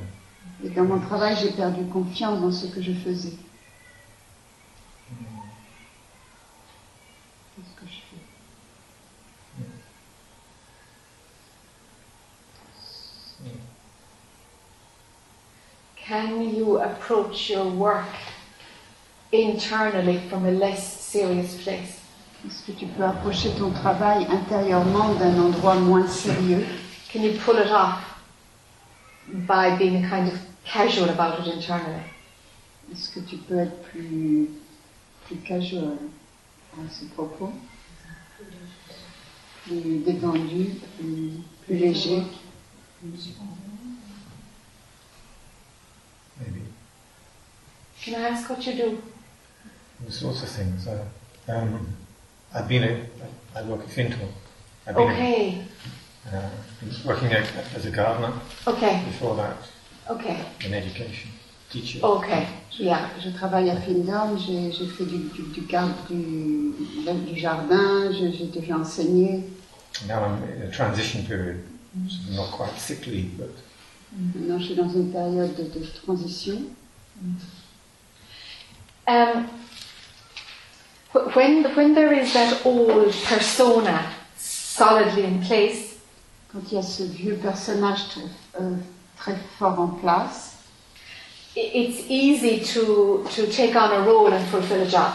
Et 0.63 0.69
dans 0.69 0.85
mon 0.85 0.99
travail, 0.99 1.35
j'ai 1.39 1.51
perdu 1.51 1.85
confiance 1.85 2.39
dans 2.41 2.51
ce 2.51 2.65
que 2.67 2.81
je 2.81 2.93
faisais. 2.93 3.33
Dans 7.57 7.63
ce 7.63 7.79
que 7.79 7.85
je 7.87 7.99
fais. 8.09 8.21
Can 16.11 16.41
you 16.41 16.77
approach 16.79 17.49
your 17.49 17.69
work 17.69 18.05
internally 19.31 20.17
from 20.27 20.45
a 20.45 20.51
less 20.51 20.99
serious 20.99 21.55
place? 21.63 22.01
Est-ce 22.45 22.65
que 22.65 22.73
tu 22.73 22.85
peux 22.87 23.05
approcher 23.05 23.51
ton 23.57 23.71
travail 23.71 24.27
intérieurement 24.29 25.13
d'un 25.13 25.39
endroit 25.39 25.75
moins 25.75 26.05
sérieux? 26.05 26.65
Can 27.13 27.21
you 27.21 27.31
pull 27.45 27.55
it 27.59 27.71
off 27.71 28.03
by 29.47 29.77
being 29.77 30.05
kind 30.09 30.27
of 30.27 30.37
casual 30.65 31.07
about 31.07 31.39
it 31.39 31.47
internally? 31.47 32.03
Est-ce 32.91 33.09
que 33.11 33.21
tu 33.21 33.37
peux 33.37 33.59
être 33.59 33.81
plus, 33.83 34.49
plus 35.27 35.37
casual 35.37 35.97
à 36.73 36.89
ce 36.91 37.05
propos? 37.05 37.53
Plus 39.63 39.99
détendu, 40.05 40.71
plus, 40.97 41.31
plus 41.65 41.77
léger? 41.77 42.23
Maybe. 46.41 46.61
Can 48.03 48.15
I 48.15 48.29
ask 48.29 48.49
what 48.49 48.65
you 48.65 48.73
do? 48.73 49.01
All 50.03 50.11
sorts 50.11 50.43
of 50.43 50.49
things. 50.49 50.87
Uh, 50.87 51.03
um, 51.47 51.87
I've 52.53 52.67
been 52.67 52.83
a, 52.83 53.05
I 53.55 53.63
work 53.63 53.81
at 53.81 53.89
Fintel. 53.89 54.27
I've 54.87 54.95
been 54.95 55.09
Okay, 55.11 55.61
a, 56.31 56.37
uh, 56.37 56.49
working 57.05 57.31
a, 57.31 57.45
as 57.75 57.85
a 57.85 57.91
gardener 57.91 58.33
okay, 58.67 59.03
before 59.05 59.35
that 59.35 59.57
okay, 60.09 60.43
in 60.65 60.73
education, 60.73 61.29
teacher. 61.69 61.99
okay, 62.03 62.47
yeah. 62.79 63.09
Je 63.23 63.29
travaille 63.29 63.69
à 63.69 63.79
Findorm, 63.79 64.37
j'ai 64.39 64.71
fait 64.87 65.05
du, 65.05 65.29
du, 65.29 65.43
du, 65.53 65.61
du, 65.61 67.33
du 67.33 67.39
jardin, 67.39 68.11
j'ai 68.11 68.47
déjà 68.47 68.77
enseigné. 68.77 69.43
Now 70.07 70.23
I'm 70.25 70.43
in 70.43 70.61
a 70.63 70.71
transition 70.71 71.23
period, 71.25 71.63
of 71.95 72.35
not 72.35 72.51
quite 72.51 72.77
sickly, 72.79 73.29
but 73.37 73.49
Maintenant, 74.13 74.59
je 74.59 74.65
suis 74.65 74.75
dans 74.75 74.89
une 74.89 75.11
période 75.11 75.55
de, 75.55 75.63
de 75.79 75.85
transition. 76.03 76.57
Um, 79.07 79.47
wh- 81.13 81.35
when, 81.35 81.63
when 81.75 81.93
there 81.95 82.13
is 82.13 82.33
that 82.33 82.65
old 82.65 83.13
persona 83.25 84.05
solidly 84.37 85.23
in 85.25 85.41
place, 85.41 85.89
Quand 86.51 86.59
il 86.69 86.75
y 86.75 86.77
a 86.79 86.83
ce 86.83 87.03
vieux 87.03 87.35
personnage 87.37 88.09
très, 88.09 88.21
euh, 88.59 88.75
très 89.17 89.35
fort 89.57 89.79
en 89.79 89.87
place, 89.87 90.57
it's 91.55 92.03
easy 92.09 92.59
to, 92.73 93.23
to 93.33 93.47
take 93.47 93.73
on 93.75 93.89
a 93.89 94.01
role 94.03 94.33
and 94.33 94.43
fulfill 94.51 94.81
a 94.81 94.85
job. 94.89 95.13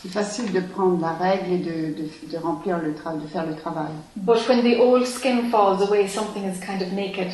c'est 0.00 0.08
facile 0.08 0.50
de 0.52 0.60
prendre 0.60 0.98
la 1.00 1.12
règle 1.12 1.52
et 1.52 1.58
de, 1.58 1.94
de, 2.02 2.08
de 2.32 2.38
remplir 2.38 2.78
le 2.78 2.94
travail, 2.94 3.20
de 3.20 3.26
faire 3.28 3.44
le 3.46 3.54
travail. 3.54 3.92
But 4.16 4.48
when 4.48 4.62
the 4.62 4.78
old 4.80 5.06
skin 5.06 5.50
falls 5.50 5.82
away, 5.82 6.08
something 6.08 6.44
is 6.44 6.58
kind 6.58 6.80
of 6.80 6.90
naked. 6.92 7.30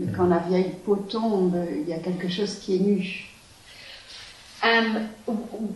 Mais 0.00 0.10
quand 0.16 0.26
la 0.26 0.38
vieille 0.38 0.72
peau 0.84 0.96
tombe, 0.96 1.54
il 1.82 1.88
y 1.88 1.92
a 1.92 1.98
quelque 1.98 2.28
chose 2.28 2.54
qui 2.60 2.76
est 2.76 2.78
nu. 2.78 3.26
Um, 4.62 5.08
w- 5.26 5.46
w- 5.52 5.74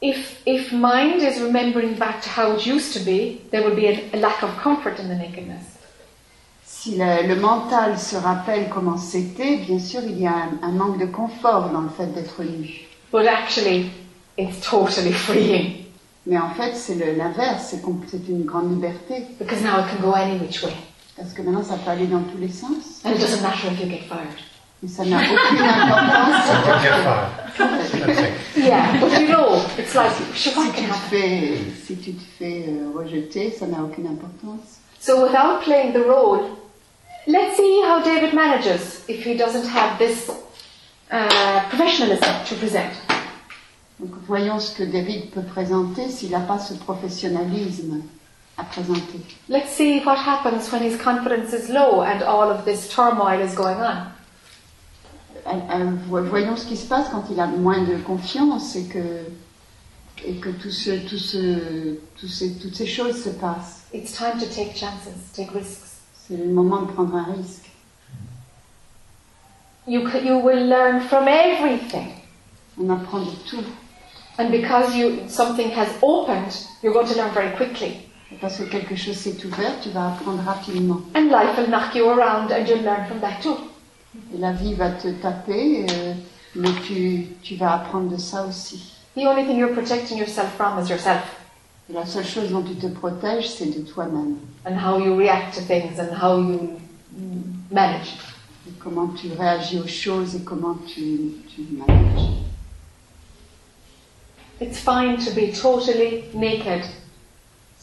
if, 0.00 0.40
if 0.46 0.72
mind 0.72 1.20
is 1.22 1.40
remembering 1.40 1.94
back 1.98 2.22
to 2.22 2.28
how 2.30 2.56
it 2.56 2.66
used 2.66 2.92
to 2.94 3.00
be, 3.00 3.40
there 3.50 3.62
will 3.64 3.74
be 3.74 3.86
a, 3.86 4.10
a 4.14 4.18
lack 4.18 4.42
of 4.42 4.50
comfort 4.62 4.98
in 5.00 5.08
the 5.08 5.14
nakedness. 5.16 5.64
Si 6.64 6.96
le, 6.96 7.26
le 7.26 7.34
mental 7.36 7.98
se 7.98 8.16
rappelle 8.16 8.68
comment 8.68 8.96
c'était, 8.96 9.56
bien 9.58 9.78
sûr, 9.80 10.02
il 10.04 10.20
y 10.20 10.26
a 10.26 10.32
un, 10.34 10.58
un 10.62 10.72
manque 10.72 10.98
de 11.00 11.06
confort 11.06 11.70
dans 11.70 11.80
le 11.82 11.88
fait 11.90 12.06
d'être 12.14 12.42
nu. 12.44 12.86
But 13.12 13.26
actually, 13.26 13.90
it's 14.38 14.60
totally 14.60 15.12
freeing 15.12 15.84
Mais 16.26 16.38
en 16.38 16.50
fait, 16.50 16.74
c'est 16.74 16.96
l'inverse, 17.16 17.72
c'est 17.72 18.28
une 18.28 18.44
grande 18.44 18.70
liberté. 18.72 19.22
because 19.38 19.62
now 19.62 19.78
it 19.80 19.86
can 19.88 20.00
go 20.02 20.12
any 20.14 20.38
which 20.38 20.62
way. 20.62 20.72
Parce 21.16 21.32
que 21.32 21.42
maintenant, 21.42 21.64
ça 21.64 21.76
peut 21.76 21.90
aller 21.90 22.06
dans 22.06 22.22
tous 22.22 22.38
les 22.38 22.48
sens. 22.50 23.00
And 23.04 23.12
it 23.12 23.20
doesn't 23.20 23.42
matter 23.42 23.68
if 23.72 23.80
you 23.80 23.88
get 23.88 24.02
fired. 24.08 24.36
Et 24.84 24.88
ça 24.88 25.04
n'a 25.04 25.16
aucune 25.16 25.58
importance. 25.58 26.46
don't 26.66 26.82
get 26.82 27.02
fired. 27.02 27.46
Yeah, 28.56 29.00
but 29.00 29.20
you 29.20 29.28
know, 29.28 29.62
it's 29.78 29.94
like, 29.94 30.12
Si 30.34 30.50
tu 30.50 30.82
te 30.82 30.92
fais, 31.10 31.58
si 31.86 31.96
tu 31.96 32.12
te 32.12 32.22
fais 32.38 32.66
euh, 32.68 32.98
rejeter, 32.98 33.50
ça 33.50 33.66
n'a 33.66 33.82
aucune 33.82 34.06
importance. 34.06 34.80
So 35.00 35.22
without 35.24 35.62
playing 35.62 35.92
the 35.92 36.04
role, 36.06 36.40
let's 37.26 37.56
see 37.56 37.80
how 37.86 38.02
David 38.02 38.34
manages 38.34 39.02
if 39.08 39.24
he 39.24 39.36
doesn't 39.36 39.66
have 39.66 39.98
this 39.98 40.30
uh, 41.10 41.68
professionalism 41.70 42.34
to 42.48 42.54
present. 42.56 42.92
Donc 43.98 44.10
voyons 44.26 44.60
ce 44.60 44.76
que 44.76 44.82
David 44.84 45.30
peut 45.30 45.42
présenter 45.42 46.10
s'il 46.10 46.30
n'a 46.30 46.40
pas 46.40 46.58
ce 46.58 46.74
professionnalisme 46.74 47.94
à 47.94 47.94
présenter. 47.94 48.15
Let's 49.48 49.70
see 49.72 50.00
what 50.00 50.18
happens 50.18 50.72
when 50.72 50.82
his 50.82 50.96
confidence 51.00 51.52
is 51.52 51.68
low 51.68 52.02
and 52.02 52.22
all 52.22 52.50
of 52.50 52.64
this 52.64 52.88
turmoil 52.88 53.40
is 53.40 53.54
going 53.54 53.76
on. 53.76 54.12
Voyons 56.08 56.56
ce 56.56 56.66
qui 56.66 56.76
se 56.76 56.86
passe 56.88 57.08
quand 57.10 57.24
il 57.30 57.38
a 57.38 57.46
moins 57.46 57.84
de 57.84 57.98
confiance 57.98 58.74
et 58.76 58.88
que, 58.88 59.30
et 60.24 60.40
que 60.40 60.48
tout 60.50 60.70
ce, 60.70 61.06
tout 61.06 61.18
ce, 61.18 61.98
tout 62.18 62.28
ces, 62.28 62.54
toutes 62.54 62.74
ces 62.74 62.86
choses 62.86 63.22
se 63.22 63.28
passent. 63.30 63.84
It's 63.92 64.12
time 64.12 64.38
to 64.38 64.46
take 64.46 64.74
chances, 64.74 65.32
take 65.34 65.50
risks. 65.52 66.00
C'est 66.14 66.36
le 66.36 66.48
moment 66.48 66.82
de 66.82 66.92
prendre 66.92 67.14
un 67.14 67.34
risque. 67.34 67.70
You, 69.86 70.00
you 70.24 70.38
will 70.38 70.66
learn 70.66 71.00
from 71.02 71.28
everything. 71.28 72.08
On 72.80 72.90
apprend 72.90 73.20
de 73.20 73.36
tout. 73.48 73.64
And 74.38 74.50
because 74.50 74.96
you, 74.96 75.28
something 75.28 75.70
has 75.70 75.88
opened, 76.02 76.66
you're 76.82 76.92
going 76.92 77.06
to 77.06 77.14
learn 77.14 77.32
very 77.32 77.54
quickly. 77.56 78.05
Parce 78.40 78.58
que 78.58 78.64
quelque 78.64 78.96
chose 78.96 79.16
s'est 79.16 79.36
ouvert, 79.46 79.80
tu 79.80 79.90
vas 79.90 80.08
apprendre 80.08 80.42
rapidement. 80.44 81.00
And 81.14 81.26
life 81.30 81.56
will 81.56 81.68
knock 81.70 81.94
you 81.94 82.08
around 82.08 82.50
and 82.52 82.66
you'll 82.66 82.82
learn 82.82 83.06
from 83.06 83.20
that 83.20 83.40
too. 83.42 83.56
Et 84.34 84.38
la 84.38 84.52
vie 84.52 84.74
va 84.74 84.90
te 84.90 85.08
taper, 85.08 85.86
euh, 85.90 86.14
mais 86.56 86.70
tu, 86.86 87.26
tu 87.42 87.54
vas 87.56 87.74
apprendre 87.74 88.10
de 88.10 88.16
ça 88.16 88.44
aussi. 88.46 88.92
The 89.14 89.26
only 89.26 89.44
thing 89.46 89.56
you're 89.56 89.72
protecting 89.72 90.18
yourself 90.18 90.52
from 90.56 90.78
is 90.82 90.88
yourself 90.90 91.22
Et 91.88 91.92
la 91.92 92.04
seule 92.04 92.24
chose 92.26 92.50
dont 92.50 92.62
tu 92.62 92.74
te 92.74 92.88
protèges, 92.88 93.48
c'est 93.48 93.66
de 93.66 93.82
toi-même. 93.88 94.36
and 94.66 94.74
how 94.76 94.98
you 94.98 95.14
react 95.16 95.54
to 95.54 95.60
things 95.60 95.98
and 96.00 96.12
how 96.20 96.36
you 96.40 96.70
manage. 97.70 98.16
Et 98.68 98.72
comment 98.80 99.06
tu 99.08 99.28
réagis 99.38 99.78
aux 99.78 99.86
choses 99.86 100.34
et 100.34 100.40
comment 100.40 100.74
tu, 100.86 101.30
tu 101.54 101.62
manages. 101.78 102.30
It's 104.60 104.78
fine 104.78 105.16
to 105.18 105.30
be 105.32 105.52
totally 105.52 106.24
naked 106.34 106.82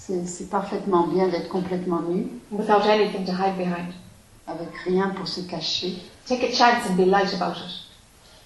C'est 0.05 0.49
parfaitement 0.49 1.07
bien 1.07 1.29
d'être 1.29 1.47
complètement 1.47 2.01
nu, 2.09 2.27
without 2.51 2.81
anything 2.89 3.23
to 3.25 3.31
hide 3.31 3.55
behind. 3.57 3.93
avec 4.47 4.67
rien 4.85 5.09
pour 5.15 5.25
se 5.27 5.39
cacher. 5.41 5.95
Take 6.27 6.43
a 6.43 6.51
chance 6.51 6.89
and 6.89 6.95
be 6.97 7.05
light 7.05 7.33
about 7.33 7.55
it. 7.57 7.85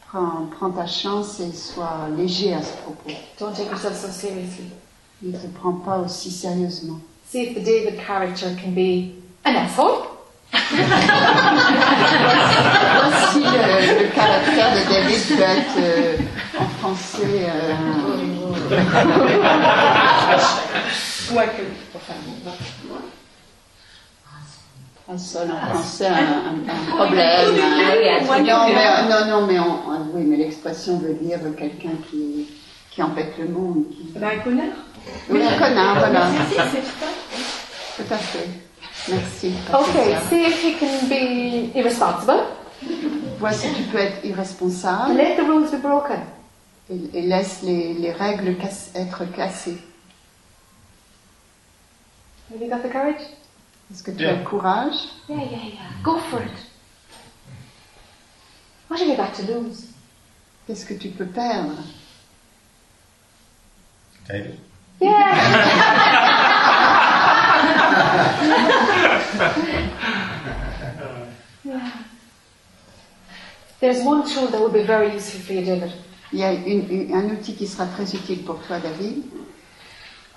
Prends, 0.07 0.45
prends 0.55 0.69
ta 0.69 0.85
chance 0.85 1.39
et 1.39 1.51
sois 1.51 2.09
léger 2.15 2.53
à 2.53 2.61
ce 2.61 2.73
propos. 2.83 3.09
Don't 3.39 3.53
take 3.53 3.71
yourself 3.71 3.95
so 3.95 4.07
seriously. 4.11 4.69
Ne 5.23 5.31
te 5.31 5.47
prends 5.47 5.73
pas 5.73 5.97
aussi 5.97 6.29
sérieusement. 6.29 6.99
See 7.27 7.41
if 7.41 7.55
the 7.55 7.63
David 7.63 7.97
character 8.05 8.55
can 8.61 8.69
be 8.71 9.15
an 9.43 9.55
asshole 9.55 10.03
Si 10.53 10.75
le, 13.39 14.03
le 14.03 14.07
caractère 14.13 14.73
de 14.73 14.79
David 14.89 15.21
peut 15.27 15.41
être 15.41 15.77
euh, 15.79 16.17
en 16.57 16.65
français 16.79 17.49
euh, 17.49 17.73
un 25.09 25.17
seul 25.17 25.49
en 25.51 25.57
français, 25.73 26.07
un, 26.07 26.11
un- 26.11 26.69
un 26.69 26.95
problème. 26.97 27.55
un- 27.55 28.39
non, 28.43 28.67
mais, 28.67 28.87
euh, 28.87 29.03
non, 29.09 29.25
non, 29.41 29.47
mais 29.47 29.59
on- 29.59 30.01
oui, 30.13 30.23
mais 30.25 30.35
l'expression 30.37 30.97
veut 30.97 31.13
dire 31.13 31.39
quelqu'un 31.57 31.95
qui, 32.09 32.47
qui 32.91 33.01
embête 33.01 33.33
le 33.39 33.47
monde. 33.47 33.85
Qui... 33.89 34.11
Un 34.21 34.39
connard 34.39 34.65
Oui, 35.29 35.41
un 35.43 35.57
connard, 35.57 35.99
voilà. 35.99 36.27
Si, 36.49 36.53
si, 36.55 36.59
c'est 36.73 36.83
ça. 36.83 38.03
Tout 38.03 38.13
à 38.13 38.17
fait. 38.17 38.49
Merci. 39.09 39.53
Okay, 39.73 40.13
Patricia. 40.13 40.21
see 40.29 40.43
if 40.43 40.63
he 40.65 40.77
can 40.77 41.07
be 41.07 41.71
irresponsible. 41.77 42.43
Vois 43.39 43.53
si 43.53 43.67
tu 43.73 43.83
peux 43.83 43.99
être 43.99 44.25
irresponsable 44.25 45.15
Let 45.15 45.37
the 45.37 45.41
rules 45.47 45.71
be 45.71 45.77
broken. 45.81 46.19
et, 46.89 46.99
et 47.19 47.21
laisse 47.21 47.61
les, 47.63 47.93
les 47.93 48.11
règles 48.11 48.55
cass- 48.57 48.91
être 48.95 49.23
cassées. 49.33 49.77
Have 52.49 52.61
you 52.61 52.69
got 52.69 52.81
the 52.83 52.89
courage? 52.89 53.21
Est-ce 53.91 54.03
que 54.03 54.11
tu 54.11 54.25
as 54.25 54.33
le 54.35 54.43
courage 54.43 54.95
Yeah, 55.29 55.37
yeah, 55.43 55.65
yeah. 55.73 56.03
Go 56.03 56.17
for 56.19 56.41
it. 56.41 56.51
What 58.89 58.99
have 58.99 59.07
you 59.07 59.15
got 59.15 59.33
to 59.35 59.43
lose? 59.43 59.87
Qu'est-ce 60.65 60.85
que 60.85 60.93
tu 60.95 61.09
peux 61.09 61.25
perdre 61.27 61.77
David? 64.27 64.59
Yeah. 64.99 65.37
yeah. 71.63 71.91
There's 73.79 74.03
one 74.03 74.27
tool 74.27 74.47
that 74.47 74.59
would 74.61 74.73
be 74.73 74.83
very 74.83 75.13
useful 75.13 75.41
for 75.41 75.53
you, 75.53 75.63
David. 75.65 75.91
Il 76.33 76.39
y 76.39 76.43
a 76.43 76.51
une- 76.53 76.89
une- 76.89 77.13
un 77.13 77.29
outil 77.29 77.55
qui 77.55 77.67
sera 77.67 77.85
très 77.85 78.13
utile 78.13 78.43
pour 78.43 78.59
toi, 78.65 78.79
David. 78.79 79.23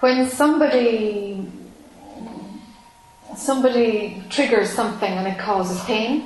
When 0.00 0.28
somebody 0.28 1.48
somebody 3.40 4.22
triggers 4.30 4.70
something 4.70 5.12
and 5.18 5.26
it 5.26 5.38
causes 5.38 5.80
pain, 5.84 6.22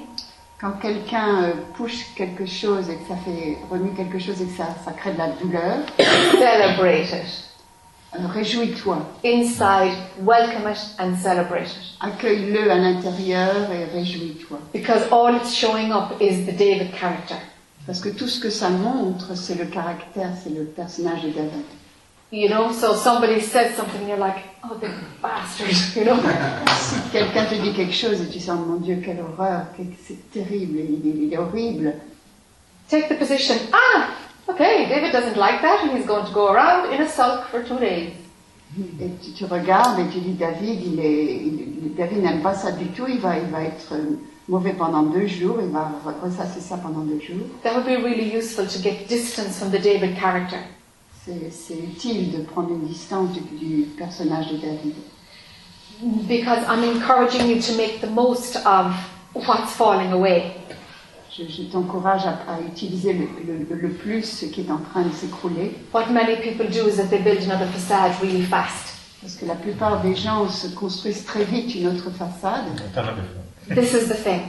Quand 0.60 0.80
quelqu'un 0.80 1.42
euh, 1.44 1.52
push 1.76 2.14
quelque 2.16 2.46
chose 2.46 2.88
et 2.88 2.94
que 2.96 3.08
ça 3.08 3.16
fait 3.16 3.58
remue 3.70 3.90
quelque 3.94 4.18
chose 4.18 4.40
et 4.40 4.46
que 4.46 4.56
ça, 4.56 4.68
ça 4.84 4.92
crée 4.92 5.12
de 5.12 5.18
la 5.18 5.28
douleur, 5.28 5.78
celebrate 5.98 7.12
it. 7.12 7.44
euh, 8.14 8.26
réjouis-toi. 8.32 8.98
Inside, 9.24 9.92
welcome 10.22 10.66
it 10.70 10.78
and 10.98 11.16
celebrate 11.22 11.66
it. 11.66 11.96
Accueille-le 12.00 12.70
à 12.70 12.76
l'intérieur 12.76 13.70
et 13.72 13.84
réjouis-toi. 13.92 14.58
Because 14.72 15.02
all 15.10 15.34
it's 15.36 15.52
showing 15.54 15.92
up 15.92 16.14
is 16.20 16.46
the 16.46 16.56
David 16.56 16.92
character. 16.98 17.36
Parce 17.86 18.00
que 18.00 18.08
tout 18.08 18.28
ce 18.28 18.40
que 18.40 18.48
ça 18.48 18.70
montre, 18.70 19.36
c'est 19.36 19.56
le 19.56 19.66
caractère, 19.66 20.30
c'est 20.42 20.50
le 20.50 20.64
personnage 20.64 21.22
de 21.24 21.30
David. 21.30 21.64
You 22.34 22.48
know, 22.48 22.72
so 22.72 22.94
somebody 22.96 23.40
says 23.40 23.76
something 23.76 24.08
you're 24.08 24.16
like, 24.18 24.42
oh, 24.64 24.74
the 24.80 24.88
bastard, 25.22 25.70
you 25.94 26.04
know. 26.04 26.18
Si 26.84 26.96
quelqu'un 27.12 27.44
te 27.46 27.54
dit 27.54 27.72
quelque 27.72 27.92
chose 27.94 28.20
et 28.20 28.28
tu 28.28 28.40
sens, 28.40 28.58
mon 28.66 28.76
Dieu, 28.80 29.00
quelle 29.04 29.20
horreur, 29.20 29.66
c'est 30.04 30.30
terrible, 30.32 30.78
il, 30.80 31.32
est- 31.32 31.36
horrible, 31.38 31.94
Take 32.90 33.08
the 33.08 33.14
position, 33.18 33.54
ah, 33.72 34.08
okay, 34.48 34.86
David 34.88 35.12
doesn't 35.12 35.36
like 35.36 35.62
that 35.62 35.84
and 35.84 35.96
he's 35.96 36.06
going 36.06 36.26
to 36.26 36.32
go 36.32 36.48
around 36.52 36.92
in 36.92 37.00
a 37.00 37.08
sulk 37.08 37.46
for 37.50 37.62
two 37.62 37.78
days. 37.78 38.10
et 39.00 39.10
tu, 39.22 39.30
tu 39.32 39.44
regardes 39.44 40.00
et 40.00 40.08
tu 40.12 40.18
dis, 40.20 40.32
David, 40.34 40.80
il 40.84 40.98
est, 41.00 41.36
il- 41.36 41.94
David 41.96 42.22
n'aime 42.24 42.42
pas 42.42 42.54
ça 42.54 42.72
du 42.72 42.86
tout, 42.88 43.06
il 43.08 43.20
va, 43.20 43.38
il 43.38 43.46
va 43.50 43.62
être 43.62 43.94
mauvais 44.48 44.72
pendant 44.72 45.04
deux 45.04 45.26
jours, 45.28 45.58
il 45.62 45.70
va 45.70 45.88
ressasser 46.22 46.60
ça 46.60 46.76
pendant 46.78 47.00
deux 47.04 47.20
jours. 47.20 47.46
That 47.62 47.74
would 47.76 47.86
be 47.86 47.96
really 48.02 48.28
useful 48.36 48.66
to 48.66 48.78
get 48.82 49.06
distance 49.08 49.56
from 49.58 49.70
the 49.70 49.80
David 49.80 50.16
character. 50.18 50.58
C'est 51.50 51.74
utile 51.78 52.32
de 52.32 52.42
prendre 52.42 52.70
une 52.70 52.86
distance 52.86 53.30
du, 53.32 53.40
du 53.56 53.82
personnage 53.96 54.48
de 54.52 54.56
David. 54.58 54.94
Because 56.28 56.58
I'm 56.68 56.82
encouraging 56.84 57.48
you 57.48 57.60
to 57.62 57.72
make 57.76 58.00
the 58.00 58.10
most 58.10 58.56
of 58.66 58.92
what's 59.34 59.72
falling 59.72 60.12
away. 60.12 60.52
Je, 61.36 61.44
je 61.48 61.62
t'encourage 61.62 62.22
à, 62.26 62.38
à 62.52 62.60
utiliser 62.60 63.12
le, 63.14 63.26
le- 63.46 63.76
le 63.76 63.88
plus 63.90 64.22
ce 64.22 64.44
qui 64.46 64.60
est 64.60 64.70
en 64.70 64.78
train 64.78 65.02
de 65.02 65.12
s'écrouler, 65.12 65.72
What 65.92 66.06
many 66.10 66.36
people 66.36 66.66
do 66.68 66.86
is 66.88 66.96
that 66.96 67.06
they 67.08 67.18
build 67.20 67.42
another 67.50 67.66
facade 67.68 68.12
really 68.22 68.42
fast. 68.42 68.92
parce 69.22 69.36
que 69.36 69.46
la 69.46 69.54
plupart 69.54 70.02
des 70.02 70.14
gens 70.14 70.48
se 70.50 70.68
construisent 70.74 71.24
très 71.24 71.44
vite 71.44 71.74
une 71.74 71.88
autre 71.88 72.10
façade. 72.10 72.66
This 73.74 73.94
is 73.94 74.08
the 74.08 74.14
thing. 74.22 74.42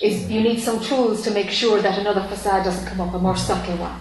Is 0.00 0.30
you 0.30 0.40
need 0.42 0.60
some 0.60 0.78
tools 0.80 1.22
to 1.22 1.30
make 1.32 1.50
sure 1.50 1.82
that 1.82 1.98
another 1.98 2.22
facade 2.28 2.64
doesn't 2.64 2.86
come 2.88 3.00
up, 3.00 3.14
a 3.14 3.18
more 3.18 3.36
subtle 3.36 3.74
one. 3.80 3.98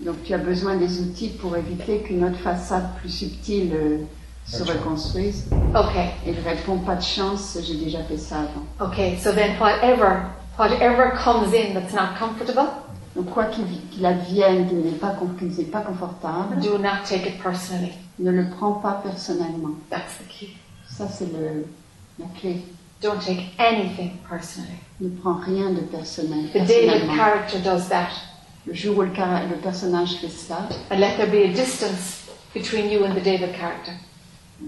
Donc 0.00 0.16
tu 0.24 0.34
as 0.34 0.38
besoin 0.38 0.76
des 0.76 1.00
outils 1.00 1.28
pour 1.30 1.56
éviter 1.56 2.00
qu'une 2.00 2.24
autre 2.24 2.38
façade 2.38 2.84
plus 3.00 3.10
subtile 3.10 3.72
euh, 3.74 3.98
se 4.46 4.58
chance. 4.58 4.70
reconstruise. 4.70 5.44
Okay, 5.74 6.10
Et 6.26 6.30
il 6.32 6.40
répond 6.40 6.78
pas 6.78 6.96
de 6.96 7.02
chance, 7.02 7.56
j'ai 7.62 7.76
déjà 7.76 8.02
fait 8.02 8.18
ça 8.18 8.36
avant. 8.40 8.88
okay. 8.90 9.16
So 9.18 9.32
then 9.32 9.56
whatever 9.60 10.22
whatever 10.58 11.12
comes 11.24 11.54
in 11.54 11.74
that's 11.74 11.94
not 11.94 12.18
comfortable, 12.18 12.68
Donc 13.16 13.30
quoi 13.30 13.44
qu'il 13.46 14.04
advienne, 14.04 14.66
qu'il 14.68 14.78
n'est 14.80 14.90
pas, 14.98 15.14
qu'il 15.38 15.48
n'est 15.48 15.64
pas 15.64 15.80
confortable, 15.82 16.60
do 16.60 16.76
not 16.78 17.04
take 17.08 17.26
it 17.28 17.40
personally. 17.42 17.92
ne 18.18 18.30
le 18.32 18.50
prends 18.50 18.72
pas 18.72 19.00
personnellement. 19.04 19.74
That's 19.90 20.18
the 20.18 20.28
key. 20.28 20.48
Ça 20.88 21.06
c'est 21.08 21.26
le- 21.32 21.66
la 22.18 22.26
clé. 22.40 22.62
Don't 23.00 23.20
take 23.20 23.52
anything 23.58 24.12
personally. 24.28 24.78
Ne 25.00 25.08
prends 25.10 25.34
rien 25.44 25.70
de 25.70 25.80
personnel. 25.80 26.46
The 26.52 26.66
David 26.66 27.08
character 27.16 27.58
does 27.60 27.88
that. 27.88 28.08
Le 28.66 28.72
jour 28.74 28.96
où 28.98 29.02
le, 29.02 29.08
le 29.08 29.56
personnage 29.62 30.14
fait 30.16 30.28
cela, 30.28 30.68
And 30.90 30.98
let 30.98 31.16
there 31.16 31.26
be 31.30 31.44
a 31.44 31.52
distance 31.52 32.26
between 32.54 32.90
you 32.90 33.04
and 33.04 33.14
the 33.14 33.22
David 33.22 33.54
character. 33.58 33.92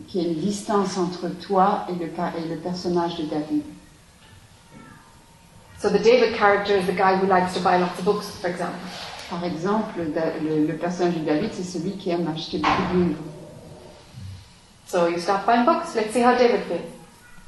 qu'il 0.08 0.20
y 0.22 0.24
ait 0.26 0.28
une 0.32 0.40
distance 0.40 0.98
entre 0.98 1.28
toi 1.28 1.86
et 1.88 1.92
le, 1.94 2.06
et 2.06 2.48
le 2.48 2.56
personnage 2.56 3.16
de 3.16 3.24
David. 3.24 3.62
So 5.78 5.88
the 5.90 5.98
David 6.02 6.36
character 6.36 6.76
is 6.76 6.86
the 6.86 6.92
guy 6.96 7.16
who 7.16 7.26
likes 7.26 7.54
to 7.54 7.60
buy 7.60 7.76
lots 7.78 7.98
of 7.98 8.04
books, 8.04 8.26
for 8.40 8.48
example. 8.48 8.78
Par 9.30 9.44
exemple, 9.44 9.98
le, 9.98 10.66
le 10.66 10.76
personnage 10.76 11.14
de 11.16 11.24
David, 11.24 11.50
c'est 11.52 11.64
celui 11.64 11.92
qui 11.96 12.10
aime 12.10 12.26
acheter 12.28 12.58
beaucoup 12.58 12.94
de 12.94 13.02
livres. 13.04 13.18
So 14.86 15.08
you 15.08 15.18
stop 15.18 15.44
buying 15.46 15.64
books. 15.64 15.94
Let's 15.94 16.12
see 16.12 16.22
how 16.22 16.36
David 16.36 16.62
feels. 16.68 16.80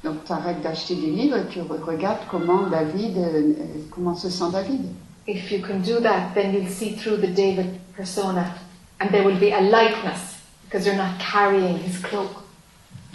Donc 0.05 0.24
tu 0.24 0.32
arrêtes 0.32 0.61
d'acheter 0.62 0.94
des 0.96 1.11
livres 1.11 1.36
et 1.38 1.46
tu 1.49 1.61
re- 1.61 1.80
regardes 1.84 2.26
comment 2.30 2.66
David, 2.68 3.16
euh, 3.16 3.22
euh, 3.22 3.55
comment 3.90 4.14
se 4.14 4.28
sent 4.30 4.51
David. 4.53 4.82
If 5.31 5.53
you 5.53 5.61
can 5.61 5.83
do 5.83 6.01
that, 6.01 6.35
then 6.35 6.55
you'll 6.55 6.70
see 6.70 6.97
through 6.97 7.18
the 7.18 7.26
David 7.29 7.79
persona, 7.95 8.55
and 8.99 9.11
there 9.11 9.22
will 9.24 9.39
be 9.39 9.53
a 9.53 9.61
lightness 9.61 10.41
because 10.64 10.87
you're 10.87 10.97
not 10.97 11.18
carrying 11.20 11.76
his 11.79 11.99
cloak. 11.99 12.31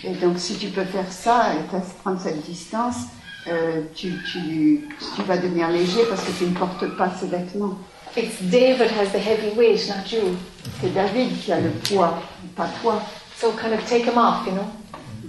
Et 0.03 0.13
donc 0.21 0.37
si 0.37 0.55
tu 0.59 0.67
peux 0.67 0.85
faire 0.85 1.11
ça 1.11 1.53
et 1.55 1.63
prendre 2.03 2.19
cette 2.21 2.45
distance, 2.45 3.07
euh, 3.47 3.81
tu, 3.95 4.13
tu, 4.31 4.87
tu 5.15 5.21
vas 5.23 5.37
devenir 5.37 5.69
léger 5.69 6.01
parce 6.07 6.23
que 6.23 6.31
tu 6.37 6.45
ne 6.45 6.53
portes 6.55 6.85
pas 6.97 7.09
ses 7.19 7.27
vêtements. 7.27 7.77
It's 8.15 8.39
David 8.43 8.91
has 8.91 9.07
the 9.11 9.17
heavy 9.19 9.49
weight, 9.57 9.87
not 9.89 10.11
you. 10.15 10.37
C'est 10.81 10.93
David 10.93 11.39
qui 11.41 11.51
a 11.51 11.59
le 11.61 11.69
poids, 11.69 12.21
pas 12.55 12.69
toi. 12.81 13.01
So 13.37 13.51
kind 13.53 13.73
of 13.73 13.83
take 13.89 14.05
him 14.05 14.17
off, 14.19 14.45
you 14.45 14.51
know, 14.53 14.67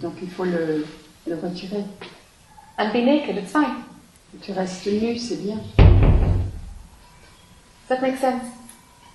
Donc 0.03 0.15
il 0.23 0.29
faut 0.29 0.45
le, 0.45 0.85
le 1.27 1.35
retirer. 1.37 1.85
and 2.77 2.93
be 2.93 3.03
naked. 3.03 3.39
It's 3.39 3.53
fine. 3.53 3.85
Tu 4.43 4.53
restes 4.53 4.87
nu, 4.87 5.17
c'est 5.17 5.37
bien. 5.43 5.57
Does 7.87 8.01
that 8.01 8.03
make 8.03 8.17
sense? 8.17 8.45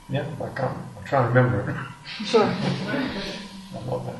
Yeah, 0.09 0.26
I 0.39 0.47
can't. 0.49 0.78
I'm 0.97 1.03
trying 1.03 1.34
to 1.34 1.39
remember. 1.39 1.88
Sure. 2.24 2.43
I 2.43 3.89
love 3.89 4.05
that. 4.05 4.15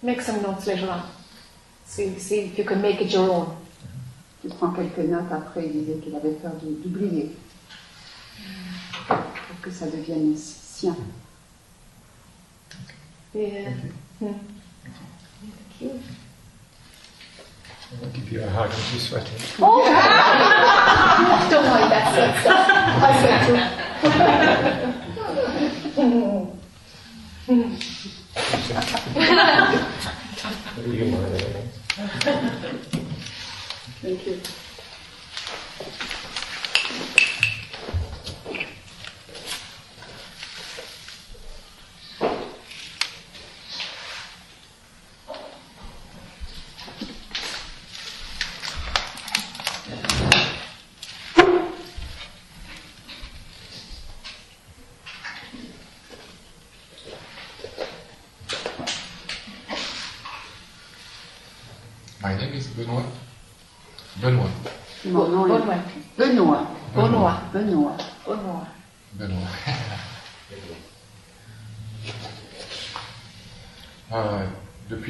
Make 0.00 0.20
some 0.20 0.42
notes 0.42 0.66
later 0.68 0.88
on. 0.88 1.02
See, 1.84 2.16
see 2.20 2.40
if 2.42 2.58
you 2.58 2.64
can 2.64 2.80
make 2.80 3.00
it 3.00 3.12
your 3.12 3.28
own. 3.28 3.56
Tu 4.42 4.48
prends 4.48 4.70
quelques 4.70 4.98
notes 4.98 5.32
après, 5.32 5.66
il 5.66 5.72
disait 5.72 5.98
qu'il 5.98 6.14
avait 6.14 6.34
peur 6.34 6.52
d'oublier. 6.60 7.34
Pour 9.08 9.60
que 9.60 9.70
ça 9.72 9.86
devienne 9.86 10.36
sien. 10.36 10.96
Yeah. 13.34 13.70
Hmm. 14.20 14.34
Thank 15.42 15.80
you. 15.80 16.00
I'll 17.92 18.10
give 18.10 18.32
you 18.32 18.42
a 18.42 18.48
hug, 18.48 18.68
I'm 18.68 18.76
too 18.76 18.98
sweaty. 18.98 19.30
Oh! 19.60 19.84
Don't 21.50 21.64
mind 21.66 21.92
that 21.92 22.14
sweat 22.14 22.36
stuff. 22.42 22.66
I 22.98 23.12
too. 23.22 23.76
You 30.84 31.04
it. 31.32 31.66
Thank 34.02 34.26
you. 34.26 34.40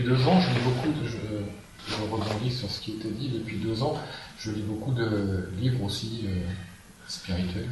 Deux 0.07 0.27
ans, 0.29 0.41
je 0.41 0.49
lis 0.51 0.65
beaucoup 0.65 0.89
de. 1.01 1.09
Je, 1.09 1.17
je 1.89 2.03
rebondis 2.03 2.51
sur 2.51 2.71
ce 2.71 2.81
qui 2.81 2.93
était 2.93 3.09
dit. 3.11 3.29
Depuis 3.29 3.57
deux 3.57 3.83
ans, 3.83 3.95
je 4.39 4.51
lis 4.53 4.63
beaucoup 4.63 4.93
de 4.93 5.49
livres 5.61 5.83
aussi 5.85 6.25
euh, 6.27 6.43
spirituels. 7.09 7.69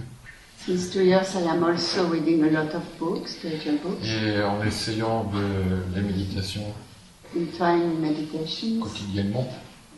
Since 0.66 0.90
two 0.90 1.02
years, 1.02 1.34
I 1.34 1.46
am 1.48 1.62
also 1.62 2.08
reading 2.08 2.42
a 2.44 2.50
lot 2.50 2.74
of 2.74 2.82
books, 2.98 3.28
spiritual 3.32 3.76
books, 3.82 4.02
Et 4.04 4.42
en 4.42 4.62
essayant 4.64 5.24
de 5.24 5.94
la 5.94 6.00
méditation 6.00 6.62
in 7.36 7.46
trying 7.56 8.00
meditations, 8.00 8.80
quotidiennement 8.80 9.46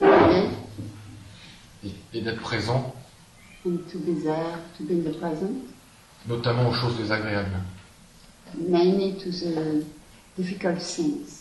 okay, 0.01 0.49
et, 1.85 1.91
et 2.15 2.21
d'être 2.21 2.41
présent, 2.41 2.95
and 3.67 3.77
to 3.93 3.99
be 3.99 4.21
there, 4.23 4.59
to 4.77 4.85
be 4.85 4.93
in 4.93 5.11
the 5.11 5.17
present, 5.19 5.53
notamment 6.27 6.69
aux 6.69 6.75
choses 6.75 6.97
désagréables. 6.97 7.61
mainly 8.57 9.15
to 9.19 9.31
the 9.31 9.85
difficult 10.37 10.81
things. 10.81 11.36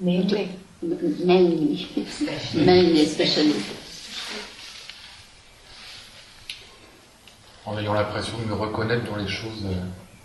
Namely. 0.00 0.48
Mainly, 0.80 1.88
mainly 2.54 3.00
especially. 3.00 3.54
en 7.66 7.76
ayant 7.76 7.92
l'impression 7.92 8.38
de 8.38 8.44
me 8.44 8.54
reconnaître 8.54 9.04
dans 9.04 9.16
les 9.16 9.28
choses, 9.28 9.64
euh, 9.66 9.74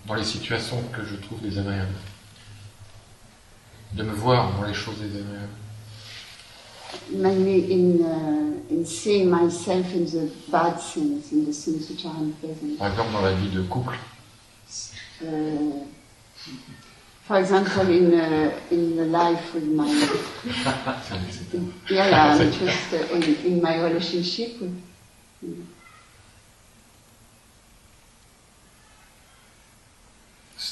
dans 0.08 0.14
les 0.14 0.24
situations 0.24 0.82
que 0.94 1.04
je 1.04 1.16
trouve 1.16 1.42
désagréables. 1.42 1.96
De 3.94 4.04
me 4.04 4.14
voir 4.14 4.54
dans 4.58 4.64
les 4.64 4.74
choses 4.74 4.98
désagréables. 5.00 5.50
Mainly 7.12 7.74
in, 7.74 8.06
uh, 8.06 8.74
in 8.74 8.86
seeing 8.86 9.30
myself 9.30 9.94
in 9.94 10.06
the 10.06 10.32
bad 10.52 10.80
things, 10.80 11.32
in 11.32 11.46
the 11.46 11.52
things 11.52 11.90
which 11.90 12.06
are 12.06 12.16
unpleasant. 12.16 12.78
Par 12.78 12.92
exemple, 12.92 13.12
dans 13.12 13.22
la 13.22 13.34
vie 13.34 13.50
de 13.50 13.62
couple, 13.64 13.98
Uh, 15.22 15.86
for 17.28 17.40
example, 17.40 17.88
in, 17.90 18.14
uh, 18.14 18.52
in 18.72 18.96
the 18.98 19.06
life 19.06 19.54
with 19.54 19.66
my, 19.66 19.88
yeah, 21.90 22.10
yeah, 22.10 22.50
just 22.50 22.94
uh, 22.94 23.16
in, 23.16 23.24
in 23.46 23.62
my 23.62 23.82
relationship 23.82 24.60
with, 24.62 24.76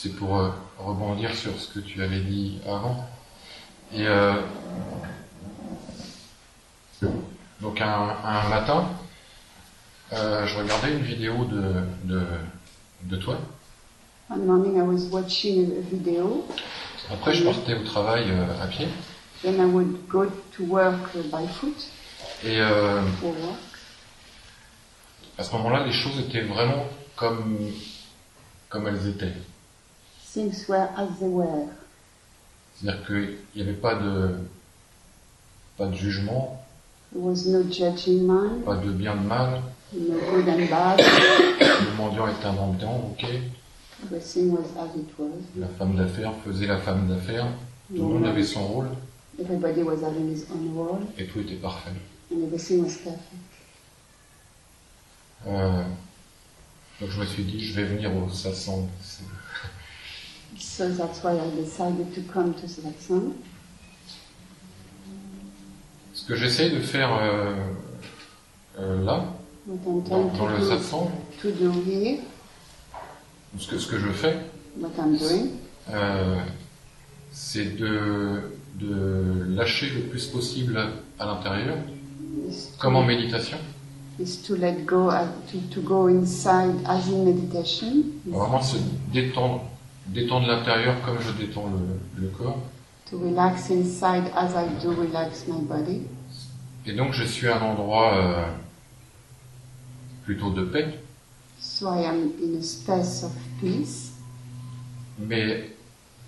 pour 0.10 0.40
euh, 0.40 0.50
rebondir 0.80 1.36
sur 1.36 1.60
ce 1.60 1.74
que 1.74 1.80
tu 1.80 2.02
avais 2.02 2.22
dit 2.22 2.60
avant. 2.66 3.08
Et 3.94 4.08
euh, 4.08 4.34
donc 7.60 7.82
un, 7.82 8.16
un 8.24 8.50
matin, 8.50 8.90
euh, 10.14 10.46
je 10.48 10.58
regardais 10.58 10.94
une 10.94 11.04
vidéo 11.04 11.46
de, 11.46 11.74
de, 12.06 12.24
de 13.04 13.16
toi. 13.18 13.38
One 14.32 14.46
morning 14.48 14.80
I 14.80 14.84
was 14.84 15.06
watching 15.12 15.72
a 15.78 15.82
video, 15.82 16.46
Après, 17.12 17.34
je 17.34 17.44
partais 17.44 17.76
au 17.76 17.84
travail 17.84 18.24
euh, 18.32 18.64
à 18.64 18.68
pied. 18.68 18.88
then 19.42 19.60
I 19.60 19.66
would 19.66 20.08
go 20.08 20.26
to 20.26 20.64
work 20.64 21.14
uh, 21.16 21.24
by 21.30 21.46
foot 21.48 21.76
Et 22.46 22.62
euh, 22.62 23.02
à 25.38 25.44
ce 25.44 25.52
moment-là, 25.54 25.86
les 25.86 25.92
choses 25.92 26.18
étaient 26.20 26.44
vraiment 26.44 26.86
comme, 27.18 27.58
comme 28.70 28.88
elles 28.88 29.06
étaient. 29.10 29.34
Things 30.34 30.66
were 30.70 30.88
as 30.96 31.08
they 31.20 31.28
were. 31.28 31.68
C'est-à-dire 32.80 33.06
qu'il 33.06 33.38
n'y 33.56 33.62
avait 33.64 33.74
pas 33.80 33.96
de, 33.96 34.30
pas 35.78 35.88
de 35.88 35.96
jugement, 35.96 36.58
There 37.12 37.22
was 37.22 37.46
no 37.48 37.64
judging 37.64 38.26
mind, 38.26 38.64
pas 38.64 38.76
de 38.78 38.92
bien 38.92 39.16
de 39.16 39.28
mal. 39.28 39.62
no 39.94 40.16
good 40.32 40.48
and 40.48 40.70
bad. 40.70 41.02
Le 41.02 41.98
mendiant 41.98 42.28
était 42.30 42.46
un 42.46 42.54
mendiant, 42.54 43.12
ok. 43.12 43.26
Was. 44.10 44.36
La 45.58 45.68
femme 45.68 45.96
d'affaires 45.96 46.34
faisait 46.44 46.68
la 46.68 46.78
femme 46.78 47.08
d'affaires. 47.08 47.48
Tout 47.96 48.08
le 48.08 48.14
monde 48.14 48.26
avait 48.26 48.44
son 48.44 48.66
rôle 48.66 48.88
Everybody 49.40 49.82
was 49.84 50.04
having 50.04 50.30
his 50.30 50.46
own 50.52 50.74
role, 50.76 51.00
et 51.18 51.26
tout 51.26 51.40
était 51.40 51.56
parfait. 51.56 51.92
and 52.32 52.44
everything 52.44 52.84
was 52.84 52.96
perfect. 52.98 53.22
Euh, 55.48 55.84
donc 57.00 57.10
je 57.10 57.20
me 57.20 57.26
suis 57.26 57.44
dit, 57.44 57.64
je 57.64 57.74
vais 57.74 57.86
venir 57.86 58.12
au 58.16 58.30
satsang. 58.30 58.88
So 60.60 60.90
that's 60.90 61.24
why 61.24 61.32
I 61.38 61.50
decided 61.56 62.14
to 62.14 62.22
come 62.32 62.54
to 62.54 62.68
Satsang. 62.68 63.34
Ce 66.14 66.26
que 66.26 66.36
j'essaye 66.36 66.72
de 66.72 66.82
faire 66.82 67.12
euh, 67.14 67.56
euh, 68.80 69.04
là, 69.04 69.26
dans, 69.66 70.28
dans 70.28 70.48
le 70.48 70.62
satsang, 70.62 71.10
ce 73.58 73.68
que, 73.68 73.78
ce 73.78 73.88
que 73.88 74.00
je 74.00 74.10
fais, 74.10 74.38
euh, 75.94 76.36
c'est 77.32 77.78
de, 77.78 78.42
de 78.76 79.46
lâcher 79.56 79.90
le 79.90 80.02
plus 80.02 80.28
possible 80.28 80.80
à 81.20 81.26
l'intérieur, 81.26 81.78
comme 82.80 82.96
en 82.96 83.04
méditation. 83.04 83.58
to 84.46 84.56
let 84.56 84.86
go, 84.86 85.10
uh, 85.10 85.26
to, 85.52 85.58
to 85.74 85.82
go 85.82 86.08
inside 86.08 86.76
as 86.86 87.08
in 87.10 87.26
meditation, 87.26 88.04
is 88.28 88.32
Vraiment 88.32 88.62
se 88.62 88.78
détendre, 89.12 89.64
détendre 90.08 90.48
l'intérieur 90.48 90.96
comme 91.04 91.18
je 91.20 91.32
détends 91.44 91.68
le, 91.70 92.22
le 92.22 92.28
corps. 92.30 92.60
to 93.10 93.18
relax 93.18 93.70
inside 93.72 94.26
as 94.36 94.54
I 94.56 94.68
do 94.82 94.92
relax 94.92 95.46
my 95.48 95.62
body. 95.62 96.02
Et 96.86 96.94
donc 96.94 97.14
je 97.14 97.24
suis 97.26 97.48
à 97.48 97.58
un 97.58 97.62
endroit 97.72 98.14
euh, 98.16 98.46
plutôt 100.24 100.52
de 100.52 100.64
paix, 100.66 101.00
So 101.82 101.90
I 101.90 102.02
am 102.04 102.36
in 102.40 102.58
a 102.60 102.62
space 102.62 103.24
of 103.24 103.32
peace, 103.60 104.12
mais 105.18 105.72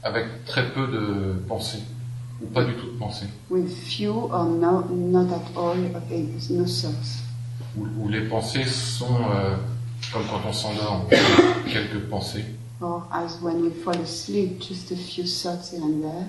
avec 0.02 0.26
très 0.48 0.74
peu 0.74 0.88
de 0.88 1.34
pensée, 1.48 1.84
ou 2.42 2.48
pas 2.48 2.64
du 2.64 2.74
tout 2.74 2.88
de 2.88 2.98
pensée, 2.98 3.28
with 3.52 3.70
few 3.70 4.32
or 4.32 4.46
no, 4.46 4.84
not 4.90 5.32
at 5.32 5.56
all 5.56 5.78
of 5.78 6.12
it, 6.12 6.50
no 6.50 6.66
thoughts. 6.66 7.22
où, 7.78 7.86
où 8.00 8.10
les 8.10 8.22
pensées 8.28 8.66
sont 8.66 9.14
euh, 9.30 9.56
comme 10.12 10.24
quand 10.26 10.42
on 10.44 10.54
s'endort, 10.54 11.08
quelques 11.72 12.04
pensées, 12.10 12.46
Or 12.82 13.08
as 13.14 13.40
when 13.40 13.62
we 13.62 13.70
fall 13.84 14.02
asleep, 14.02 14.60
just 14.60 14.92
a 14.92 14.96
few 14.96 15.24
thoughts 15.24 15.70
here 15.72 15.84
and 15.84 16.02
there. 16.02 16.26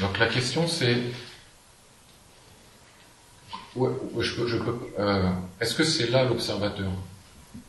Donc 0.00 0.18
la 0.18 0.26
question 0.26 0.68
c'est, 0.68 0.98
ouais, 3.76 3.90
je 4.18 4.34
peux, 4.34 4.46
je 4.46 4.56
peux, 4.58 4.74
euh, 4.98 5.30
est-ce 5.60 5.74
que 5.74 5.84
c'est 5.84 6.08
là 6.10 6.24
l'observateur? 6.24 6.90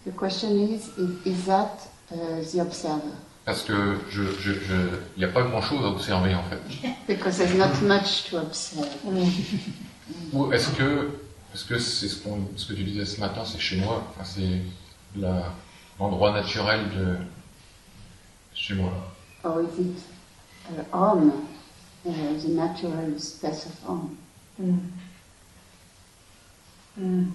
The 0.06 0.12
question 0.18 0.50
is, 0.68 0.90
is, 0.98 1.26
is 1.26 1.46
that 1.46 1.90
uh, 2.12 2.42
the 2.44 2.60
observer? 2.62 3.12
Parce 3.46 3.64
que 3.64 3.98
je, 4.12 4.22
je, 4.40 4.54
je, 4.54 4.76
il 5.16 5.20
n'y 5.20 5.26
a 5.26 5.30
pas 5.30 5.42
grand-chose 5.44 5.84
à 5.84 5.90
observer 5.90 6.36
en 6.36 6.44
fait. 6.44 6.60
Because 7.08 7.38
there's 7.38 7.56
not 7.56 7.82
much 7.82 8.30
to 8.30 8.38
observe. 8.38 8.88
Ou 10.34 10.52
est-ce 10.54 10.70
que, 10.76 11.10
est-ce 11.54 11.66
que 11.66 11.80
c'est 11.80 12.08
ce, 12.08 12.24
qu'on- 12.24 12.48
ce 12.56 12.68
que 12.68 12.74
tu 12.74 12.84
disais 12.84 13.06
ce 13.06 13.20
matin, 13.20 13.42
c'est 13.46 13.60
chez 13.60 13.78
moi, 13.78 14.04
enfin, 14.12 14.24
c'est 14.24 14.62
la- 15.20 15.54
l'endroit 16.00 16.32
naturel 16.32 16.82
de 16.96 17.16
chez 18.54 18.76
moi. 18.76 18.92
Or 19.44 19.62
is 19.62 19.82
it 19.82 19.98
uh, 20.70 20.84
home, 20.96 21.32
uh, 22.06 22.12
the 22.40 22.50
natural 22.50 23.20
space 23.20 23.66
of 23.66 23.74
home? 23.90 24.16
Mm. 24.62 24.78
Mm. 27.00 27.32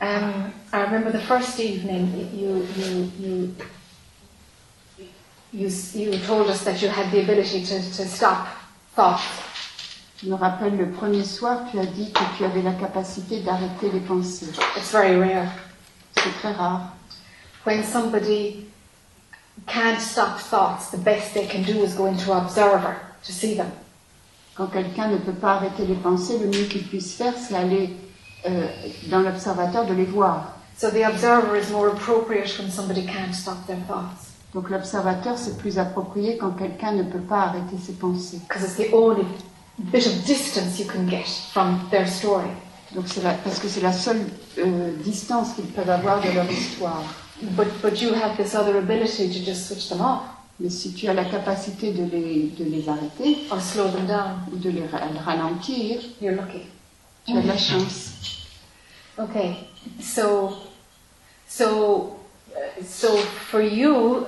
Um, 0.00 0.52
I 0.72 0.82
remember 0.82 1.10
the 1.10 1.20
first 1.20 1.58
evening 1.60 2.12
you 2.34 2.66
you 2.76 3.10
you 3.18 3.54
you 5.52 5.68
you 5.94 6.18
told 6.20 6.48
us 6.50 6.64
that 6.64 6.82
you 6.82 6.88
had 6.88 7.10
the 7.12 7.20
ability 7.22 7.64
to, 7.64 7.78
to 7.78 8.04
stop 8.06 8.48
thoughts. 8.94 9.22
Je 10.22 10.28
me 10.30 10.36
rappelle 10.36 10.76
le 10.76 10.90
premier 10.92 11.24
soir, 11.24 11.66
tu 11.70 11.78
as 11.78 11.86
dit 11.86 12.10
que 12.12 12.22
tu 12.36 12.44
avais 12.44 12.62
la 12.62 12.72
capacité 12.74 13.40
d'arrêter 13.42 13.90
les 13.90 14.00
pensées. 14.00 14.46
It's 14.76 14.90
very 14.92 15.16
rare 15.16 15.48
C'est 16.16 16.32
très 16.40 16.52
rare. 16.52 16.92
when 17.64 17.82
somebody 17.82 18.66
can't 19.66 20.00
stop 20.00 20.38
thoughts. 20.38 20.90
The 20.90 20.98
best 20.98 21.34
they 21.34 21.46
can 21.46 21.62
do 21.62 21.82
is 21.82 21.94
go 21.94 22.06
into 22.06 22.32
observer 22.32 22.96
to 23.24 23.32
see 23.32 23.54
them. 23.54 23.72
Quand 24.56 24.66
quelqu'un 24.66 25.08
ne 25.08 25.16
peut 25.16 25.32
pas 25.32 25.54
arrêter 25.54 25.84
les 25.86 25.94
pensées, 25.94 26.38
le 26.38 26.46
mieux 26.46 26.64
qu'il 26.66 26.84
puisse 26.84 27.14
faire, 27.14 27.34
c'est 27.36 27.54
aller 27.56 27.90
euh, 28.46 28.66
dans 29.08 29.20
l'observateur 29.20 29.84
de 29.86 29.94
les 29.94 30.04
voir. 30.04 30.52
So 30.76 30.90
the 30.90 31.04
observer 31.06 31.58
is 31.58 31.70
more 31.72 31.88
appropriate 31.88 32.56
when 32.58 32.70
somebody 32.70 33.04
can't 33.04 33.32
stop 33.32 33.64
their 33.66 33.78
thoughts 33.86 34.32
Donc 34.54 34.70
l'observateur, 34.70 35.36
c'est 35.38 35.56
plus 35.58 35.78
approprié 35.78 36.36
quand 36.36 36.50
quelqu'un 36.50 36.92
ne 36.92 37.02
peut 37.04 37.20
pas 37.20 37.42
arrêter 37.42 37.76
ses 37.84 37.92
pensées. 37.94 38.40
because 38.48 38.62
it's 38.64 38.76
the 38.76 38.92
only 38.94 39.24
bit 39.78 40.06
of 40.06 40.24
distance 40.24 40.78
you 40.78 40.86
can 40.86 41.08
get 41.08 41.26
from 41.52 41.78
their 41.90 42.06
story. 42.08 42.46
Donc 42.94 43.04
c'est 43.08 43.22
la- 43.24 43.34
parce 43.34 43.58
que 43.58 43.66
c'est 43.68 43.80
la 43.80 43.92
seule 43.92 44.20
euh, 44.58 44.92
distance 45.02 45.54
qu'ils 45.54 45.64
peuvent 45.66 45.90
avoir 45.90 46.20
de 46.20 46.30
leur 46.30 46.48
histoire. 46.50 47.02
But 47.42 47.66
but 47.82 48.00
you 48.00 48.10
have 48.14 48.36
this 48.36 48.54
other 48.54 48.76
ability 48.78 49.28
to 49.28 49.44
just 49.44 49.66
switch 49.66 49.88
them 49.88 50.00
off 50.00 50.22
Mais 50.60 50.70
si 50.70 50.92
tu 50.94 51.08
as 51.08 51.14
la 51.14 51.24
capacité 51.24 51.92
de 51.92 52.04
les, 52.04 52.52
de 52.56 52.64
les 52.64 52.88
arrêter 52.88 53.38
or 53.50 53.60
slow 53.60 53.88
them 53.88 54.06
down. 54.06 54.38
ou 54.52 54.56
de 54.56 54.70
les 54.70 54.86
ra- 54.86 55.00
ralentir, 55.24 56.00
You're 56.20 56.36
lucky. 56.36 56.62
tu 57.26 57.36
as 57.36 57.42
de 57.42 57.48
la 57.48 57.56
chance. 57.56 58.12
Okay, 59.18 59.56
so 60.00 60.54
so 61.48 62.16
uh, 62.54 62.82
so 62.84 63.16
for 63.50 63.60
you, 63.60 64.26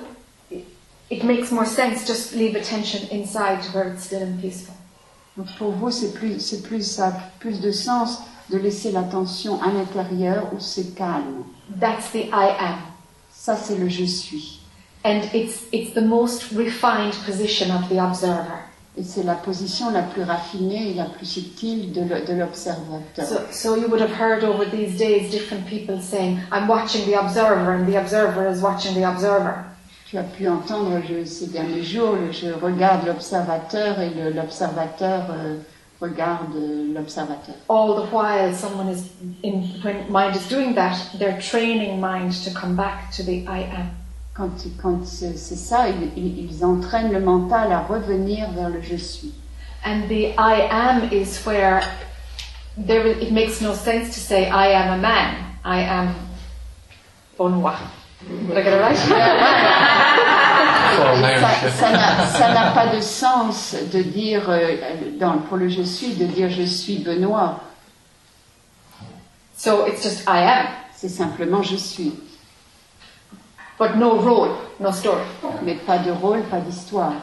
it, 0.51 0.65
it 1.09 1.23
makes 1.23 1.51
more 1.51 1.65
sense 1.65 2.05
just 2.05 2.33
leave 2.33 2.55
attention 2.55 3.07
inside 3.09 3.63
where 3.73 3.87
it's 3.93 4.03
still 4.05 4.21
and 4.23 4.39
peaceful. 4.41 4.73
Donc 5.37 5.47
pour 5.57 5.71
vous, 5.71 5.91
c'est 5.91 6.13
plus, 6.13 6.39
c'est 6.39 6.61
plus, 6.63 6.83
ça 6.83 7.07
a 7.07 7.11
plus 7.39 7.59
de 7.61 7.71
sens 7.71 8.19
de 8.49 8.57
laisser 8.57 8.91
l'attention 8.91 9.61
à 9.61 9.67
l'intérieur 9.71 10.51
où 10.53 10.59
c'est 10.59 10.95
calme? 10.95 11.43
That's 11.79 12.11
the 12.11 12.25
I 12.33 12.49
am, 12.59 12.79
Ça, 13.31 13.55
c'est 13.55 13.77
le 13.77 13.87
je 13.89 14.05
suis. 14.05 14.56
And 15.07 15.23
it's 15.33 15.65
it's 15.71 15.93
the 15.93 16.01
most 16.01 16.51
refined 16.51 17.13
position 17.25 17.71
of 17.71 17.87
the 17.89 17.97
observer. 17.97 18.59
Et 18.99 19.03
c'est 19.03 19.23
la 19.23 19.35
position 19.35 19.91
la 19.91 20.01
plus 20.01 20.23
raffinée 20.23 20.89
et 20.89 20.93
la 20.95 21.05
plus 21.05 21.25
subtile 21.25 21.93
de 21.93 22.33
l'observateur. 22.33 23.25
So 23.25 23.39
so 23.51 23.75
you 23.75 23.87
would 23.87 24.01
have 24.01 24.11
heard 24.11 24.43
over 24.43 24.65
these 24.65 24.97
days 24.97 25.29
different 25.29 25.65
people 25.67 26.01
saying, 26.01 26.39
"I'm 26.51 26.67
watching 26.67 27.05
the 27.05 27.15
observer," 27.15 27.71
and 27.71 27.85
the 27.85 27.97
observer 27.97 28.47
is 28.49 28.61
watching 28.61 28.95
the 28.95 29.07
observer. 29.07 29.63
Tu 30.09 30.17
as 30.17 30.23
pu 30.23 30.47
entendre 30.47 31.01
je, 31.07 31.25
ces 31.25 31.47
derniers 31.47 31.83
jours, 31.83 32.15
je 32.31 32.47
regarde 32.53 33.05
l'observateur 33.05 33.99
et 33.99 34.09
l'observateur 34.33 35.25
euh, 35.29 35.57
regarde 36.01 36.55
euh, 36.55 36.93
l'observateur. 36.93 37.55
All 37.69 37.95
the 37.95 38.11
while, 38.11 38.53
someone 38.53 38.89
is 38.89 39.11
in 39.43 39.63
when 39.83 40.09
mind 40.09 40.35
is 40.35 40.47
doing 40.49 40.73
that, 40.75 40.97
they're 41.19 41.39
training 41.39 41.99
mind 41.99 42.31
to 42.43 42.51
come 42.51 42.75
back 42.75 43.11
to 43.11 43.23
the 43.23 43.45
I 43.47 43.63
am. 43.63 44.06
Quand, 44.37 44.49
quand 44.81 45.03
c'est 45.03 45.35
c'est 45.35 45.55
ça, 45.55 45.87
ils, 45.89 46.11
ils- 46.15 46.63
entraînent 46.63 47.11
le 47.11 47.19
mental 47.19 47.71
à 47.71 47.79
revenir 47.79 48.47
vers 48.51 48.69
le 48.69 48.81
je 48.83 48.95
suis. 48.95 49.33
And 49.83 50.01
the 50.07 50.33
I 50.37 50.67
am 50.69 51.09
is 51.11 51.39
where 51.45 51.81
there, 52.77 53.07
it 53.07 53.31
makes 53.31 53.61
no 53.61 53.73
sense 53.73 54.09
to 54.13 54.19
say, 54.19 54.43
I 54.47 54.67
am 54.73 54.93
a 54.93 54.97
man. 54.97 55.33
I 55.65 55.79
am 55.81 56.13
Benoit. 57.37 57.77
Did 58.47 58.57
I 58.57 58.61
get 58.63 58.73
it 58.73 58.81
right? 58.81 58.97
Ça- 60.97 61.69
Ça 61.71 61.91
n'a- 61.91 62.25
ça 62.27 62.53
n'a 62.53 62.71
pas 62.71 62.87
de 62.95 63.01
sens 63.01 63.75
de 63.93 64.01
dire, 64.01 64.49
euh, 64.49 64.75
dans, 65.19 65.37
pour 65.39 65.57
le 65.57 65.69
je 65.69 65.81
suis, 65.83 66.13
de 66.15 66.25
dire 66.25 66.49
je 66.49 66.63
suis 66.63 66.99
Benoît. 66.99 67.59
so 69.55 69.85
it's 69.87 70.03
just 70.03 70.21
I 70.27 70.43
am. 70.43 70.67
C'est 70.95 71.09
simplement 71.09 71.61
je 71.63 71.75
suis. 71.75 72.13
But 73.77 73.95
no 73.95 74.17
role, 74.19 74.55
no 74.79 74.91
story. 74.91 75.23
Mais 75.63 75.75
pas 75.75 75.99
de 75.99 76.11
rôle, 76.11 76.41
pas 76.49 76.59
d'histoire. 76.59 77.13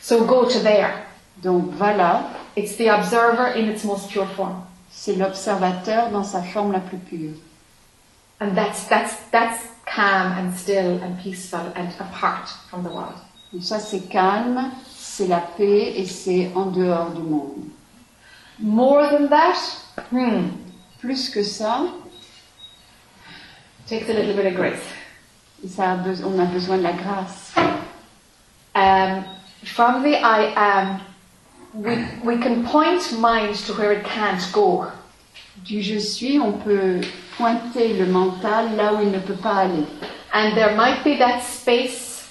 So 0.00 0.24
go 0.24 0.44
to 0.44 0.58
there. 0.60 1.06
Donc 1.42 1.72
voilà, 1.76 2.24
It's 2.56 2.76
the 2.76 2.88
observer 2.88 3.48
in 3.48 3.68
its 3.68 3.84
most 3.84 4.10
pure 4.10 4.28
form. 4.36 4.62
c'est 4.90 5.16
l'observateur 5.16 6.10
dans 6.10 6.22
sa 6.22 6.42
forme 6.42 6.72
la 6.72 6.78
plus 6.80 6.98
pure. 6.98 7.34
And 8.40 8.54
that's, 8.54 8.84
that's, 8.88 9.16
that's 9.32 9.66
calm 9.86 10.32
and 10.38 10.52
still 10.56 11.00
and 11.02 11.18
peaceful 11.20 11.72
and 11.74 11.88
apart 11.98 12.48
from 12.70 12.84
the 12.84 12.90
world. 12.90 13.14
Donc 13.52 13.62
ça 13.62 13.78
c'est 13.80 14.08
calme, 14.08 14.70
c'est 14.96 15.26
la 15.26 15.40
paix 15.40 15.94
et 15.96 16.06
c'est 16.06 16.50
en 16.54 16.66
dehors 16.66 17.10
du 17.10 17.22
monde. 17.22 17.64
More 18.60 19.08
than 19.10 19.28
that, 19.28 19.56
hmm, 20.12 20.48
Plus 21.00 21.28
que 21.28 21.42
ça, 21.42 21.82
takes 23.86 24.08
a 24.08 24.12
little 24.14 24.34
bit 24.34 24.46
of 24.46 24.54
grace. 24.54 24.80
Ça 25.68 25.92
a 25.92 25.96
on 26.24 26.38
a 26.38 26.44
besoin 26.46 26.78
de 26.78 26.82
la 26.82 26.92
grâce. 26.92 27.54
Um, 28.74 29.24
from 29.64 30.02
the 30.02 30.16
I 30.16 30.52
am, 30.56 31.00
we, 31.74 31.96
we 32.24 32.38
can 32.38 32.64
point 32.64 33.18
mind 33.18 33.54
to 33.66 33.72
where 33.74 33.92
it 33.92 34.04
can't 34.04 34.42
go. 34.52 34.86
Du 35.64 35.80
je 35.80 35.98
suis, 35.98 36.38
on 36.40 36.52
peut 36.52 37.00
pointer 37.36 37.94
le 37.94 38.06
mental 38.06 38.76
là 38.76 38.94
où 38.94 39.02
il 39.02 39.10
ne 39.10 39.20
peut 39.20 39.40
pas 39.40 39.58
aller. 39.58 39.86
And 40.32 40.54
there 40.54 40.74
might 40.76 41.04
be 41.04 41.18
that 41.18 41.40
space 41.40 42.28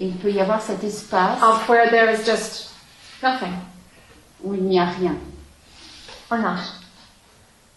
il 0.00 0.14
peut 0.14 0.32
y 0.32 0.40
avoir 0.40 0.62
cet 0.62 0.82
espace 0.82 1.42
of 1.42 1.68
where 1.68 1.90
there 1.90 2.08
is 2.10 2.24
just 2.24 2.70
nothing 3.22 3.52
où 4.42 4.54
il 4.54 4.62
n'y 4.62 4.78
a 4.78 4.86
rien. 4.86 5.16
or 6.30 6.38
not. 6.38 6.60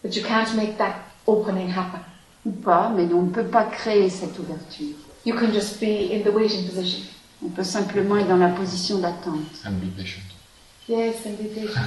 But 0.01 0.15
you 0.15 0.23
can't 0.23 0.53
make 0.55 0.77
that 0.77 1.03
opening 1.27 1.69
happen. 1.69 2.01
Ou 2.45 2.51
pas, 2.51 2.89
mais 2.95 3.07
on 3.13 3.23
ne 3.23 3.29
peut 3.29 3.45
pas 3.47 3.63
créer 3.63 4.09
cette 4.09 4.37
ouverture. 4.39 4.95
You 5.25 5.35
can 5.35 5.51
just 5.53 5.79
be 5.79 6.11
in 6.11 6.23
the 6.23 6.33
waiting 6.33 6.67
position. 6.67 7.03
On 7.45 7.49
peut 7.49 7.63
simplement 7.63 8.17
être 8.17 8.27
dans 8.27 8.37
la 8.37 8.49
position 8.49 8.99
d'attente 8.99 9.61
And 9.65 9.71
be 9.79 9.87
patient. 9.97 10.21
Yes, 10.89 11.15
and 11.25 11.31
be 11.41 11.47
patient. 11.53 11.81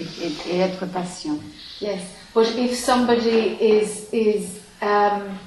et, 0.00 0.04
et- 0.24 0.54
et 0.56 0.58
être 0.60 0.86
patient. 0.86 1.38
Yes, 1.80 2.00
but 2.34 2.46
if 2.58 2.74
somebody 2.76 3.56
is 3.60 4.08
is 4.12 4.58
um, 4.82 5.38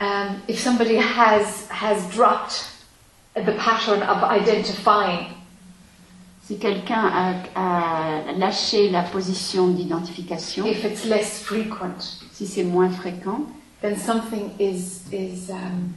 um, 0.00 0.42
if 0.48 0.58
somebody 0.58 0.96
has 0.96 1.68
has 1.70 2.08
dropped 2.12 2.64
the 3.34 3.52
pattern 3.58 4.02
of 4.02 4.22
identifying, 4.24 5.28
Si 6.44 6.58
quelqu'un 6.58 7.04
a, 7.06 7.34
a 7.54 8.32
lâché 8.36 8.90
la 8.90 9.02
position 9.04 9.68
d'identification, 9.68 10.66
if 10.66 10.84
it's 10.84 11.04
less 11.04 11.40
frequent, 11.40 12.18
si 12.42 12.52
c'est 12.54 12.64
moins 12.64 12.90
fréquent, 12.90 13.46
then 13.80 13.96
something 13.96 14.50
is 14.58 15.02
is 15.12 15.50
um, 15.50 15.92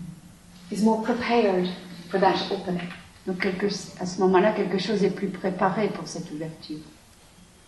is 0.71 0.83
more 0.83 1.01
prepared 1.01 1.67
for 2.09 2.19
that 2.19 2.35
opening. 2.51 2.87
donc 3.25 3.39
quelque- 3.39 3.67
à 3.99 4.05
ce 4.05 4.19
moment-là, 4.21 4.51
quelque 4.51 4.77
chose 4.77 5.03
est 5.03 5.09
plus 5.09 5.29
préparé 5.29 5.87
pour 5.89 6.07
cette 6.07 6.31
ouverture. 6.31 6.77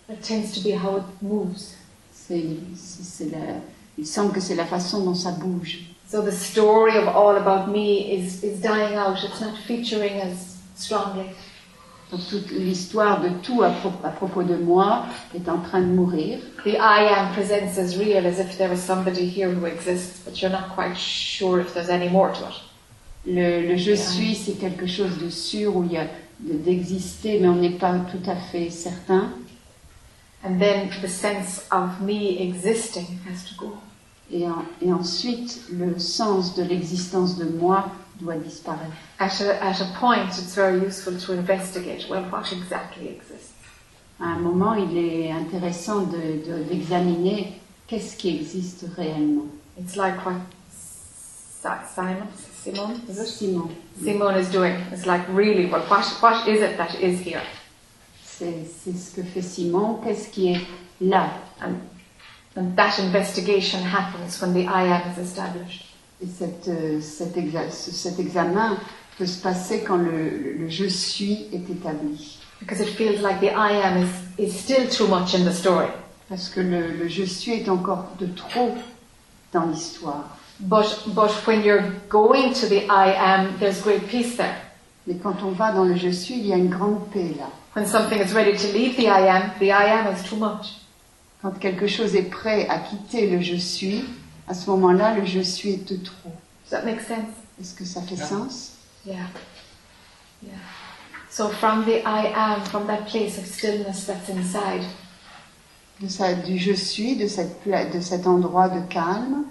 That 0.08 0.18
tends 0.22 0.52
to 0.54 0.62
be 0.62 0.74
how 0.76 0.98
it 1.00 1.04
moves. 1.22 1.74
C'est, 2.14 2.46
c'est- 2.76 3.04
c'est 3.04 3.32
la- 3.32 3.62
il 3.98 4.06
semble 4.06 4.32
que 4.34 4.40
c'est 4.40 4.56
la 4.56 4.66
façon 4.66 5.04
dont 5.04 5.16
ça 5.16 5.32
bouge. 5.32 5.80
So 6.10 6.22
the 6.22 6.32
story 6.32 6.96
of 6.98 7.08
all 7.08 7.36
about 7.36 7.72
me 7.72 8.14
is 8.14 8.44
is 8.44 8.60
dying 8.62 8.96
out. 8.98 9.18
It's 9.24 9.42
not 9.42 9.56
featuring 9.66 10.22
as 10.22 10.58
strongly. 10.78 11.26
Donc 12.12 12.22
toute 12.30 12.50
l'histoire 12.52 13.20
de 13.22 13.30
tout 13.44 13.64
à, 13.64 13.70
pro- 13.70 13.92
à 14.04 14.10
propos 14.10 14.44
de 14.44 14.56
moi 14.56 15.06
est 15.36 15.50
en 15.50 15.58
train 15.60 15.82
de 15.82 15.88
mourir. 15.88 16.40
The 16.64 16.70
I 16.80 17.06
am 17.14 17.34
presents 17.34 17.78
as 17.78 17.98
real 17.98 18.26
as 18.26 18.40
if 18.40 18.58
there 18.58 18.70
was 18.70 18.78
somebody 18.80 19.26
here 19.28 19.50
who 19.50 19.66
exists, 19.66 20.22
but 20.26 20.42
you're 20.42 20.50
not 20.52 20.70
quite 20.74 20.96
sure 20.98 21.60
if 21.60 21.74
there's 21.74 21.90
any 21.90 22.08
more 22.10 22.32
to 22.32 22.40
it. 22.46 22.62
Le, 23.26 23.68
le 23.68 23.76
je 23.76 23.94
suis, 23.94 24.36
c'est 24.36 24.54
quelque 24.58 24.88
chose 24.88 25.18
de 25.22 25.30
sûr 25.30 25.76
où 25.76 25.84
il 25.84 25.92
y 25.92 25.98
a 25.98 26.06
de- 26.40 26.54
d'exister, 26.58 27.40
mais 27.42 27.50
on 27.50 27.56
n'est 27.56 27.78
pas 27.78 27.94
tout 28.10 28.30
à 28.30 28.36
fait 28.38 28.70
certain. 28.70 29.32
And 30.46 30.60
then 30.60 30.88
the 31.02 31.10
sense 31.10 31.64
of 31.72 32.00
me 32.00 32.38
existing 32.40 33.06
has 33.30 33.44
to 33.50 33.56
go. 33.58 33.74
Et, 34.32 34.46
en- 34.48 34.64
et 34.82 34.94
ensuite, 34.94 35.62
le 35.74 36.00
sens 36.00 36.56
de 36.56 36.64
l'existence 36.64 37.38
de 37.38 37.46
moi 37.60 37.88
doit 38.20 38.36
disparaître. 38.38 38.92
At 39.20 39.42
a, 39.42 39.64
at 39.64 39.82
a 39.82 39.86
point, 40.00 40.28
it's 40.38 40.56
very 40.56 40.80
useful 40.80 41.18
to 41.18 41.34
investigate 41.34 42.08
well, 42.10 42.24
what 42.32 42.52
exactly 42.52 43.08
exists. 43.10 43.54
À 44.20 44.26
un 44.36 44.40
moment, 44.40 44.74
il 44.74 44.98
est 44.98 45.32
intéressant 45.32 46.02
de- 46.02 46.42
de- 46.44 46.64
d'examiner 46.64 47.60
qu'est-ce 47.88 48.18
qui 48.18 48.36
existe 48.36 48.86
réellement. 48.96 49.46
It's 49.80 49.96
like 49.96 50.26
what 50.26 50.42
Simon, 51.94 52.28
Simone, 52.64 53.02
is 53.10 53.20
it? 53.20 53.28
Simon, 53.28 53.70
Simone 54.02 54.36
is 54.38 54.50
doing. 54.50 54.76
It's 54.92 55.06
like 55.06 55.22
really, 55.30 55.66
well, 55.66 55.82
what, 55.90 56.06
what 56.22 56.48
is 56.48 56.62
it 56.62 56.78
that 56.78 56.96
is 57.02 57.20
here? 57.20 57.42
c'est 58.40 58.66
ce 58.94 59.16
que 59.16 59.24
fait 59.24 59.42
Simon. 59.42 60.00
Qu'est-ce 60.04 60.30
qui 60.30 60.54
est 60.54 60.62
là 61.02 61.30
And, 61.62 61.76
and 62.56 62.76
that 62.76 63.00
investigation 63.00 63.80
happens 63.82 64.40
when 64.42 64.54
the 64.54 64.68
I 64.68 64.84
am 64.84 65.02
is 65.12 65.18
established. 65.18 65.87
Et 66.22 66.28
cette, 66.28 66.68
euh, 66.68 67.00
cet, 67.02 67.36
exa- 67.38 67.70
ce- 67.72 67.92
cet 67.92 68.20
examen 68.20 68.78
peut 69.18 69.26
se 69.28 69.42
passer 69.42 69.84
quand 69.84 69.98
le, 69.98 70.30
le- 70.30 70.54
le 70.60 70.70
je 70.70 70.86
suis 70.86 71.46
est 71.54 71.70
établi. 71.70 72.40
Because 72.60 72.80
it 72.82 72.90
feels 72.96 73.22
like 73.22 73.40
the 73.40 73.52
I 73.56 73.80
am 73.84 73.98
is, 74.04 74.10
is 74.40 74.52
still 74.52 74.88
too 74.90 75.08
much 75.08 75.36
in 75.36 75.46
the 75.46 75.54
story. 75.54 75.88
Parce 76.28 76.50
que 76.50 76.60
le, 76.60 76.88
le 77.00 77.08
je 77.08 77.24
suis 77.24 77.54
est 77.54 77.70
encore 77.70 78.06
de 78.20 78.26
trop 78.28 78.74
dans 79.54 79.68
l'histoire. 79.68 80.38
But, 80.60 80.86
but 81.14 81.30
when 81.46 81.64
you're 81.64 81.84
going 82.10 82.52
to 82.54 82.66
the 82.68 82.84
I 82.90 83.14
am, 83.16 83.54
there's 83.60 83.82
great 83.84 84.08
peace 84.08 84.36
there. 84.38 84.56
Mais 85.06 85.16
quand 85.22 85.44
on 85.44 85.52
va 85.52 85.72
dans 85.72 85.84
le 85.86 85.96
je 85.96 86.10
suis, 86.10 86.34
il 86.40 86.48
y 86.48 86.52
a 86.54 86.58
une 86.58 86.70
grande 86.70 87.08
paix 87.14 87.36
là. 87.38 87.48
When 87.76 87.86
something 87.86 88.20
is 88.20 88.34
ready 88.34 88.58
to 88.58 88.74
leave 88.74 88.96
the 88.98 89.04
I 89.06 89.28
am, 89.30 89.52
the 89.60 89.66
I 89.70 89.86
am 89.92 90.12
is 90.12 90.24
too 90.28 90.36
much. 90.36 90.80
Quand 91.44 91.52
quelque 91.60 91.86
chose 91.86 92.16
est 92.16 92.24
prêt 92.24 92.68
à 92.68 92.80
quitter 92.80 93.30
le 93.30 93.40
je 93.40 93.56
suis, 93.56 94.04
à 94.48 94.54
ce 94.54 94.70
moment-là, 94.70 95.16
le 95.16 95.26
je 95.26 95.40
suis 95.42 95.72
est 95.74 95.90
de 95.92 95.98
trop. 95.98 96.32
Does 96.70 96.72
that 96.72 96.84
make 96.86 97.02
sense? 97.02 97.30
Est-ce 97.60 97.74
que 97.74 97.86
ça 97.86 98.02
fait 98.02 98.16
Yeah. 98.16 98.26
sens? 98.26 98.72
Yeah. 99.06 99.16
Yeah. 100.44 100.52
So 101.30 101.50
from 101.50 101.86
the 101.86 102.02
I 102.06 102.32
am, 102.36 102.62
from 102.66 102.88
that 102.88 103.06
place 103.08 103.38
of 103.38 103.46
stillness 103.46 104.06
that's 104.06 104.30
inside, 104.30 104.84
de 106.02 106.08
ça, 106.08 106.34
Du 106.34 106.58
je 106.58 106.74
suis, 106.74 107.16
de, 107.16 107.28
cette, 107.28 107.68
de 107.68 108.00
cet 108.02 108.28
endroit 108.28 108.70
de 108.70 108.82
calme, 108.88 109.46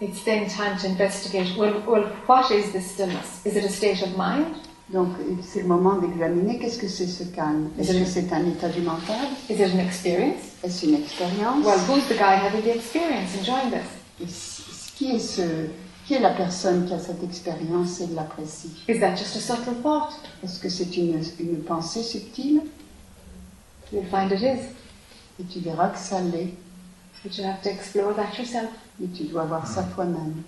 it's 0.00 0.24
then 0.24 0.46
time 0.48 0.76
to 0.80 0.86
investigate, 0.86 1.56
well, 1.56 1.82
well, 1.86 2.04
what 2.26 2.50
is 2.50 2.72
this 2.72 2.90
stillness? 2.90 3.44
Is 3.44 3.56
it 3.56 3.64
a 3.64 3.68
state 3.68 4.02
of 4.02 4.16
mind? 4.16 4.46
donc 4.92 5.08
c'est 5.42 5.62
le 5.62 5.68
moment 5.68 5.96
d'examiner 5.96 6.58
qu'est-ce 6.58 6.78
que 6.78 6.88
c'est 6.88 7.06
ce 7.06 7.24
calme. 7.24 7.70
Est-ce 7.78 7.92
que 7.92 8.04
c'est 8.04 8.30
un 8.32 8.44
état 8.46 8.68
du 8.68 8.82
mental? 8.82 9.16
Is 9.48 9.54
it 9.54 9.74
an 9.74 9.78
experience? 9.78 10.42
Est-ce 10.62 10.84
une 10.84 10.96
expérience? 10.96 11.64
Well, 11.64 11.78
who's 11.88 12.06
the 12.08 12.18
guy 12.18 12.34
having 12.36 12.62
the 12.62 12.74
experience, 12.76 13.34
enjoying 13.38 13.70
this? 13.70 14.01
Qui, 14.96 15.16
est 15.16 15.18
ce, 15.18 15.42
qui 16.06 16.14
est 16.14 16.20
la 16.20 16.30
personne 16.34 16.86
qui 16.86 16.94
a 16.94 16.98
cette 16.98 17.22
expérience 17.24 18.00
et 18.00 18.06
l'apprécie? 18.08 18.70
Is 18.88 19.00
that 19.00 19.16
just 19.16 19.36
a 19.36 19.40
subtle 19.40 19.74
thought? 19.82 20.12
Est-ce 20.44 20.60
que 20.60 20.68
c'est 20.68 20.96
une, 20.96 21.20
une 21.40 21.62
pensée 21.62 22.02
subtile? 22.02 22.62
You'll 23.92 24.06
find 24.06 24.30
it 24.32 24.40
is, 24.40 24.68
Et 25.40 25.44
tu 25.44 25.60
verras 25.60 25.88
que 25.90 25.98
ça 25.98 26.20
l'est. 26.20 26.54
but 27.24 27.36
you 27.38 27.44
have 27.44 27.60
to 27.62 27.68
explore 27.70 28.14
that 28.14 28.36
yourself. 28.38 28.70
Mais 29.00 29.08
tu 29.08 29.24
dois 29.24 29.44
voir 29.44 29.66
ça 29.66 29.82
toi-même. 29.94 30.42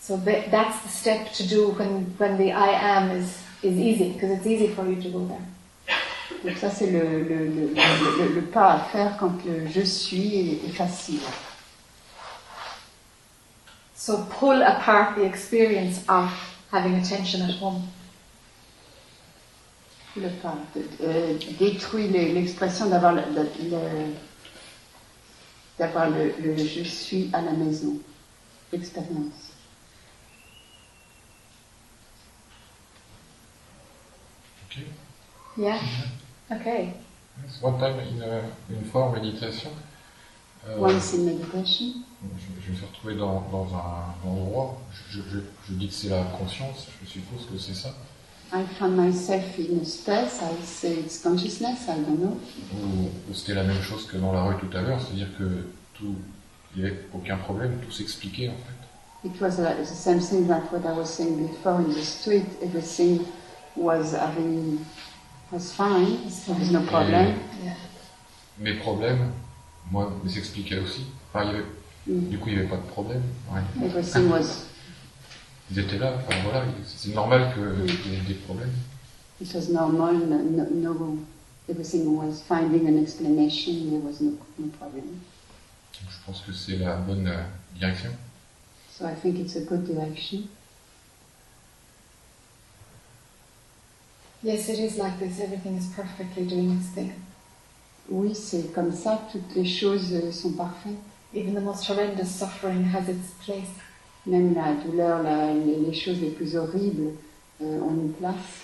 So 0.00 0.16
tha- 0.18 0.50
that's 0.50 0.82
the 0.82 0.88
step 0.90 1.32
to 1.34 1.42
do 1.44 1.70
when, 1.78 2.14
when 2.18 2.36
the 2.36 2.52
I 2.52 2.68
am 2.74 3.10
is, 3.10 3.38
is 3.62 3.78
easy, 3.78 4.12
because 4.12 4.30
it's 4.30 4.46
easy 4.46 4.68
for 4.68 4.86
you 4.86 5.00
to 5.00 5.08
go 5.10 5.26
there. 5.26 5.40
Donc 6.44 6.58
ça, 6.58 6.70
c'est 6.70 6.90
le, 6.90 7.22
le, 7.22 7.46
le, 7.46 7.68
le- 7.68 8.18
le- 8.28 8.34
le 8.34 8.42
pas 8.42 8.74
à 8.74 8.78
faire 8.80 9.16
quand 9.16 9.32
le 9.46 9.66
je 9.66 9.80
suis 9.80 10.36
est, 10.36 10.66
est 10.68 10.72
facile. 10.72 11.20
So 13.96 14.18
pull 14.38 14.62
apart 14.62 15.14
the 15.16 15.24
experience 15.24 16.00
of 16.08 16.30
having 16.70 16.96
attention 16.96 17.40
at 17.42 17.54
home. 17.62 17.82
Le 20.16 20.28
pas. 20.42 20.54
de- 20.74 20.84
euh, 21.02 21.38
détruit 21.58 22.08
l'expression 22.08 22.86
d'avoir 22.90 23.14
le, 23.14 23.22
le- 23.34 23.70
le- 23.70 24.14
d'avoir 25.78 26.10
le, 26.10 26.34
le 26.40 26.56
je 26.58 26.82
suis 26.84 27.30
à 27.32 27.40
la 27.40 27.52
maison. 27.52 27.96
L'expérience. 28.70 29.52
Okay. 34.70 34.84
Yeah? 35.56 35.78
Okay. 36.60 36.94
Yes, 37.42 37.60
One 37.62 37.78
time 37.78 37.96
in 37.98 38.22
a, 38.22 38.40
une 38.70 38.84
fois 38.90 39.06
en 39.06 39.12
méditation, 39.12 39.70
euh, 40.68 40.76
Once 40.78 41.14
in 41.14 41.24
meditation. 41.24 41.86
je, 42.22 42.66
je 42.66 42.70
me 42.70 42.76
suis 42.76 42.86
retrouvé 42.86 43.16
dans, 43.16 43.42
dans 43.50 43.66
un 43.74 44.28
endroit, 44.28 44.78
je, 45.10 45.18
je, 45.20 45.38
je 45.68 45.74
dis 45.74 45.88
que 45.88 45.94
c'est 45.94 46.08
la 46.08 46.22
conscience, 46.38 46.86
je 47.02 47.08
suppose 47.08 47.46
que 47.50 47.58
c'est 47.58 47.74
ça? 47.74 47.90
I 48.52 48.62
found 48.78 48.96
myself 48.96 49.58
in 49.58 49.80
a 49.80 49.84
space, 49.84 50.40
I 50.40 50.64
say 50.64 50.92
it's 51.00 51.18
consciousness, 51.20 51.88
I 51.88 51.96
don't 52.00 52.18
know. 52.20 52.38
C'était 53.32 53.54
la 53.54 53.64
même 53.64 53.82
chose 53.82 54.06
que 54.06 54.16
dans 54.16 54.32
la 54.32 54.42
rue 54.44 54.54
tout 54.58 54.76
à 54.76 54.82
l'heure, 54.82 55.00
c'est-à-dire 55.00 55.36
que 55.36 55.66
tout, 55.94 56.14
il 56.76 56.82
n'y 56.82 56.88
avait 56.88 57.00
aucun 57.12 57.36
problème, 57.36 57.78
tout 57.84 57.90
s'expliquait 57.90 58.48
en 58.48 58.52
fait. 58.52 59.28
It 59.28 59.40
was 59.40 59.58
like 59.58 59.78
the 59.82 59.86
same 59.86 60.20
thing 60.20 60.46
that 60.46 60.62
what 60.70 60.86
I 60.88 60.92
was 60.96 61.06
saying 61.06 61.48
before 61.48 61.80
in 61.80 61.92
the 61.92 62.02
street, 62.02 62.44
everything 62.62 63.20
was 63.74 64.12
having, 64.14 64.78
was 65.52 65.72
fine, 65.72 66.18
there 66.46 66.54
was 66.58 66.70
no 66.70 66.80
problem. 66.82 67.34
Yeah. 67.62 67.74
Mes 68.58 68.74
problèmes, 68.74 69.32
moi, 69.90 70.12
ils 70.24 70.30
s'expliquaient 70.30 70.78
aussi. 70.78 71.06
Enfin, 71.32 71.44
il 71.44 71.52
y 71.52 71.54
avait, 71.56 71.64
Mm. 72.06 72.28
du 72.28 72.38
coup, 72.38 72.48
il 72.50 72.54
n'y 72.54 72.60
avait 72.60 72.68
pas 72.68 72.76
de 72.76 72.82
problème. 72.86 73.22
Ouais. 73.50 73.62
Everything 73.86 74.28
was, 74.30 74.66
Ils 75.70 75.78
étaient 75.78 75.96
là, 75.98 76.12
enfin 76.18 76.36
voilà, 76.42 76.64
c'est 76.84 77.14
normal 77.14 77.54
qu'il 77.54 78.12
y 78.12 78.16
ait 78.16 78.20
des 78.28 78.34
problèmes. 78.34 78.72
it 79.40 79.52
was 79.54 79.70
normal, 79.72 80.16
no, 80.18 80.66
no, 80.70 81.18
everything 81.68 82.04
was 82.14 82.42
finding 82.46 82.86
an 82.86 82.98
explanation, 83.02 83.72
there 83.90 84.00
was 84.00 84.20
no, 84.20 84.32
no 84.58 84.66
problem. 84.78 85.04
Donc, 85.04 86.10
je 86.10 86.16
pense 86.26 86.42
que 86.42 86.52
c'est 86.52 86.76
la 86.76 86.96
bonne 86.96 87.26
euh, 87.26 87.42
direction. 87.78 88.10
So 88.90 89.06
I 89.06 89.14
think 89.14 89.38
it's 89.38 89.56
a 89.56 89.60
good 89.60 89.84
direction. 89.84 90.42
Yes, 94.44 94.68
it 94.68 94.78
is 94.78 94.96
like 94.98 95.18
this. 95.18 95.40
Everything 95.40 95.74
is 95.76 95.86
perfectly 95.86 96.44
doing 96.46 96.70
its 96.78 96.88
thing. 96.88 97.12
Oui, 98.10 98.34
c'est 98.34 98.72
comme 98.74 98.92
ça, 98.92 99.26
toutes 99.32 99.56
les 99.56 99.64
choses 99.64 100.12
euh, 100.12 100.30
sont 100.30 100.52
parfaites. 100.52 100.98
Even 101.32 101.54
the 101.54 101.60
most 101.60 101.86
horrendous 101.88 102.26
suffering 102.30 102.84
has 102.84 103.08
its 103.08 103.32
place. 103.44 103.70
Même 104.26 104.54
la 104.54 104.74
douleur, 104.74 105.22
la- 105.22 105.54
les, 105.54 105.76
les 105.78 105.94
choses 105.94 106.20
les 106.20 106.30
plus 106.30 106.54
horribles 106.56 107.14
euh, 107.62 107.80
ont 107.80 107.94
une 107.94 108.12
place. 108.12 108.62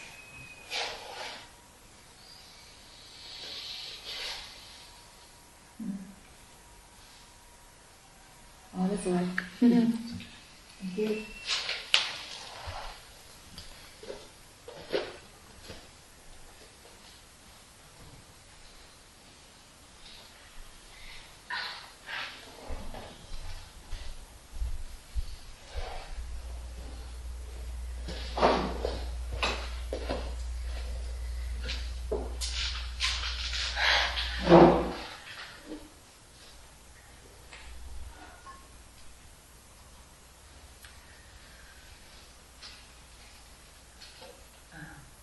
Oh, 8.77 8.83
all 8.83 8.91
is 8.93 9.07
well. 9.07 9.29
Thank 9.61 9.95
you. 10.97 11.23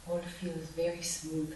all 0.09 0.19
feels 0.39 0.66
very 0.77 1.01
smooth. 1.01 1.53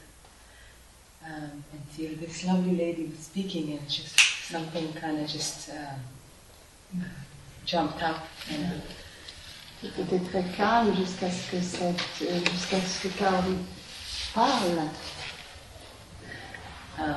Um, 1.24 1.64
until 1.72 2.16
this 2.18 2.44
lovely 2.46 2.76
lady 2.76 3.06
was 3.06 3.20
speaking 3.20 3.78
and 3.78 3.88
just 3.88 4.20
something 4.50 4.92
kind 4.94 5.20
of 5.20 5.28
just 5.28 5.70
um, 5.70 7.06
jumped 7.64 8.02
up 8.02 8.26
and 8.50 8.66
uh, 8.66 8.80
Tout 9.82 10.00
était 10.00 10.20
très 10.20 10.44
calme 10.56 10.96
jusqu'à 10.96 11.30
ce 11.32 11.52
que 11.52 11.62
cette, 11.62 12.52
jusqu'à 12.52 12.80
ce 12.82 13.08
que 13.08 13.18
Kaori 13.18 13.58
parle. 14.34 14.90
um, 17.00 17.16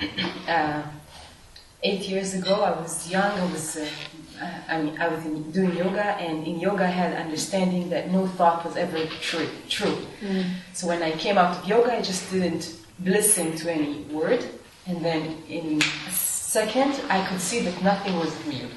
uh, 0.48 0.82
eight 1.82 2.08
years 2.08 2.34
ago, 2.34 2.62
I 2.62 2.70
was 2.80 3.10
young. 3.10 3.30
I 3.38 3.52
was, 3.52 3.76
uh, 3.76 3.88
I 4.68 4.82
mean, 4.82 5.00
I 5.00 5.08
was 5.08 5.24
in, 5.24 5.50
doing 5.52 5.76
yoga, 5.76 6.02
and 6.02 6.46
in 6.46 6.58
yoga, 6.60 6.84
I 6.84 6.88
had 6.90 7.12
understanding 7.14 7.90
that 7.90 8.10
no 8.10 8.26
thought 8.26 8.64
was 8.64 8.76
ever 8.76 9.04
true. 9.20 9.48
True. 9.68 9.96
So 10.72 10.86
when 10.88 11.02
I 11.02 11.12
came 11.12 11.38
out 11.38 11.58
of 11.58 11.68
yoga, 11.68 11.92
I 11.96 12.02
just 12.02 12.30
didn't 12.30 12.74
listen 13.04 13.56
to 13.56 13.72
any 13.72 14.02
word, 14.10 14.44
and 14.86 15.04
then 15.04 15.42
in 15.48 15.80
a 15.80 16.10
second, 16.10 17.00
I 17.08 17.24
could 17.26 17.40
see 17.40 17.60
that 17.60 17.82
nothing 17.82 18.16
was 18.18 18.34
real. 18.46 18.68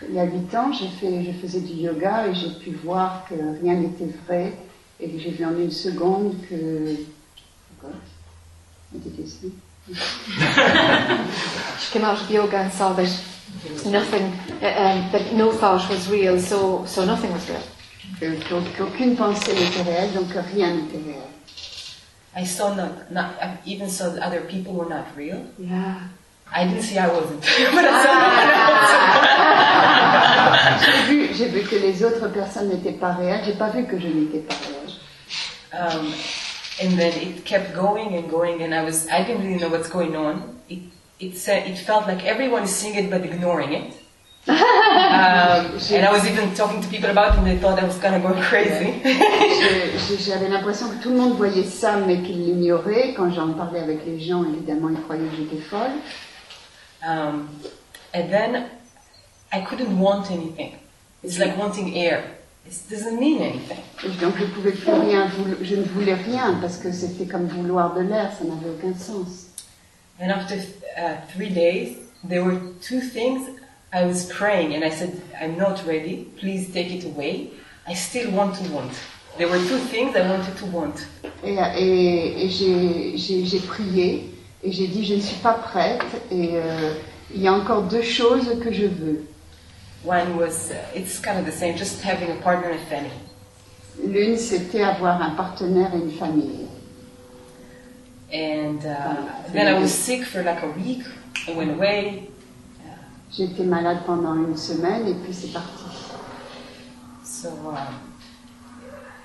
Il 0.00 0.14
y 0.14 0.18
a 0.20 0.24
huit 0.24 0.54
ans, 0.54 0.72
j'ai 0.72 0.88
fait, 0.88 1.24
je 1.24 1.32
faisais 1.32 1.60
du 1.60 1.74
yoga 1.74 2.28
et 2.28 2.34
j'ai 2.34 2.50
pu 2.50 2.70
voir 2.70 3.26
que 3.28 3.34
rien 3.60 3.74
n'était 3.74 4.06
vrai 4.26 4.52
et 5.00 5.10
que 5.10 5.18
j'ai 5.18 5.30
vu 5.30 5.44
en 5.44 5.58
une 5.58 5.72
seconde 5.72 6.36
que. 6.48 7.04
Did 8.92 9.18
you 9.18 9.26
say? 9.26 9.50
She 11.80 11.92
came 11.92 12.04
out 12.04 12.20
of 12.20 12.30
yoga 12.30 12.58
and 12.58 12.72
saw 12.72 12.92
that 12.92 13.08
nothing, 13.86 14.32
uh, 14.62 14.66
um, 14.66 15.10
that 15.12 15.32
no 15.32 15.52
thought 15.52 15.88
was 15.88 16.08
real, 16.10 16.38
so 16.38 16.84
so 16.84 17.04
nothing 17.04 17.32
was 17.32 17.48
real. 17.48 17.62
Qu'aucune 18.76 19.16
pensée 19.16 19.54
n'était 19.54 19.82
réelle, 19.82 20.12
donc 20.12 20.28
rien 20.52 20.74
n'était 20.74 20.98
réel. 20.98 21.22
I 22.36 22.44
saw 22.44 22.74
not, 22.74 23.10
not 23.10 23.30
I 23.40 23.58
even 23.64 23.88
saw 23.88 24.10
that 24.10 24.22
other 24.22 24.42
people 24.42 24.74
were 24.74 24.88
not 24.88 25.06
real. 25.16 25.44
Yeah. 25.58 26.00
I 26.52 26.64
didn't 26.64 26.82
see 26.82 26.98
I 26.98 27.08
wasn't, 27.08 27.40
but 27.40 27.84
I 27.84 28.02
saw. 28.04 28.18
J'ai 30.84 31.02
vu, 31.06 31.34
j'ai 31.34 31.48
vu 31.48 31.62
que 31.62 31.76
les 31.76 32.02
autres 32.04 32.28
personnes 32.28 32.68
n'étaient 32.68 32.92
pas 32.92 33.12
réelles, 33.12 33.42
j'ai 33.44 33.54
pas 33.54 33.70
vu 33.70 33.84
que 33.86 33.98
je 33.98 34.06
n'étais 34.06 34.40
pas 34.40 34.54
réelle. 34.54 34.92
Um, 35.72 36.12
and 36.80 36.98
then 36.98 37.12
it 37.12 37.44
kept 37.44 37.74
going 37.74 38.14
and 38.14 38.30
going, 38.30 38.62
and 38.62 38.74
I 38.74 38.82
was 38.84 39.08
I 39.08 39.24
didn't 39.24 39.44
really 39.44 39.60
know 39.60 39.68
what's 39.68 39.88
going 39.88 40.16
on. 40.16 40.60
It 40.68 40.80
it 41.20 41.36
said 41.36 41.68
it 41.68 41.78
felt 41.78 42.06
like 42.06 42.24
everyone 42.24 42.62
is 42.64 42.74
seeing 42.74 42.94
it 42.94 43.10
but 43.10 43.22
ignoring 43.24 43.72
it. 43.72 43.94
um, 44.48 44.56
and 45.92 46.06
I 46.06 46.10
was 46.10 46.26
even 46.26 46.54
talking 46.54 46.80
to 46.80 46.88
people 46.88 47.10
about 47.10 47.34
it, 47.34 47.38
and 47.38 47.46
they 47.46 47.58
thought 47.58 47.78
I 47.78 47.84
was 47.84 47.98
kind 47.98 48.14
of 48.14 48.22
going 48.22 48.42
crazy. 48.42 49.00
J'avais 50.24 50.48
l'impression 50.48 50.88
que 50.88 51.02
tout 51.02 51.10
le 51.10 51.16
monde 51.16 51.36
voyait 51.36 51.64
ça, 51.64 51.96
mais 52.06 52.22
qu'il 52.22 52.44
l'ignorait. 52.44 53.14
Quand 53.14 53.30
j'en 53.30 53.52
parlais 53.52 53.80
avec 53.80 54.06
les 54.06 54.20
gens, 54.20 54.44
évidemment, 54.44 54.88
ils 54.90 55.02
croyaient 55.02 55.28
que 55.28 55.36
j'étais 55.36 55.60
folle. 55.60 56.00
um, 57.06 57.48
and 58.14 58.32
then 58.32 58.70
I 59.52 59.60
couldn't 59.60 59.98
want 59.98 60.30
anything. 60.30 60.78
It's 61.22 61.38
like 61.38 61.56
wanting 61.56 61.96
air. 61.96 62.37
It 62.70 62.90
doesn't 62.90 63.18
mean 63.18 63.40
anything. 63.40 63.78
Et 64.04 64.08
donc 64.20 64.34
je 64.38 64.44
pouvais 64.44 64.72
plus 64.72 64.92
rien, 64.92 65.28
je 65.62 65.74
ne 65.76 65.82
voulais 65.84 66.14
rien 66.14 66.58
parce 66.60 66.76
que 66.76 66.92
c'était 66.92 67.24
comme 67.26 67.46
vouloir 67.46 67.94
de 67.94 68.02
l'air, 68.02 68.30
ça 68.38 68.44
n'avait 68.44 68.70
aucun 68.76 68.94
sens. 68.98 69.46
And 70.20 70.30
after 70.30 70.56
uh, 70.98 71.16
three 71.34 71.48
days, 71.50 71.96
there 72.28 72.42
were 72.44 72.58
two 72.80 73.00
things. 73.00 73.42
I 73.92 74.04
was 74.04 74.24
praying 74.26 74.74
and 74.74 74.84
I 74.84 74.90
said, 74.90 75.12
I'm 75.40 75.56
not 75.56 75.76
ready. 75.86 76.26
Please 76.38 76.70
take 76.72 76.90
it 76.92 77.04
away. 77.06 77.50
I 77.86 77.94
still 77.94 78.30
want 78.32 78.54
to 78.56 78.70
want. 78.72 78.92
There 79.38 79.48
were 79.48 79.58
two 79.66 79.78
things 79.78 80.14
I 80.14 80.28
wanted 80.28 80.56
to 80.58 80.66
want. 80.66 81.06
Et, 81.44 81.54
et- 81.78 82.44
et 82.44 82.50
j'ai 82.50 83.58
prié 83.60 84.30
et 84.62 84.72
j'ai 84.72 84.88
dit 84.88 85.06
je 85.06 85.14
ne 85.14 85.20
suis 85.20 85.36
pas 85.36 85.54
prête 85.54 86.02
et 86.30 86.50
euh, 86.54 86.92
il 87.34 87.40
y 87.40 87.46
a 87.48 87.52
encore 87.54 87.82
deux 87.82 88.02
choses 88.02 88.58
que 88.62 88.72
je 88.72 88.86
veux. 88.86 89.24
One 90.04 90.36
was, 90.36 90.70
uh, 90.70 90.84
it's 90.94 91.18
kind 91.18 91.38
of 91.38 91.46
the 91.46 91.52
same, 91.52 91.76
just 91.76 92.02
having 92.02 92.30
a 92.30 92.40
partner 92.40 92.68
and 92.70 92.80
a 92.80 92.84
family. 92.86 93.10
L'une 94.04 94.36
c'était 94.36 94.80
avoir 94.80 95.20
un 95.20 95.34
partenaire 95.34 95.92
et 95.92 95.98
une 95.98 96.12
famille. 96.12 96.68
And 98.32 98.84
uh, 98.84 99.48
then 99.52 99.66
I 99.66 99.78
was 99.78 99.92
sick 99.92 100.24
for 100.24 100.42
like 100.42 100.62
a 100.62 100.70
week. 100.70 101.02
I 101.48 101.52
went 101.52 101.70
away. 101.70 102.30
J'étais 103.32 103.64
malade 103.64 104.04
pendant 104.06 104.34
une 104.34 104.56
semaine 104.56 105.06
et 105.06 105.14
puis 105.14 105.32
c'est 105.32 105.52
parti. 105.52 105.84
So 107.24 107.50
um, 107.50 108.12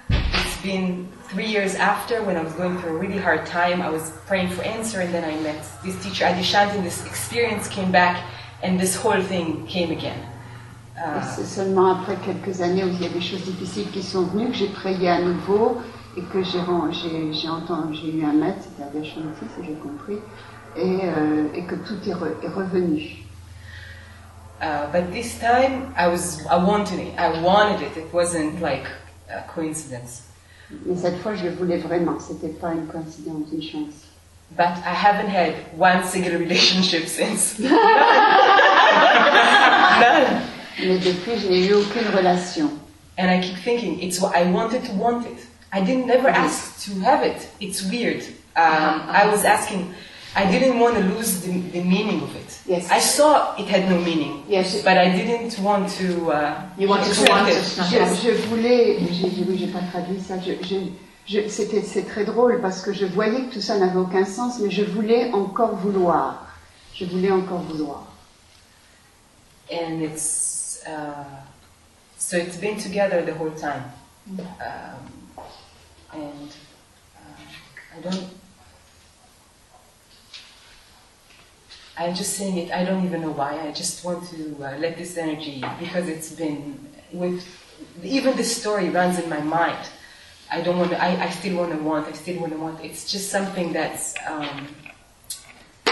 it's 0.09 0.61
been 0.61 1.07
three 1.29 1.47
years 1.47 1.75
after 1.75 2.21
when 2.23 2.35
I 2.35 2.43
was 2.43 2.53
going 2.53 2.77
through 2.79 2.95
a 2.95 2.99
really 2.99 3.17
hard 3.17 3.45
time. 3.45 3.81
I 3.81 3.89
was 3.89 4.11
praying 4.27 4.49
for 4.49 4.63
answer, 4.63 5.01
and 5.01 5.13
then 5.13 5.23
I 5.23 5.39
met 5.41 5.63
this 5.83 6.01
teacher, 6.03 6.25
Adishanti, 6.25 6.75
and 6.75 6.85
this 6.85 7.05
experience 7.05 7.67
came 7.67 7.91
back, 7.91 8.23
and 8.61 8.79
this 8.79 8.95
whole 8.95 9.21
thing 9.21 9.65
came 9.67 9.91
again. 9.91 10.19
Et 10.95 10.99
Uh, 10.99 11.21
C'est 11.35 11.45
seulement 11.45 11.91
après 11.93 12.17
quelques 12.17 12.61
années 12.61 12.83
où 12.83 12.87
il 12.87 13.01
y 13.01 13.05
a 13.05 13.09
des 13.09 13.21
choses 13.21 13.43
difficiles 13.45 13.89
qui 13.91 14.03
sont 14.03 14.23
venues 14.23 14.49
que 14.49 14.55
j'ai 14.55 14.67
prié 14.67 15.09
à 15.09 15.19
nouveau 15.21 15.81
et 16.15 16.21
que 16.21 16.43
j'ai 16.43 16.59
entendu, 16.59 17.95
j'ai 17.99 18.15
eu 18.15 18.23
un 18.23 18.33
maître, 18.33 18.59
c'était 18.61 18.83
Adeshanti, 18.83 19.45
si 19.57 19.65
j'ai 19.65 19.73
compris, 19.73 20.19
et, 20.77 20.99
euh, 21.05 21.47
et 21.55 21.63
que 21.63 21.73
tout 21.75 21.97
est, 22.07 22.13
re- 22.13 22.43
est 22.43 22.47
revenu. 22.53 23.23
uh, 24.61 24.85
but 24.93 25.11
this 25.11 25.39
time, 25.39 25.91
I 25.97 26.07
was 26.07 26.39
I 26.49 26.57
wanted 26.63 26.99
it. 26.99 27.13
I 27.17 27.41
wanted 27.41 27.81
it. 27.81 27.97
It 27.97 28.13
wasn't 28.13 28.61
like 28.61 28.85
a 29.29 29.41
coincidence. 29.53 30.25
Mais 30.85 30.95
cette 30.95 31.19
fois, 31.21 31.33
je 31.33 31.45
le 31.45 31.51
voulais 31.55 31.77
vraiment, 31.79 32.19
c'était 32.19 32.49
pas 32.53 32.71
une 32.71 32.85
coïncidence, 32.85 33.51
une 33.51 33.61
chance. 33.63 34.05
But 34.55 34.77
I 34.85 34.93
haven't 34.93 35.29
had 35.29 35.53
one 35.77 36.03
single 36.03 36.37
relationship 36.37 37.07
since. 37.17 37.57
None. 39.99 40.52
Mais 40.79 40.97
depuis, 40.97 41.37
je 41.39 41.47
n'ai 41.49 41.65
eu 41.67 41.73
aucune 41.75 42.07
relation. 42.15 42.69
And 43.17 43.29
I 43.29 43.39
keep 43.41 43.57
thinking, 43.63 43.99
it's 44.01 44.19
what 44.19 44.31
I 44.35 44.43
wanted 44.51 44.83
to 44.85 44.93
want 44.93 45.25
it. 45.25 45.45
I 45.71 45.81
didn't 45.81 46.07
never 46.07 46.29
ask 46.29 46.83
to 46.85 46.99
have 47.03 47.23
it. 47.23 47.47
It's 47.59 47.83
weird. 47.83 48.23
Um, 48.55 49.01
I 49.09 49.25
was 49.31 49.43
asking, 49.45 49.93
I 50.35 50.45
didn't 50.45 50.79
want 50.79 50.95
to 50.95 51.01
lose 51.01 51.41
the, 51.41 51.51
the 51.71 51.81
meaning 51.83 52.21
of 52.23 52.35
it. 52.35 52.59
Yes. 52.67 52.89
I 52.91 52.99
saw 52.99 53.55
it 53.57 53.67
had 53.67 53.87
no 53.89 53.99
meaning. 53.99 54.43
Yes. 54.47 54.81
But 54.83 54.97
I 54.97 55.09
didn't 55.11 55.57
want 55.59 55.89
to. 55.99 56.31
Uh, 56.31 56.61
You 56.77 56.87
wanted 56.87 57.13
to 57.13 57.25
want 57.31 57.49
it. 57.49 57.63
Je, 57.91 57.99
je 58.23 58.31
voulais, 58.49 58.97
j'ai- 59.11 59.43
oui, 59.47 59.57
j'ai 59.59 59.67
pas 59.67 59.81
traduit 59.91 60.19
ça. 60.21 60.35
Je, 60.39 60.53
je- 60.63 60.89
je- 61.27 61.47
c'était, 61.49 61.81
c'est 61.83 62.03
très 62.07 62.25
drôle 62.25 62.61
parce 62.61 62.81
que 62.81 62.93
je 62.93 63.05
voyais 63.05 63.43
que 63.47 63.53
tout 63.53 63.61
ça 63.61 63.77
n'avait 63.77 63.99
aucun 63.99 64.25
sens, 64.25 64.59
mais 64.59 64.71
je 64.71 64.83
voulais 64.83 65.31
encore 65.33 65.75
vouloir. 65.75 66.47
Je 66.95 67.05
voulais 67.05 67.31
encore 67.31 67.61
vouloir. 67.61 68.07
and 69.71 70.01
it's 70.03 70.52
uh, 70.87 71.25
so 72.17 72.37
it's 72.37 72.57
been 72.57 72.79
together 72.79 73.21
the 73.23 73.33
whole 73.33 73.51
time. 73.51 73.91
Mm. 74.29 74.39
um, 74.39 75.11
and 76.13 76.49
uh, 77.17 77.97
i 77.97 77.99
don't 77.99 78.29
i'm 81.97 82.15
just 82.15 82.37
saying 82.37 82.57
it 82.57 82.71
i 82.71 82.85
don't 82.85 83.03
even 83.03 83.19
know 83.19 83.31
why 83.31 83.59
i 83.59 83.71
just 83.73 84.05
want 84.05 84.25
to 84.29 84.55
uh, 84.63 84.77
let 84.77 84.97
this 84.97 85.17
energy 85.17 85.61
because 85.77 86.07
it's 86.07 86.31
been 86.31 86.79
with 87.11 87.43
even 88.01 88.35
this 88.35 88.55
story 88.55 88.89
runs 88.89 89.19
in 89.19 89.29
my 89.29 89.41
mind. 89.41 89.87
I 90.51 90.61
don't 90.61 90.77
want 90.77 90.91
to 90.91 91.01
i, 91.01 91.25
I 91.25 91.29
still 91.29 91.57
want 91.57 91.71
to 91.71 91.77
want 91.77 92.07
i 92.07 92.11
still 92.13 92.39
want 92.39 92.53
to 92.53 92.59
want. 92.59 92.83
It's 92.83 93.11
just 93.11 93.29
something 93.29 93.73
that's 93.73 94.15
um, 94.27 94.67
uh, 95.87 95.91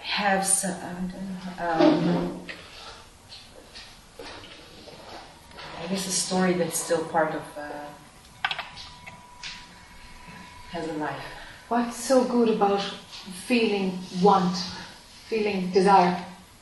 have 0.00 0.46
some, 0.46 0.76
I 0.80 0.92
don't 0.92 1.08
know, 1.08 2.26
um, 2.26 2.46
I 5.92 5.94
guess 5.94 6.06
a 6.06 6.10
story 6.10 6.54
that's 6.54 6.78
still 6.78 7.04
part 7.04 7.34
of 7.34 7.42
uh, 7.58 7.68
has 10.70 10.88
a 10.88 10.92
life. 10.94 11.22
What's 11.68 11.98
so 11.98 12.24
good 12.24 12.48
about 12.48 12.80
feeling 13.46 13.98
want, 14.22 14.56
feeling 15.28 15.70
desire? 15.70 16.16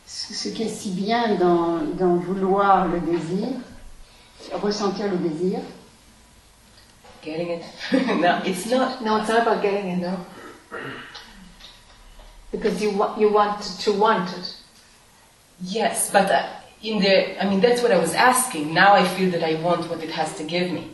Ce 0.04 0.34
ce 0.34 0.48
qui 0.48 0.64
est 0.64 0.68
si 0.68 0.90
bien 0.90 1.36
dans, 1.38 1.78
dans 1.96 2.16
vouloir 2.16 2.88
le 2.88 2.98
désir, 2.98 3.46
ressentir 4.54 5.06
le 5.06 5.18
désir, 5.18 5.60
Getting 7.22 7.50
it? 7.50 7.64
no, 8.20 8.42
it's 8.44 8.66
not. 8.66 9.00
No, 9.00 9.18
it's 9.18 9.28
not 9.28 9.42
about 9.42 9.62
getting 9.62 9.90
it, 9.92 9.98
no. 9.98 10.26
Because 12.50 12.82
you, 12.82 12.90
wa- 12.90 13.16
you 13.16 13.28
want 13.32 13.62
to 13.62 13.92
want 13.92 14.28
it. 14.36 14.56
Yes, 15.62 16.10
but 16.10 16.28
uh, 16.32 16.48
in 16.82 16.98
the, 17.00 17.42
I 17.42 17.48
mean, 17.48 17.60
that's 17.60 17.82
what 17.82 17.92
I 17.92 17.98
was 17.98 18.14
asking. 18.14 18.72
Now 18.72 18.94
I 18.94 19.04
feel 19.06 19.30
that 19.32 19.44
I 19.44 19.54
want 19.60 19.88
what 19.90 20.02
it 20.02 20.10
has 20.10 20.36
to 20.38 20.44
give 20.44 20.70
me. 20.70 20.90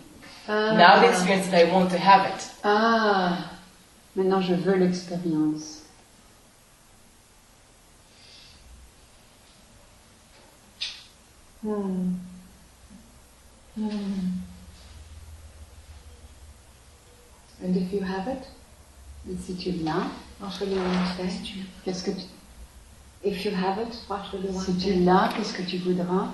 Now 0.49 1.01
the 1.01 1.09
experience 1.09 1.49
that 1.49 1.67
I 1.67 1.73
want 1.73 1.91
to 1.91 1.99
have 1.99 2.27
it. 2.35 2.51
Ah, 2.65 3.51
maintenant 4.15 4.41
je 4.41 4.55
veux 4.55 4.77
l'expérience. 4.77 5.83
hmm. 11.63 12.15
Hmm. 13.75 14.41
And 17.63 17.77
if 17.77 17.93
you 17.93 18.01
have 18.03 18.29
it, 18.29 18.47
Et 19.29 19.37
si 19.45 19.57
tu 19.57 19.73
l'as, 19.83 20.07
what 20.39 20.61
will 20.61 20.69
you 20.69 20.79
want 20.81 21.17
then? 21.17 21.29
qu'est-ce 21.85 22.05
que 22.05 22.13
tu, 22.13 22.27
If 23.27 23.45
you 23.45 23.51
have 23.51 23.79
it, 23.79 23.93
what 24.07 24.33
will 24.33 24.41
you 24.41 24.53
want 24.53 24.67
si 24.67 24.73
tu 24.79 24.93
l'as, 25.05 25.33
qu'est-ce 25.35 25.53
que 25.53 25.65
tu 25.65 25.79
voudras 25.79 26.29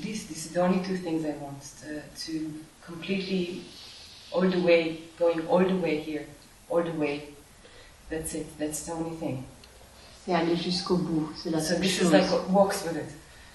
These, 0.00 0.26
these 0.26 0.50
are 0.50 0.54
the 0.54 0.60
only 0.62 0.84
two 0.84 0.96
things 0.96 1.24
I 1.24 1.30
want 1.42 1.62
to, 1.82 2.02
to 2.26 2.54
completely, 2.84 3.62
all 4.32 4.42
the 4.42 4.60
way, 4.60 4.98
going 5.18 5.46
all 5.46 5.64
the 5.64 5.76
way 5.76 6.00
here, 6.00 6.26
all 6.68 6.82
the 6.82 6.92
way. 6.92 7.28
That's 8.10 8.34
it. 8.34 8.46
That's 8.58 8.84
the 8.86 8.92
only 8.92 9.16
thing. 9.16 9.44
C'est 10.24 10.34
aller 10.34 10.56
jusqu'au 10.56 10.96
bout. 10.96 11.32
C'est 11.36 11.50
la 11.50 11.60
So 11.60 11.74
seule 11.74 11.80
this 11.80 11.98
chose. 11.98 12.08
is 12.08 12.12
like 12.12 12.30
what 12.30 12.50
walks 12.50 12.84
with 12.84 12.96
it. 12.96 13.08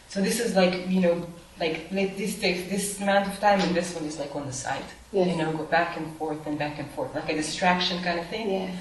So 0.07 0.21
this 0.21 0.39
is 0.39 0.55
like 0.55 0.87
you 0.89 1.01
know, 1.01 1.27
like 1.59 1.91
let 1.91 2.17
this 2.17 2.39
takes 2.39 2.69
this 2.69 2.99
amount 3.01 3.27
of 3.27 3.37
time, 3.39 3.59
and 3.59 3.75
this 3.75 3.93
one 3.93 4.05
is 4.05 4.17
like 4.17 4.33
on 4.35 4.45
the 4.47 4.53
side. 4.53 4.85
Yes. 5.11 5.27
You 5.27 5.43
know, 5.43 5.51
go 5.51 5.63
back 5.63 5.97
and 5.97 6.15
forth 6.17 6.47
and 6.47 6.57
back 6.57 6.79
and 6.79 6.89
forth, 6.91 7.13
like 7.13 7.29
a 7.29 7.35
distraction 7.35 8.01
kind 8.01 8.19
of 8.19 8.27
thing. 8.27 8.49
Yes. 8.49 8.75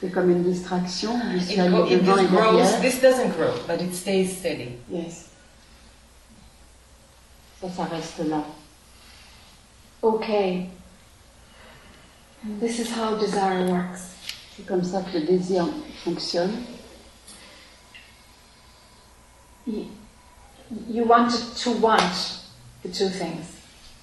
C'est 0.00 0.10
comme 0.12 0.30
une 0.30 0.42
distraction. 0.42 1.12
It, 1.36 1.56
go, 1.56 1.86
it 1.86 2.02
just 2.02 2.28
grows. 2.28 2.80
This 2.80 3.00
doesn't 3.00 3.30
grow, 3.36 3.54
but 3.66 3.80
it 3.80 3.94
stays 3.94 4.36
steady. 4.36 4.78
Yes. 4.90 5.30
Ça, 7.60 7.70
ça 7.70 7.84
reste 7.88 8.18
là. 8.28 8.44
Okay. 10.02 10.68
This 12.58 12.80
is 12.80 12.90
how 12.90 13.14
desire 13.16 13.70
works. 13.70 14.16
C'est 14.56 14.66
comme 14.66 14.82
ça 14.82 15.02
que 15.02 15.18
le 15.18 15.26
désir 15.26 15.68
fonctionne. 16.04 16.66
You, 19.64 19.86
you 20.88 21.04
wanted 21.04 21.56
to 21.58 21.70
want 21.70 22.40
the 22.82 22.88
two 22.88 23.08
things. 23.08 23.51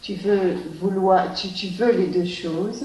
Tu 0.02 0.16
veux 0.16 0.56
vouloir, 0.82 1.34
tu, 1.36 1.50
tu 1.50 1.68
veux 1.68 1.92
les 1.92 2.08
deux 2.08 2.26
choses. 2.26 2.84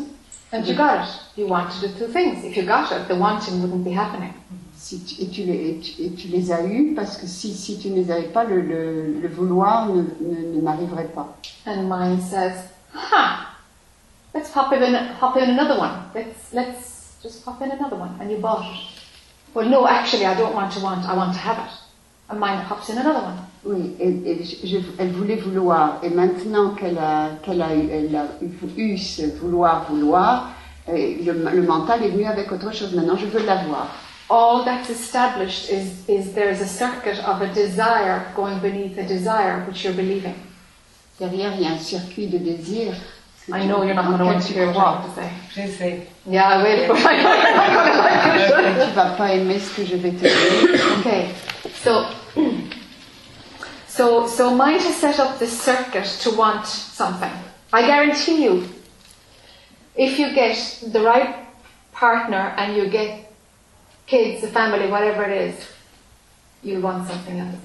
And 0.52 0.62
you 0.66 0.74
got 0.74 1.04
it. 1.04 1.20
You 1.36 1.46
wanted 1.48 1.80
the 1.80 1.98
two 1.98 2.06
things. 2.12 2.44
If 2.44 2.56
you 2.56 2.64
got 2.64 2.90
it, 2.92 3.08
the 3.08 3.14
wanting 3.16 3.60
wouldn't 3.62 3.84
be 3.84 3.92
happening. 3.92 4.32
Si 4.76 5.00
tu- 5.00 5.22
et, 5.22 5.28
tu 5.30 5.42
les, 5.44 5.70
et, 5.70 5.80
tu, 5.80 6.02
et 6.02 6.10
tu 6.14 6.28
les 6.28 6.52
as 6.52 6.62
eus 6.66 6.92
parce 6.94 7.16
que 7.16 7.26
si, 7.26 7.54
si 7.54 7.78
tu 7.78 7.88
ne 7.90 7.96
les 7.96 8.10
avais 8.10 8.28
pas, 8.28 8.44
le, 8.44 8.60
le, 8.60 9.20
le 9.20 9.28
vouloir 9.28 9.86
ne, 9.86 10.02
ne, 10.02 10.56
ne 10.56 10.60
m'arriverait 10.60 11.08
pas. 11.14 11.36
And 11.66 11.88
mine 11.88 12.20
says, 12.20 12.52
huh, 12.92 13.46
let's 14.34 14.50
pop 14.50 14.72
in, 14.72 15.08
pop 15.18 15.36
in 15.36 15.48
another 15.50 15.78
one. 15.78 15.92
Let's, 16.14 16.52
let's 16.52 17.16
just 17.22 17.44
pop 17.44 17.62
in 17.62 17.70
another 17.70 17.96
one. 17.96 18.10
And 18.20 18.30
you 18.30 18.38
bought 18.38 18.64
it. 18.66 18.80
Well, 19.54 19.68
no, 19.68 19.86
actually, 19.86 20.26
I 20.26 20.34
don't 20.34 20.54
want 20.54 20.72
to 20.74 20.80
want, 20.80 21.04
I 21.08 21.14
want 21.16 21.32
to 21.34 21.38
have 21.40 21.58
it. 21.58 21.72
And 22.28 22.38
mine 22.38 22.64
pops 22.66 22.90
in 22.90 22.98
another 22.98 23.20
one. 23.22 23.38
Oui, 23.66 23.94
et, 23.98 24.08
et 24.30 24.44
je- 24.44 24.78
elle 24.98 25.12
voulait 25.12 25.36
vouloir. 25.36 25.98
Et 26.02 26.10
maintenant 26.10 26.70
qu'elle 26.70 26.98
a, 26.98 27.30
qu'elle 27.42 27.62
a, 27.62 27.74
eu- 27.74 27.88
elle 27.90 28.14
a 28.14 28.24
eu, 28.76 28.98
ce 28.98 29.22
vouloir, 29.40 29.86
vouloir, 29.88 30.50
euh, 30.88 30.92
le, 31.24 31.32
le 31.32 31.62
mental 31.62 32.02
est 32.04 32.08
venu 32.10 32.26
avec 32.26 32.52
autre 32.52 32.72
chose. 32.74 32.94
Maintenant, 32.94 33.16
je 33.16 33.26
veux 33.26 33.44
l'avoir. 33.46 33.88
All 34.30 34.64
that's 34.64 34.90
established 34.90 35.70
is, 35.70 36.04
is 36.08 36.32
there's 36.34 36.60
a 36.60 36.66
circuit 36.66 37.18
of 37.26 37.40
a 37.42 37.46
desire 37.54 38.22
going 38.36 38.58
beneath 38.60 38.98
a 38.98 39.02
desire 39.04 39.64
which 39.66 39.82
you're 39.84 39.94
believing. 39.96 40.34
Derrière, 41.20 41.52
il 41.56 41.62
y 41.62 41.66
a 41.66 41.70
un 41.72 41.78
circuit 41.78 42.26
de 42.26 42.38
désir. 42.38 42.92
I 43.52 43.66
know 43.66 43.82
you're 43.84 43.94
not 43.94 44.06
going 44.06 44.18
to 44.18 44.24
want 44.24 44.40
to 44.40 44.46
tu 44.48 44.54
hear 44.54 44.66
what 44.72 44.76
I 44.76 45.24
have 45.24 45.68
to 45.68 45.72
say. 45.76 46.06
Yeah, 46.26 46.48
I 46.48 46.62
will, 46.62 46.88
but 46.88 47.04
I 47.06 47.22
know 47.22 47.34
you're 47.34 47.54
not 47.54 47.74
going 47.74 47.92
to 47.92 48.02
like 48.02 48.76
it. 48.76 48.88
tu 48.88 48.94
vas 48.94 49.10
pas 49.16 49.34
aimer 49.34 49.58
ce 49.58 49.74
que 49.76 49.84
je 49.84 49.96
vais 49.96 50.12
te 50.12 50.22
dire. 50.22 50.98
Okay, 51.00 51.28
so 51.82 52.04
so 53.96 54.26
so 54.26 54.52
mind 54.54 54.80
has 54.80 54.96
set 54.96 55.20
up 55.20 55.38
this 55.38 55.60
circuit 55.60 56.06
to 56.22 56.30
want 56.30 56.66
something. 56.66 57.32
I 57.72 57.82
guarantee 57.86 58.44
you, 58.44 58.68
if 59.94 60.18
you 60.18 60.34
get 60.34 60.56
the 60.92 61.00
right 61.00 61.46
partner 61.92 62.54
and 62.56 62.76
you 62.76 62.88
get 62.88 63.32
kids, 64.06 64.42
a 64.42 64.48
family, 64.48 64.90
whatever 64.90 65.22
it 65.24 65.40
is, 65.48 65.56
you'll 66.62 66.82
want 66.82 67.06
something 67.06 67.38
else. 67.38 67.56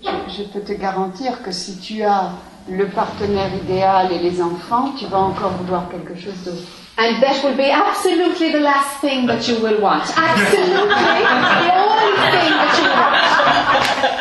Je, 0.00 0.10
je 0.28 0.44
peux 0.44 0.60
te 0.60 0.74
garantir 0.74 1.42
que 1.42 1.50
si 1.50 1.76
tu 1.80 2.04
as 2.04 2.30
le 2.68 2.86
partenaire 2.88 3.52
idéal 3.54 4.12
et 4.12 4.20
les 4.20 4.40
enfants, 4.40 4.92
tu 4.96 5.06
vas 5.06 5.18
encore 5.18 5.50
vouloir 5.50 5.88
quelque 5.90 6.14
chose 6.14 6.44
d'autre. 6.44 6.62
And 6.96 7.20
that 7.20 7.42
will 7.42 7.56
be 7.56 7.70
absolutely 7.70 8.52
the 8.52 8.60
last 8.60 9.00
thing 9.00 9.26
that 9.26 9.48
you 9.48 9.60
will 9.60 9.80
want. 9.80 10.02
Absolutely 10.16 10.88
the 10.88 11.74
only 11.74 12.12
thing 12.30 12.50
that 12.58 12.78
you 12.78 12.88
want. 12.88 14.17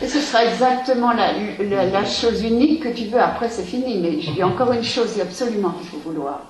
Et 0.00 0.08
ce 0.08 0.20
sera 0.20 0.44
exactement 0.44 1.12
la, 1.12 1.32
la, 1.60 1.86
la 1.86 2.04
chose 2.04 2.42
unique 2.42 2.82
que 2.82 2.88
tu 2.90 3.06
veux. 3.06 3.20
Après, 3.20 3.48
c'est 3.48 3.64
fini. 3.64 3.98
Mais 3.98 4.42
a 4.42 4.46
encore 4.46 4.72
une 4.72 4.84
chose 4.84 5.20
absolument 5.20 5.70
qu'il 5.70 5.88
faut 5.88 5.98
vouloir. 5.98 6.40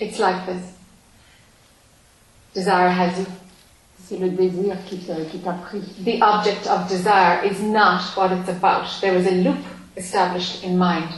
It's 0.00 0.18
like 0.18 0.44
this. 0.46 0.62
Desire 2.54 2.90
has 2.90 3.18
you. 3.18 3.26
C'est 4.06 4.18
le 4.18 4.28
désir 4.28 4.76
qui 4.86 4.98
t'a 4.98 5.14
qui 5.30 5.38
t'a 5.38 5.52
pris. 5.52 5.80
The 6.04 6.22
object 6.22 6.66
of 6.66 6.88
desire 6.88 7.42
is 7.44 7.62
not 7.62 8.00
what 8.16 8.30
it's 8.32 8.48
about. 8.48 8.86
There 9.00 9.16
is 9.16 9.26
a 9.26 9.42
loop 9.42 9.56
established 9.96 10.62
in 10.64 10.76
mind. 10.76 11.08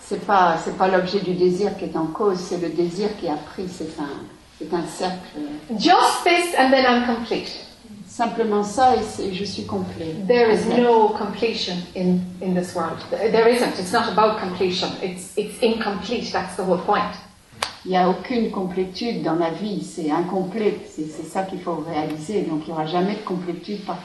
C'est 0.00 0.24
pas 0.24 0.56
c'est 0.64 0.76
pas 0.78 0.88
l'objet 0.88 1.20
du 1.20 1.34
désir 1.34 1.76
qui 1.76 1.86
est 1.86 1.96
en 1.96 2.06
cause. 2.06 2.38
C'est 2.38 2.58
le 2.58 2.68
désir 2.68 3.08
qui 3.18 3.28
a 3.28 3.34
pris. 3.34 3.68
C'est 3.68 3.98
un 4.00 4.08
c'est 4.58 4.72
un 4.72 4.86
cercle. 4.86 5.38
Just 5.76 6.24
this 6.24 6.54
and 6.58 6.70
then 6.70 6.84
I'm 6.84 7.06
complete. 7.06 7.67
Simplement 8.18 8.64
ça 8.64 8.96
et 8.96 9.32
je 9.32 9.44
suis 9.44 9.64
complet. 9.64 10.12
There 10.26 10.50
is 10.50 10.66
no 10.66 11.10
completion 11.10 11.76
in, 11.94 12.18
in 12.42 12.52
this 12.52 12.74
world. 12.74 12.98
There 13.10 13.48
isn't. 13.48 13.78
It's 13.78 13.92
not 13.92 14.08
about 14.08 14.40
completion. 14.40 14.88
It's, 15.00 15.34
it's 15.36 15.62
incomplete. 15.62 16.32
That's 16.32 16.56
the 16.56 16.64
whole 16.64 16.80
point. 16.84 17.14
Il 17.84 17.92
n'y 17.92 17.96
a 17.96 18.08
aucune 18.08 18.50
complétude 18.50 19.22
dans 19.22 19.36
la 19.36 19.50
vie, 19.50 19.84
c'est 19.84 20.10
incomplet, 20.10 20.80
c'est 20.84 21.06
ça 21.06 21.44
qu'il 21.44 21.60
faut 21.60 21.76
réaliser. 21.76 22.42
Donc 22.42 22.62
il 22.66 22.72
n'y 22.72 22.72
aura 22.72 22.86
jamais 22.86 23.14
de 23.14 23.24
complétude 23.24 23.84
par, 23.84 23.98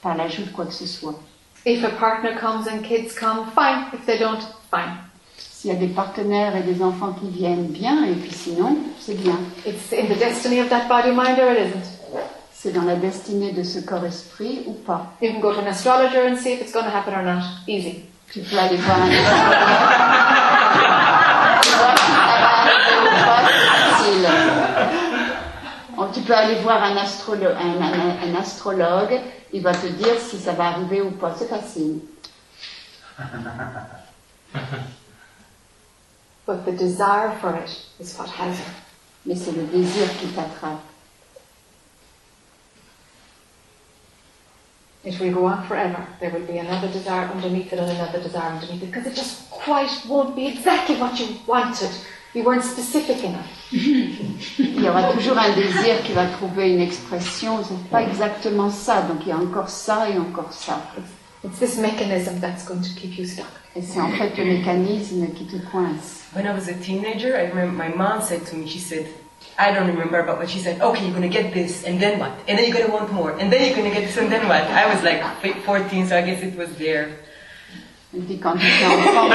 par 0.00 0.16
l'ajout 0.16 0.44
de 0.44 0.50
quoi 0.50 0.64
que 0.64 0.72
ce 0.72 0.86
soit. 0.86 1.20
If 1.66 1.84
a 1.84 1.90
partner 1.90 2.36
comes 2.40 2.66
and 2.72 2.80
kids 2.82 3.12
come, 3.14 3.50
fine. 3.54 3.84
If 3.92 4.06
they 4.06 4.18
don't, 4.18 4.40
fine. 4.70 4.96
S'il 5.36 5.72
y 5.72 5.74
a 5.74 5.76
des 5.76 5.88
partenaires 5.88 6.56
et 6.56 6.62
des 6.62 6.82
enfants 6.82 7.12
qui 7.20 7.28
viennent, 7.28 7.66
bien, 7.66 8.02
et 8.06 8.14
puis 8.14 8.32
sinon, 8.32 8.78
c'est 8.98 9.20
bien. 9.20 9.38
It's 9.66 9.92
in 9.92 10.06
the 10.06 10.18
destiny 10.18 10.58
of 10.58 10.70
that 10.70 10.88
body 10.88 11.10
mind 11.10 11.38
or 11.38 11.52
it 11.52 11.66
isn't. 11.66 12.37
C'est 12.60 12.72
dans 12.72 12.82
la 12.82 12.96
destinée 12.96 13.52
de 13.52 13.62
ce 13.62 13.78
corps-esprit 13.78 14.64
ou 14.66 14.72
pas? 14.72 15.12
You 15.22 15.32
can 15.32 15.38
go 15.40 15.52
to 15.54 15.60
an 15.60 15.66
astrologer 15.68 16.26
and 16.26 16.36
see 16.36 16.54
if 16.54 16.60
it's 16.60 16.72
going 16.72 16.84
to 16.86 16.90
happen 16.90 17.14
or 17.14 17.22
not. 17.22 17.42
Easy. 17.68 18.04
Tu 18.32 18.40
peux 18.40 18.58
aller 18.58 18.76
voir 18.78 18.96
un. 19.00 19.10
Oh, 25.96 26.06
Tu 26.14 26.20
peux 26.20 26.34
aller 26.34 26.56
voir 26.62 26.82
un, 26.82 26.96
astrolo- 26.96 27.54
un- 27.56 27.82
un- 27.82 28.28
un 28.30 28.34
astrologue, 28.40 29.20
il 29.52 29.62
va 29.62 29.72
te 29.72 29.86
dire 29.88 30.18
si 30.18 30.38
ça 30.38 30.52
va 30.52 30.66
arriver 30.68 31.02
ou 31.02 31.10
pas, 31.10 31.34
c'est 31.36 31.48
facile. 31.48 32.00
But 36.46 36.64
the 36.64 36.72
desire 36.72 37.32
for 37.40 37.54
it 37.56 37.70
is 38.00 38.14
what 38.18 38.28
has 38.38 38.54
it. 38.58 38.66
Mais 39.26 39.34
c'est 39.34 39.52
le 39.52 39.62
désir 39.64 40.06
qui 40.20 40.26
t'attrape. 40.28 40.80
It 45.04 45.18
will 45.20 45.32
go 45.32 45.46
on 45.46 45.66
forever. 45.66 46.04
There 46.20 46.30
will 46.30 46.46
be 46.46 46.58
another 46.58 46.88
desire 46.88 47.28
underneath 47.28 47.72
it 47.72 47.78
and 47.78 47.90
another 47.90 48.20
desire 48.20 48.50
underneath 48.50 48.82
it 48.82 48.86
because 48.86 49.06
it 49.06 49.14
just 49.14 49.48
quite 49.50 49.90
won't 50.08 50.34
be 50.34 50.46
exactly 50.46 50.96
what 50.96 51.18
you 51.20 51.36
wanted. 51.46 51.90
You 52.34 52.44
weren't 52.44 52.64
specific 52.64 53.24
enough. 53.24 53.46
Il 53.72 54.82
y 54.82 54.88
aura 54.88 55.12
toujours 55.12 55.38
un 55.38 55.54
désir 55.54 56.02
qui 56.04 56.12
va 56.12 56.26
trouver 56.26 56.72
une 56.74 56.80
expression, 56.80 57.62
c'est 57.64 57.90
pas 57.90 58.02
exactement 58.02 58.70
ça, 58.70 59.02
donc 59.02 59.18
il 59.22 59.28
y 59.28 59.32
a 59.32 59.38
encore 59.38 59.68
ça 59.68 60.08
et 60.10 60.18
encore 60.18 60.52
ça. 60.52 60.80
It's 61.44 61.58
this 61.58 61.78
mechanism 61.78 62.40
that's 62.40 62.64
going 62.64 62.82
to 62.82 62.94
keep 62.94 63.18
you 63.18 63.24
stuck. 63.24 63.46
Et 63.76 63.82
c'est 63.82 64.00
en 64.00 64.10
fait 64.10 64.36
le 64.36 64.44
mécanisme 64.44 65.28
qui 65.34 65.46
te 65.46 65.56
coince. 65.70 66.24
When 66.34 66.44
I 66.44 66.50
was 66.50 66.68
a 66.68 66.74
teenager, 66.74 67.36
I 67.36 67.48
remember 67.48 67.72
my 67.72 67.94
mom 67.94 68.20
said 68.20 68.44
to 68.46 68.56
me, 68.56 68.66
she 68.66 68.78
said, 68.78 69.06
I 69.58 69.72
don't 69.72 69.88
remember, 69.88 70.22
but 70.22 70.38
when 70.38 70.46
she 70.46 70.60
said, 70.60 70.80
okay, 70.80 71.04
you're 71.04 71.14
gonna 71.14 71.28
get 71.28 71.52
this, 71.52 71.82
and 71.84 71.98
then 72.00 72.20
what? 72.20 72.30
And 72.46 72.56
then 72.58 72.68
you're 72.70 72.78
gonna 72.78 72.92
want 72.94 73.12
more, 73.12 73.32
and 73.32 73.50
then 73.52 73.64
you're 73.66 73.74
gonna 73.76 73.90
get 73.92 74.06
this, 74.06 74.16
and 74.16 74.30
then 74.30 74.46
what? 74.46 74.62
I 74.70 74.86
was 74.94 75.02
like 75.02 75.20
14, 75.64 76.06
so 76.06 76.16
I 76.16 76.22
guess 76.22 76.42
it 76.42 76.56
was 76.56 76.70
there. 76.76 77.08
Et 78.16 78.20
puis 78.20 78.38
quand 78.38 78.56
j'étais 78.56 78.86
enfant, 78.86 79.28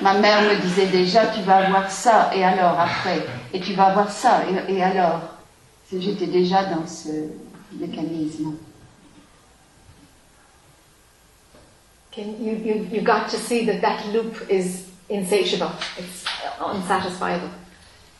ma 0.00 0.14
mère 0.14 0.42
me 0.42 0.54
disait 0.62 0.86
déjà, 0.86 1.26
tu 1.26 1.42
vas 1.42 1.56
avoir 1.66 1.90
ça, 1.90 2.30
et 2.34 2.42
alors 2.44 2.78
après, 2.78 3.20
et 3.52 3.60
tu 3.60 3.74
vas 3.74 3.86
avoir 3.88 4.10
ça, 4.10 4.44
et, 4.68 4.74
et 4.74 4.82
alors. 4.82 5.20
C'est- 5.90 6.00
J'étais 6.00 6.26
déjà 6.26 6.64
dans 6.64 6.86
ce 6.86 7.08
mécanisme. 7.78 8.54
Can 12.12 12.34
you, 12.40 12.54
you, 12.56 12.88
you 12.90 13.00
got 13.02 13.28
to 13.28 13.36
see 13.36 13.66
that 13.66 13.80
that 13.82 14.04
loop 14.12 14.34
is 14.50 14.88
insatiable. 15.10 15.70
It's 15.98 16.24
unsatisfiable. 16.60 17.50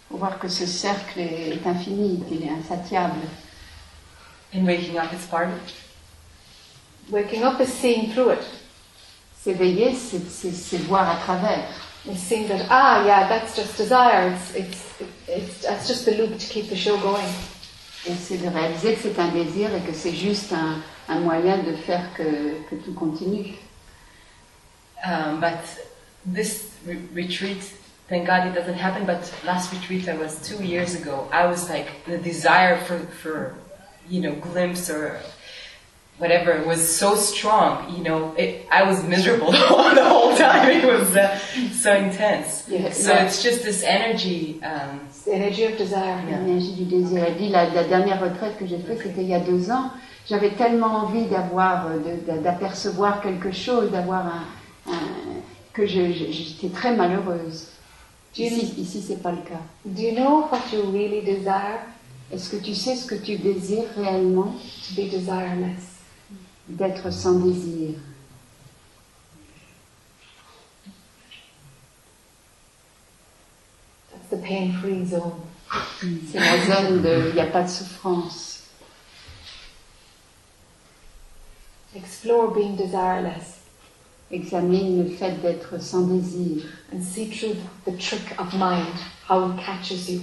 Faut 0.09 0.19
voir 0.19 0.39
que 0.39 0.49
ce 0.49 0.67
cercle 0.67 1.19
est, 1.21 1.67
infini, 1.67 2.23
qu'il 2.29 2.43
est 2.45 2.51
insatiable. 2.51 3.19
And 4.55 4.65
waking 4.65 4.97
up 4.99 5.13
is 5.13 5.27
part 5.29 5.49
of 5.49 5.55
it. 5.57 5.75
Waking 7.11 7.43
up 7.43 7.61
is 7.61 7.67
seeing 7.73 8.13
through 8.13 8.33
it. 8.33 8.45
S'éveiller, 9.43 9.95
c'est- 9.95 10.29
c'est 10.31 10.53
c'est 10.53 10.79
voir 10.87 11.09
à 11.09 11.17
travers. 11.17 11.69
It's 12.09 12.21
seeing 12.23 12.47
that, 12.49 12.67
ah, 12.71 13.03
yeah, 13.05 13.27
that's 13.29 13.57
just 13.57 13.77
desire. 13.77 14.31
It's, 14.33 14.55
it's, 14.55 14.79
it's, 15.29 15.63
that's 15.63 15.89
just 15.89 16.05
the 16.05 16.13
loop 16.17 16.39
to 16.39 16.47
keep 16.47 16.69
the 16.69 16.77
show 16.77 16.97
going. 16.99 17.27
Et 18.09 18.15
c'est 18.15 18.39
de 18.39 18.49
réaliser 18.49 18.95
que 18.95 19.01
c'est 19.03 19.19
un 19.19 19.29
désir 19.33 19.75
et 19.75 19.81
que 19.81 19.93
c'est 19.93 20.15
juste 20.15 20.53
un, 20.53 20.81
un 21.09 21.19
moyen 21.21 21.59
de 21.59 21.75
faire 21.75 22.13
que, 22.15 22.61
que 22.71 22.77
tout 22.77 22.95
continue. 22.95 23.55
Um, 25.05 25.41
but 25.41 25.59
this 26.25 26.71
re- 26.87 26.97
retreat, 27.15 27.63
thank 28.09 28.27
God 28.27 28.47
it 28.47 28.55
doesn't 28.55 28.75
happen, 28.79 29.05
but 29.07 29.33
last 29.45 29.73
retreat 29.73 30.09
I 30.09 30.17
was 30.17 30.41
two 30.49 30.63
years 30.65 30.95
ago, 30.95 31.29
I 31.33 31.47
was 31.47 31.69
like, 31.69 32.05
the 32.07 32.19
desire 32.19 32.77
for, 32.79 32.99
for 32.99 33.55
you 34.09 34.21
know, 34.21 34.35
glimpse 34.37 34.89
or 34.91 35.19
whatever 36.19 36.63
was 36.65 36.81
so 36.97 37.15
strong, 37.15 37.95
you 37.95 38.03
know, 38.03 38.33
it, 38.39 38.65
I 38.71 38.85
was 38.85 39.03
miserable 39.05 39.51
the 39.53 39.59
whole, 39.59 39.95
the 39.95 40.05
whole 40.05 40.35
time. 40.37 40.71
It 40.71 40.87
was 40.87 41.15
uh, 41.15 41.39
so 41.73 41.93
intense. 41.95 42.67
Yeah. 42.69 42.91
So 42.93 43.13
it's 43.13 43.43
just 43.43 43.63
this 43.65 43.83
energy. 43.83 44.61
Um, 44.63 45.01
energy 45.31 45.65
of 45.65 45.77
desire. 45.77 46.23
L'énergie 46.27 46.73
du 46.75 46.85
désir. 46.85 47.23
Elle 47.27 47.37
dit, 47.37 47.49
la, 47.51 47.69
la 47.69 47.85
dernière 47.85 48.21
retraite 48.21 48.57
que 48.59 48.67
j'ai 48.67 48.79
faite, 48.79 49.01
c'était 49.03 49.23
il 49.23 49.29
y 49.29 49.35
a 49.35 49.41
deux 49.41 49.71
ans. 49.71 49.91
J'avais 50.29 50.51
tellement 50.51 51.05
envie 51.05 51.27
d'avoir, 51.27 51.87
euh, 51.89 51.99
d'apercevoir 52.43 53.21
quelque 53.21 53.53
chose, 53.53 53.91
d'avoir 53.91 54.27
un, 54.27 54.45
un- 54.93 55.43
que 55.75 55.87
j'étais 55.87 56.71
très 56.73 56.97
malheureuse. 56.97 57.69
Ici, 58.39 58.75
ici 58.79 59.03
c'est 59.03 59.23
pas 59.23 59.33
le 59.33 59.39
cas. 59.39 59.61
Do 59.85 60.03
you 60.03 60.15
know 60.15 60.47
what 60.51 60.71
you 60.73 60.91
really 60.91 61.23
desire? 61.23 61.81
Est-ce 62.31 62.51
que 62.51 62.57
tu 62.57 62.75
sais 62.75 62.97
ce 62.97 63.07
que 63.07 63.15
tu 63.15 63.39
désires 63.39 63.89
réellement? 63.97 64.55
To 64.89 64.95
be 64.95 65.09
desireless. 65.09 66.03
D'être 66.69 67.11
sans 67.11 67.39
désir. 67.39 67.95
That's 74.11 74.29
the 74.31 74.43
pain-free 74.43 75.07
zone. 75.07 75.41
C'est 76.31 76.39
la 76.39 76.59
zone 76.67 77.03
de, 77.03 77.29
il 77.31 77.35
n'y 77.35 77.41
a 77.41 77.47
pas 77.47 77.63
de 77.63 77.69
souffrance. 77.69 78.65
Explore 81.95 82.53
being 82.53 82.77
desireless 82.77 83.56
Examine 84.31 85.05
le 85.05 85.11
fait 85.11 85.41
d'être 85.41 85.81
sans 85.81 86.01
désir 86.03 86.65
and 86.93 87.01
see 87.01 87.29
through 87.29 87.55
the 87.87 87.97
trick 87.97 88.35
of 88.41 88.53
mind, 88.55 88.87
how 89.29 89.49
it 89.51 89.57
catches 89.65 90.09
you. 90.09 90.21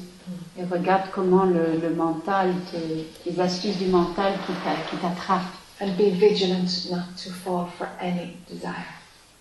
et 0.58 0.64
regarde 0.66 1.10
comment 1.14 1.46
le, 1.46 1.80
le 1.82 1.94
mental, 1.96 2.54
te- 2.72 3.30
les 3.30 3.40
astuces 3.40 3.78
du 3.78 3.86
mental 3.88 4.34
qui 4.46 4.54
t'a- 4.64 4.90
qui 4.90 4.98
t'attrapent. 4.98 5.54
And 5.82 5.96
be 5.98 6.10
vigilant 6.12 6.68
not 6.92 7.04
to 7.24 7.30
fall 7.32 7.68
for 7.78 7.88
any 8.00 8.38
desire. 8.50 8.86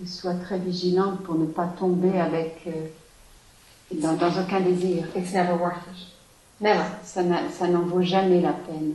Et 0.03 0.07
Sois 0.07 0.35
très 0.35 0.59
vigilante 0.59 1.23
pour 1.25 1.35
ne 1.37 1.47
pas 1.47 1.67
tomber 1.79 2.19
avec 2.19 2.63
euh, 2.67 2.89
dans, 4.01 4.15
dans 4.15 4.41
aucun 4.41 4.61
désir. 4.61 5.05
It's 5.17 5.33
never 5.33 5.53
worth 5.53 5.77
it. 5.93 6.07
Never. 6.61 6.85
Ça 7.05 7.23
n'a- 7.23 7.51
ça 7.51 7.67
n'en 7.69 7.83
vaut 7.83 8.03
jamais 8.03 8.41
la 8.41 8.53
peine. 8.53 8.95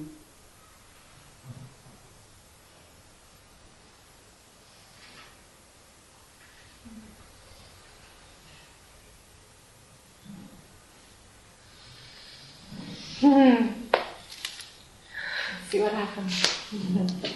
See 16.28 16.78
what 16.78 17.12
happens. 17.12 17.34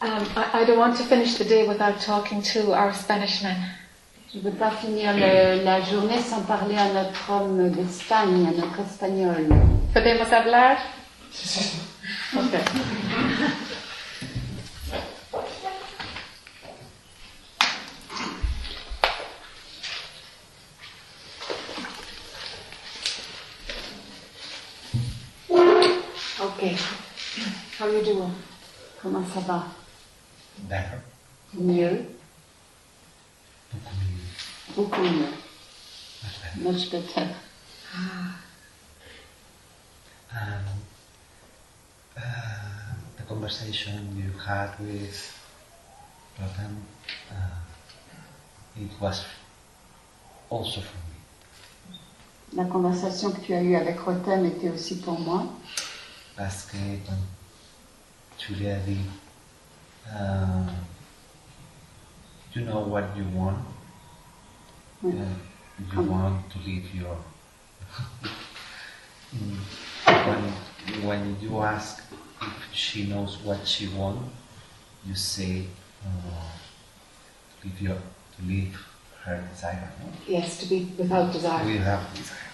Um, 0.00 0.24
I, 0.36 0.60
I 0.60 0.64
don't 0.64 0.78
want 0.78 0.96
to 0.98 1.04
finish 1.04 1.34
the 1.38 1.44
day 1.44 1.66
without 1.66 1.98
talking 2.00 2.40
to 2.54 2.72
our 2.72 2.92
Spanish 2.94 3.42
man. 3.42 3.56
Je 4.32 4.38
ne 4.38 4.42
veux 4.44 4.52
pas 4.56 4.70
finir 4.70 5.12
le- 5.14 5.64
la 5.64 5.80
journée 5.80 6.20
sans 6.20 6.42
parler 6.42 6.76
à 6.76 6.92
notre 6.92 7.30
homme 7.32 7.70
d'Espagne, 7.70 8.46
à 8.46 8.52
notre 8.52 8.80
espagnol. 8.80 9.46
¿Podemos 9.94 10.30
hablar? 10.32 10.76
Okay. 11.32 11.70
Okay. 12.36 12.62
You 27.98 28.04
doing? 28.14 28.32
Comment 29.02 29.24
ça 29.34 29.40
va? 29.40 29.64
Better. 30.68 30.98
Mieux, 31.54 32.04
Beaucoup 33.72 33.94
mieux. 33.96 34.74
beaucoup 34.76 35.02
mieux. 35.02 35.32
Much 36.22 36.40
better. 36.42 36.60
Much 36.72 36.90
better. 36.90 37.28
Um, 40.30 40.64
uh, 42.16 42.20
the 43.16 43.22
conversation 43.28 44.14
you 44.16 44.32
had 44.38 44.70
with 44.78 45.34
Rotem, 46.38 46.76
uh, 47.30 47.34
it 48.80 48.90
was 49.00 49.24
also 50.50 50.80
for 50.80 50.96
me. 50.96 51.98
La 52.54 52.64
conversation 52.64 53.30
que 53.32 53.40
tu 53.40 53.54
as 53.54 53.62
eue 53.62 53.76
avec 53.76 53.98
Rotem 54.00 54.44
était 54.46 54.70
aussi 54.70 54.96
pour 55.00 55.18
moi, 55.18 55.44
Parce 56.36 56.64
que, 56.66 56.76
comme 57.06 57.24
tu 58.38 58.54
l'as 58.54 58.78
dit, 58.86 58.98
uh, 60.06 60.70
you 62.54 62.64
know 62.64 62.80
what 62.80 63.04
you 63.16 63.24
want. 63.34 63.58
Oui. 65.02 65.12
Uh, 65.12 65.94
you 65.94 66.02
want 66.02 66.48
to 66.50 66.58
leave 66.64 66.94
your. 66.94 67.16
Mm. 69.30 69.58
when 70.06 71.06
when 71.06 71.36
you 71.42 71.60
ask 71.60 72.02
if 72.40 72.72
she 72.72 73.04
knows 73.08 73.36
what 73.44 73.66
she 73.66 73.86
wants, 73.88 74.24
you 75.04 75.14
say 75.14 75.66
uh, 76.02 76.48
to 77.60 77.68
your 77.84 77.98
to 78.38 78.42
her 79.24 79.44
desire. 79.52 79.92
No? 80.00 80.10
Yes, 80.26 80.58
to 80.60 80.66
be 80.66 80.90
without 80.96 81.30
desire. 81.30 81.64
Without 81.66 82.14
desire. 82.14 82.48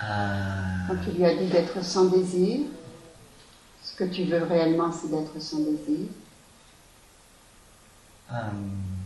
Uh, 0.00 0.86
Quand 0.88 1.02
tu 1.04 1.12
lui 1.12 1.24
as 1.24 1.34
dit 1.34 1.46
d'être 1.46 1.82
sans 1.82 2.06
désir, 2.10 2.66
ce 3.84 3.94
que 3.96 4.04
tu 4.04 4.24
veux 4.24 4.42
réellement, 4.42 4.90
c'est 4.90 5.10
d'être 5.10 5.40
sans 5.40 5.58
désir. 5.58 6.08
Um, 8.30 9.04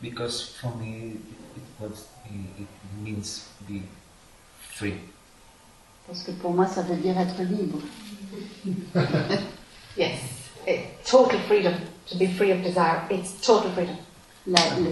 because 0.00 0.42
for 0.58 0.74
me, 0.76 1.18
it, 1.56 1.62
was 1.78 2.08
it, 2.26 2.66
means 3.04 3.44
be 3.68 3.82
free. 4.58 4.94
Parce 6.06 6.22
que 6.24 6.32
pour 6.32 6.52
moi, 6.52 6.66
ça 6.66 6.82
veut 6.82 6.96
dire 6.96 7.18
être 7.18 7.42
libre. 7.42 7.78
Yes, 9.94 10.20
eh, 10.66 10.86
total 11.04 11.38
freedom 11.40 11.74
to 12.06 12.16
be 12.16 12.26
free 12.26 12.50
of 12.50 12.62
desire. 12.62 13.06
It's 13.10 13.38
total 13.42 13.70
freedom. 13.72 13.98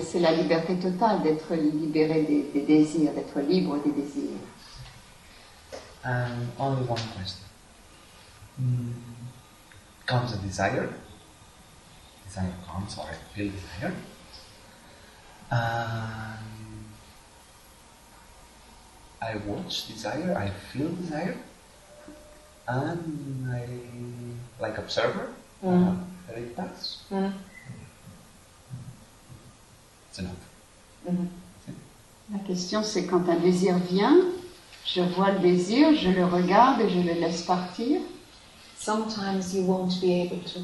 C'est 0.02 0.20
la 0.20 0.32
liberté 0.32 0.76
totale 0.76 1.22
d'être 1.22 1.54
libéré 1.54 2.22
des, 2.22 2.50
des 2.52 2.66
désirs, 2.66 3.12
d'être 3.14 3.40
libre 3.40 3.78
des 3.82 3.92
désirs. 3.92 4.36
And 6.04 6.50
only 6.58 6.86
one 6.86 7.00
question. 7.16 7.49
Mm, 8.60 8.92
comes 10.06 10.32
a 10.32 10.36
desire. 10.38 10.88
Desire 12.26 12.52
comes, 12.66 12.96
or 12.98 13.06
I 13.06 13.14
feel 13.34 13.50
desire. 13.50 13.94
Um, 15.50 16.84
I 19.22 19.36
watch 19.46 19.88
desire, 19.88 20.36
I 20.38 20.50
feel 20.72 20.88
desire, 20.90 21.36
and 22.68 23.50
I, 23.52 23.66
like 24.60 24.78
observer, 24.78 25.28
Mm. 25.62 25.88
uh, 25.88 25.94
let 26.28 26.38
it 26.38 26.56
pass. 26.56 26.98
Mm. 27.10 27.32
It's 30.08 30.18
enough. 30.18 30.36
Mhm. 31.06 31.28
La 32.32 32.38
question, 32.46 32.82
c'est 32.84 33.06
quand 33.06 33.28
un 33.28 33.36
désir 33.40 33.76
vient, 33.78 34.16
je 34.86 35.00
vois 35.02 35.32
le 35.32 35.40
désir, 35.40 35.94
je 35.96 36.10
le 36.10 36.24
regarde 36.24 36.80
et 36.80 36.88
je 36.88 37.00
le 37.00 37.14
laisse 37.14 37.42
partir. 37.42 38.00
Sometimes 38.80 39.54
you 39.54 39.64
won't 39.64 40.00
be 40.00 40.22
able 40.22 40.40
to. 40.54 40.60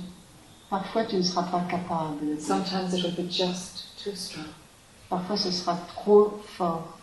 Parfois, 0.71 1.05
tu 1.05 1.17
ne 1.17 1.23
seras 1.23 1.51
pas 1.51 1.63
capable. 1.69 2.41
Sometimes 2.41 2.95
it 2.95 3.05
will 3.05 3.13
be 3.13 3.29
just 3.29 4.03
too 4.03 4.15
strong. 4.15 4.47
Parfois, 5.11 5.37
ce 5.37 5.51
sera 5.51 5.79
trop 5.95 6.43
fort. 6.57 6.99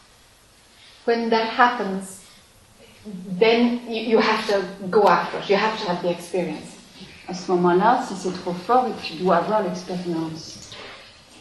When 1.06 1.30
that 1.30 1.50
happens, 1.50 2.22
then 3.06 3.82
you, 3.88 4.02
you 4.02 4.18
have 4.18 4.48
to 4.48 4.88
go 4.90 5.08
after 5.08 5.38
it. 5.38 5.50
You 5.50 5.56
have 5.56 5.80
to 5.82 5.88
have 5.88 6.02
the 6.02 6.10
experience. 6.10 6.78
À 7.28 7.36
ce 7.36 7.52
moment-là, 7.52 8.04
si 8.08 8.16
c'est 8.16 8.34
trop 8.42 8.54
fort, 8.54 8.88
tu 9.04 9.14
dois 9.14 9.38
avoir 9.38 9.62
l'expérience. 9.62 10.72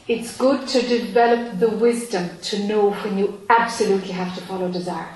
It's 0.06 0.36
good 0.36 0.66
to 0.66 0.82
develop 0.82 1.58
the 1.58 1.70
wisdom 1.80 2.28
to 2.50 2.58
know 2.66 2.90
when 3.02 3.16
you 3.16 3.40
absolutely 3.48 4.12
have 4.12 4.34
to 4.34 4.42
follow 4.42 4.68
desire. 4.68 5.08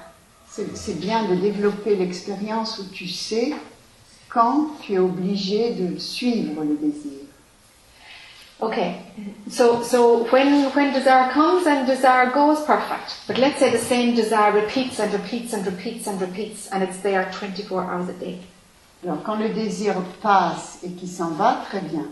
C'est 0.49 0.99
bien 0.99 1.24
de 1.28 1.35
développer 1.35 1.95
l'expérience 1.95 2.78
où 2.78 2.85
tu 2.85 3.07
sais 3.07 3.53
quand 4.36 4.66
tu 4.82 4.92
es 4.92 4.98
obligé 4.98 5.72
de 5.72 5.98
suivre 5.98 6.62
le 6.62 6.76
désir. 6.76 7.24
Okay, 8.60 8.96
so 9.50 9.82
so 9.82 10.26
when 10.30 10.70
when 10.74 10.92
desire 10.92 11.30
comes 11.32 11.66
and 11.66 11.86
desire 11.86 12.30
goes, 12.32 12.62
perfect. 12.66 13.16
But 13.26 13.38
let's 13.38 13.58
say 13.58 13.70
the 13.70 13.78
same 13.78 14.14
desire 14.14 14.52
repeats 14.52 14.98
and 14.98 15.12
repeats 15.12 15.54
and 15.54 15.64
repeats 15.66 16.06
and 16.06 16.20
repeats, 16.20 16.68
and 16.70 16.82
it's 16.82 16.98
there 16.98 17.26
24 17.32 17.84
hours 17.84 18.08
a 18.08 18.14
day. 18.14 18.38
Alors, 19.04 19.22
quand 19.22 19.36
le 19.36 19.50
désir 19.50 19.94
passe 20.22 20.80
et 20.82 20.90
qui 20.90 21.06
s'en 21.06 21.30
va, 21.30 21.62
très 21.68 21.80
bien. 21.80 22.06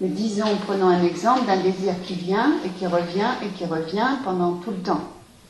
Mais 0.00 0.08
disons, 0.08 0.56
prenons 0.66 0.86
un 0.86 1.04
exemple 1.04 1.46
d'un 1.46 1.60
désir 1.60 1.94
qui 2.04 2.14
vient 2.14 2.54
et 2.64 2.70
qui 2.70 2.86
revient 2.86 3.34
et 3.42 3.48
qui 3.56 3.66
revient 3.66 4.18
pendant 4.24 4.54
tout 4.54 4.70
le 4.70 4.82
temps, 4.82 5.02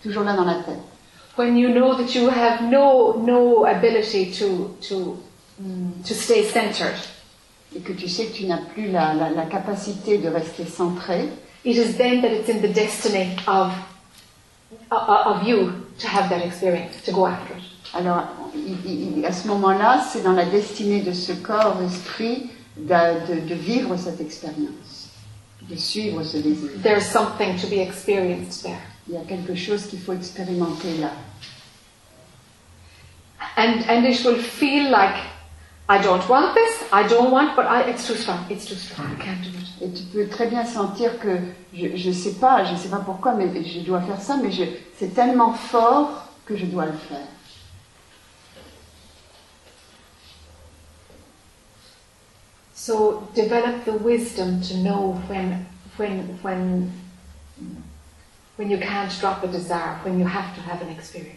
toujours 0.03 0.25
là 0.25 0.35
dans 0.35 0.47
la 0.47 0.63
tête. 0.63 0.81
When 1.37 1.57
you 1.57 1.71
know 1.71 1.95
that 1.95 2.15
you 2.15 2.29
have 2.29 2.63
no 2.63 3.19
no 3.21 3.67
ability 3.67 4.33
to 4.39 4.75
to 4.89 5.19
to 6.07 6.15
stay 6.15 6.45
centered, 6.45 6.95
Et 7.77 7.81
que 7.81 7.93
tu 7.93 8.09
sais 8.09 8.27
que 8.27 8.35
tu 8.35 8.47
n'as 8.47 8.63
plus 8.73 8.91
la, 8.91 9.13
la- 9.13 9.29
la 9.31 9.45
capacité 9.45 10.17
de 10.19 10.29
rester 10.29 10.65
centré, 10.65 11.29
it 11.65 11.77
is 11.77 11.97
then 11.99 12.23
that 12.23 12.29
it's 12.33 12.49
in 12.49 12.61
the 12.63 12.73
destiny 12.73 13.37
of 13.47 13.73
of 14.91 15.27
of 15.27 15.43
you 15.47 15.73
to 15.99 16.07
have 16.09 16.29
that 16.31 16.43
experience, 16.45 17.03
to 17.05 17.13
go 17.13 17.27
after 17.27 17.55
it. 17.57 17.65
alors 17.95 18.25
il- 18.55 19.19
il- 19.19 19.27
à 19.27 19.33
ce 19.33 19.47
moment-là, 19.49 20.03
c'est 20.11 20.23
dans 20.23 20.33
la 20.33 20.47
destinée 20.47 21.01
de 21.03 21.13
ce 21.13 21.33
corps-esprit 21.33 22.51
de, 22.77 23.35
de- 23.35 23.41
de 23.49 23.55
vivre 23.55 23.97
cette 23.99 24.21
expérience, 24.21 25.11
de 25.69 25.77
suivre 25.77 26.23
ce 26.23 26.39
désir. 26.39 26.71
There's 26.83 27.05
something 27.07 27.57
to 27.61 27.67
be 27.69 27.81
experienced 27.81 28.63
there. 28.63 28.81
Il 29.09 29.15
y 29.15 29.17
a 29.19 29.23
quelque 29.29 29.55
chose 29.55 29.87
qu'il 29.89 29.99
faut 30.01 30.13
expérimenter 30.15 30.97
là. 31.01 31.11
And, 33.57 33.83
and 33.89 34.05
it 34.07 34.25
will 34.25 34.37
feel 34.41 34.91
like, 34.91 35.17
I 35.91 35.99
don't 36.03 36.29
want 36.29 36.55
this, 36.55 36.85
I 36.93 37.09
don't 37.09 37.31
want, 37.31 37.57
but 37.57 37.65
I, 37.67 37.83
it's 37.89 38.07
too 38.07 38.15
strong, 38.15 38.45
it's 38.51 38.67
too 38.67 38.75
strong, 38.75 39.07
I 39.07 39.25
can't 39.25 39.43
do 39.43 39.49
it. 39.49 39.65
Et 39.81 39.91
tu 39.95 40.03
peux 40.13 40.27
très 40.29 40.47
bien 40.49 40.67
sentir 40.67 41.19
que 41.19 41.39
je 41.73 41.87
ne 42.09 42.13
sais 42.13 42.35
pas, 42.35 42.65
je 42.65 42.73
ne 42.73 42.77
sais 42.77 42.89
pas 42.91 42.99
pourquoi, 43.01 43.33
mais 43.35 43.49
je 43.65 43.81
dois 43.81 44.01
faire 44.03 44.21
ça, 44.21 44.37
mais 44.37 44.51
c'est 44.99 45.15
tellement 45.15 45.53
fort 45.55 46.27
que 46.45 46.57
je 46.57 46.67
dois 46.67 46.87
le 46.87 46.93
faire. 46.93 47.27
So 52.75 53.29
develop 53.35 53.85
the 53.85 53.93
wisdom 53.93 54.61
to 54.63 54.75
know 54.77 55.13
when, 55.29 55.67
when, 55.97 56.39
when, 56.43 56.93
when 58.57 58.71
you 58.71 58.79
can't 58.79 59.13
drop 59.21 59.43
a 59.43 59.49
desire, 59.49 59.99
when 60.05 60.19
you 60.19 60.27
have 60.27 60.55
to 60.55 60.61
have 60.61 60.81
an 60.83 60.89
experience. 60.91 61.35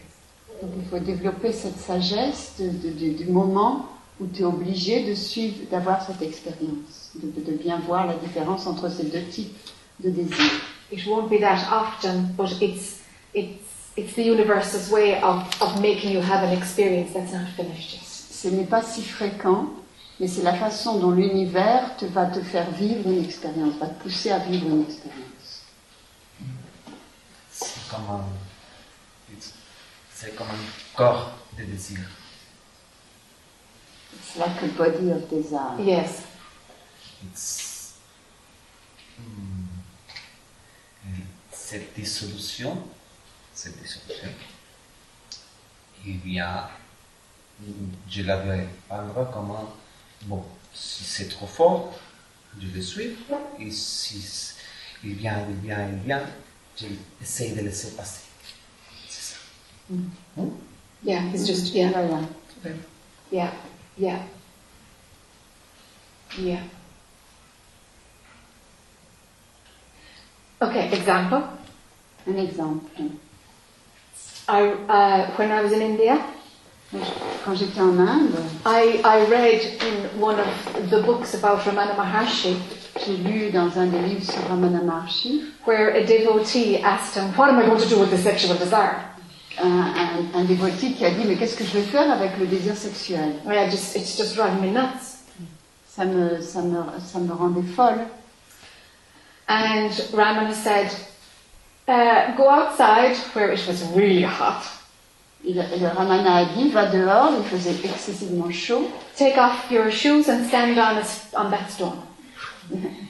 Donc 0.62 0.72
il 0.78 0.86
faut 0.86 1.00
développer 1.00 1.52
cette 1.54 1.78
sagesse 1.80 2.54
de- 2.60 2.70
de- 2.70 2.92
de- 2.94 3.24
du 3.24 3.32
moment 3.32 3.88
où 4.22 4.28
tu 4.28 4.44
es 4.44 4.46
obligé 4.46 5.04
de 5.10 5.16
suivre, 5.16 5.56
d'avoir 5.72 6.06
cette 6.06 6.22
expérience, 6.22 7.10
de, 7.16 7.28
de- 7.32 7.52
de 7.52 7.58
bien 7.58 7.80
voir 7.80 8.06
la 8.08 8.14
différence 8.16 8.68
entre 8.68 8.90
ces 8.90 9.06
deux 9.06 9.24
types 9.24 9.56
de 10.04 10.10
désirs. 10.12 10.62
It 10.92 11.06
won't 11.08 11.28
be 11.30 11.40
that 11.40 11.60
often, 11.72 12.28
but 12.38 12.52
it's, 12.62 13.00
it's, 13.34 13.60
it's 13.98 14.14
the 14.14 14.24
universe's 14.26 14.92
way 14.92 15.20
of, 15.24 15.44
of 15.62 15.82
making 15.82 16.12
you 16.12 16.22
have 16.22 16.44
an 16.44 16.52
experience 16.56 17.14
that's 17.14 17.32
not 17.34 17.48
finished 17.56 17.94
yet. 17.94 18.02
Ce 18.04 18.48
n'est 18.50 18.66
pas 18.68 18.84
si 18.84 19.02
fréquent, 19.04 19.68
mais 20.20 20.28
c'est 20.28 20.44
la 20.44 20.54
façon 20.54 21.00
dont 21.00 21.12
l'univers 21.12 21.96
te 21.98 22.06
va 22.06 22.26
te 22.28 22.42
faire 22.42 22.70
vivre 22.72 23.10
une 23.10 23.24
expérience, 23.24 23.76
va 23.80 23.88
te 23.88 24.04
pousser 24.04 24.32
à 24.32 24.40
vivre 24.40 24.68
une 24.68 24.82
expérience. 24.84 25.64
C'est 27.52 27.88
comme 27.90 28.10
un, 28.10 29.34
it's- 29.34 29.54
c'est 30.14 30.36
comme 30.36 30.48
un 30.48 30.96
corps 30.98 31.32
de 31.58 31.64
désir. 31.64 32.00
It's 34.14 34.38
like 34.38 34.62
a 34.62 34.68
body 34.68 35.12
of 35.12 35.30
desire. 35.30 35.80
Yes. 35.82 36.24
It's, 37.24 37.94
hmm, 39.18 39.66
et 41.08 41.24
cette 41.52 41.94
dissolution, 41.96 42.78
cette 43.54 43.80
dissolution, 43.82 44.30
il 46.06 46.18
vient, 46.18 46.68
je 48.10 48.24
la 48.24 48.38
vais 48.38 48.68
prendre 48.88 49.32
comme 49.32 49.52
un, 49.52 49.70
bon, 50.24 50.44
si 50.74 51.04
c'est 51.04 51.28
trop 51.30 51.46
fort, 51.46 51.94
je 52.60 52.68
le 52.68 52.82
suis, 52.82 53.16
et 53.60 53.72
si 53.72 54.54
il 55.04 55.14
vient, 55.14 55.46
il 55.48 55.56
vient, 55.58 55.88
il 55.88 56.00
vient, 56.00 56.24
j'essaie 56.76 57.52
de 57.52 57.62
laisser 57.62 57.92
passer. 57.92 58.22
C'est 59.08 59.36
ça. 59.36 59.38
Yeah, 61.04 61.24
it's 61.34 61.46
just, 61.48 61.74
yeah. 61.74 61.92
Voilà. 61.92 62.22
Yeah, 63.32 63.52
yeah, 63.98 64.24
yeah. 66.38 66.64
Okay, 70.62 70.92
example. 70.94 71.44
An 72.26 72.38
example. 72.38 73.12
I, 74.48 74.68
uh, 74.68 75.32
when 75.32 75.52
I 75.52 75.62
was 75.62 75.72
in 75.72 75.82
India, 75.82 76.24
Quand 77.46 77.56
j'étais 77.56 77.80
en 77.80 77.98
Inde, 77.98 78.36
I, 78.66 79.02
I 79.04 79.26
read 79.30 79.62
in 79.82 80.20
one 80.20 80.38
of 80.38 80.90
the 80.90 81.02
books 81.02 81.34
about 81.34 81.60
Ramana 81.64 81.96
Maharshi 81.96 82.58
j'ai 83.06 83.16
lu 83.16 83.50
dans 83.50 83.78
un 83.78 83.88
des 83.88 84.00
livres 84.00 84.30
sur 84.30 84.42
Ramana 84.50 84.82
Maharshi 84.82 85.54
where 85.64 85.92
a 85.96 86.06
devotee 86.06 86.80
asked 86.84 87.16
him, 87.16 87.32
What 87.38 87.50
am 87.50 87.60
I 87.60 87.66
going 87.66 87.80
to 87.80 87.88
do 87.88 87.98
with 87.98 88.12
the 88.12 88.18
sexual 88.18 88.58
desire? 88.58 89.11
Un, 89.60 89.68
un, 89.70 90.40
un 90.40 90.44
dévoté 90.46 90.92
qui 90.94 91.06
a 91.06 91.12
dit 91.12 91.26
mais 91.26 91.36
qu'est-ce 91.36 91.56
que 91.56 91.64
je 91.66 91.74
vais 91.78 91.84
faire 91.84 92.12
avec 92.12 92.38
le 92.40 92.46
désir 92.48 92.76
sexuel? 92.76 93.36
I 93.48 93.70
just, 93.70 93.96
it's 93.96 94.18
just 94.18 94.36
driving 94.36 94.62
me 94.62 94.72
nuts. 94.72 95.18
Ça 95.88 96.06
me, 96.06 96.42
ça 96.42 96.62
me, 96.62 96.78
ça 97.06 97.20
me 97.20 97.34
rendait 97.34 97.68
folle. 97.76 98.06
And 99.50 99.92
Ramana 100.14 100.54
said, 100.54 100.90
uh, 101.88 102.34
go 102.38 102.48
outside 102.48 103.18
where 103.34 103.52
it 103.52 103.68
was 103.68 103.84
really 103.94 104.24
hot. 104.24 104.64
Le, 105.44 105.62
Ramana 105.94 106.36
a 106.36 106.46
dit, 106.56 106.70
va 106.70 106.86
dehors, 106.86 107.34
il 107.38 107.44
faisait 107.44 107.76
excessivement 107.84 108.50
chaud. 108.52 108.90
Take 109.18 109.38
off 109.38 109.70
your 109.70 109.92
shoes 109.92 110.30
and 110.30 110.46
stand 110.48 110.78
on, 110.78 110.98
a, 110.98 111.04
on 111.36 111.50
that 111.50 111.70
stone. 111.70 112.00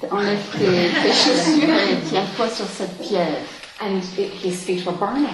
Enlève 0.10 0.42
tes, 0.58 0.90
tes 1.04 1.14
chaussures 1.14 1.70
et 1.70 2.10
tiens-toi 2.10 2.50
sur 2.50 2.66
cette 2.66 2.98
pierre. 3.00 3.44
And 3.80 4.02
it, 4.18 4.32
his 4.44 4.64
feet 4.64 4.84
were 4.86 4.94
burning. 4.94 5.28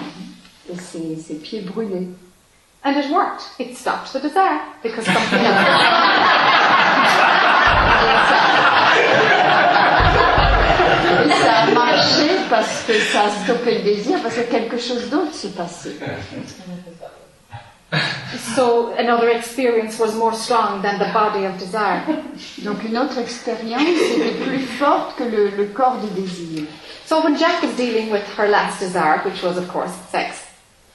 Et 0.70 0.76
ses, 0.76 1.16
ses 1.16 1.34
pieds 1.34 1.60
brûlaient. 1.62 2.08
And 2.84 2.96
it 2.96 3.10
worked. 3.10 3.42
It 3.58 3.76
stopped 3.76 4.12
the 4.12 4.20
desire 4.20 4.60
because 4.82 5.04
something 5.04 5.40
else. 5.40 5.58
Et 11.24 11.30
ça 11.30 11.54
a 11.56 11.70
marché 11.72 12.28
parce 12.48 12.84
que 12.86 12.92
ça 12.94 13.24
a 13.24 13.30
stoppé 13.44 13.78
le 13.78 13.80
désir, 13.82 14.20
parce 14.22 14.36
que 14.36 14.42
quelque 14.42 14.78
chose 14.78 15.10
d'autre 15.10 15.34
se 15.34 15.48
passait. 15.48 15.96
So 18.54 18.92
another 18.98 19.30
experience 19.30 19.98
was 19.98 20.14
more 20.14 20.34
strong 20.34 20.82
than 20.82 20.98
the 20.98 21.10
body 21.12 21.46
of 21.46 21.56
desire. 21.58 22.02
Donc 22.58 22.84
une 22.84 22.98
autre 22.98 23.18
expérience 23.18 23.82
était 23.82 24.44
plus 24.44 24.66
forte 24.78 25.16
que 25.16 25.24
le, 25.24 25.48
le 25.56 25.64
corps 25.66 25.96
du 25.96 26.20
désir. 26.20 26.66
So 27.06 27.22
when 27.22 27.36
Jack 27.38 27.62
was 27.62 27.74
dealing 27.76 28.10
with 28.10 28.22
her 28.36 28.46
last 28.48 28.78
desire, 28.80 29.22
which 29.24 29.42
was 29.42 29.56
of 29.56 29.66
course 29.68 29.92
sex, 30.12 30.44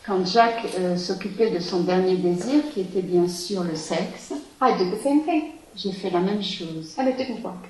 Quand 0.05 0.25
Jacques 0.25 0.65
euh, 0.77 0.97
s'occupait 0.97 1.49
de 1.49 1.59
son 1.59 1.81
dernier 1.81 2.17
désir, 2.17 2.61
qui 2.73 2.81
était 2.81 3.01
bien 3.01 3.27
sûr 3.27 3.63
le 3.63 3.75
sexe, 3.75 4.33
I 4.61 4.73
did 4.77 4.91
the 4.91 5.01
same 5.01 5.23
thing, 5.23 5.51
j'ai 5.75 5.93
fait 5.93 6.09
la 6.09 6.19
même 6.19 6.43
chose. 6.43 6.95
and 6.97 7.07
it 7.07 7.15
didn't 7.17 7.41
work. 7.41 7.69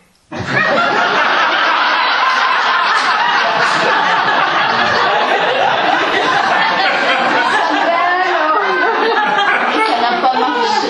Ça 9.85 10.01
n'a 10.01 10.21
pas 10.21 10.33
marché. 10.39 10.87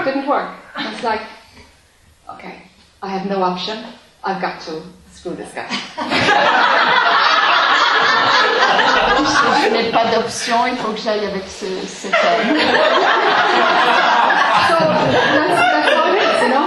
It 0.00 0.04
didn't 0.04 0.26
work. 0.28 0.48
It's 0.78 1.02
like, 1.02 1.22
okay, 2.28 2.62
I 3.02 3.08
have 3.08 3.26
no 3.26 3.42
option. 3.42 3.76
I've 4.24 4.40
got 4.40 4.60
to 4.66 4.82
screw 5.12 5.34
this 5.34 5.52
guy. 5.54 5.66
Je 9.24 9.68
n'ai 9.70 9.90
pas 9.90 10.06
d'option, 10.06 10.66
il 10.66 10.76
faut 10.76 10.92
que 10.92 11.00
j'aille 11.00 11.26
avec 11.26 11.44
ce, 11.48 11.66
cet 11.86 12.12
homme. 12.12 12.56
So 14.68 14.76
that's, 14.78 15.60
that's 15.72 15.92
how 15.94 16.04
it 16.08 16.16
is, 16.22 16.42
you 16.42 16.48
know. 16.48 16.66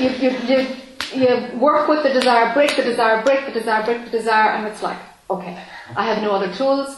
You, 0.00 0.10
you, 0.20 0.30
you, 0.48 0.66
you, 1.14 1.26
you 1.26 1.58
work 1.58 1.88
with 1.88 2.02
the 2.02 2.12
desire, 2.12 2.52
break 2.54 2.76
the 2.76 2.82
desire, 2.82 3.22
break 3.22 3.46
the 3.46 3.52
desire, 3.52 3.82
break 3.84 4.04
the 4.04 4.10
desire, 4.10 4.50
and 4.56 4.66
it's 4.66 4.82
like, 4.82 4.98
okay, 5.30 5.56
I 5.96 6.04
have 6.04 6.22
no 6.22 6.32
other 6.32 6.52
tools. 6.52 6.88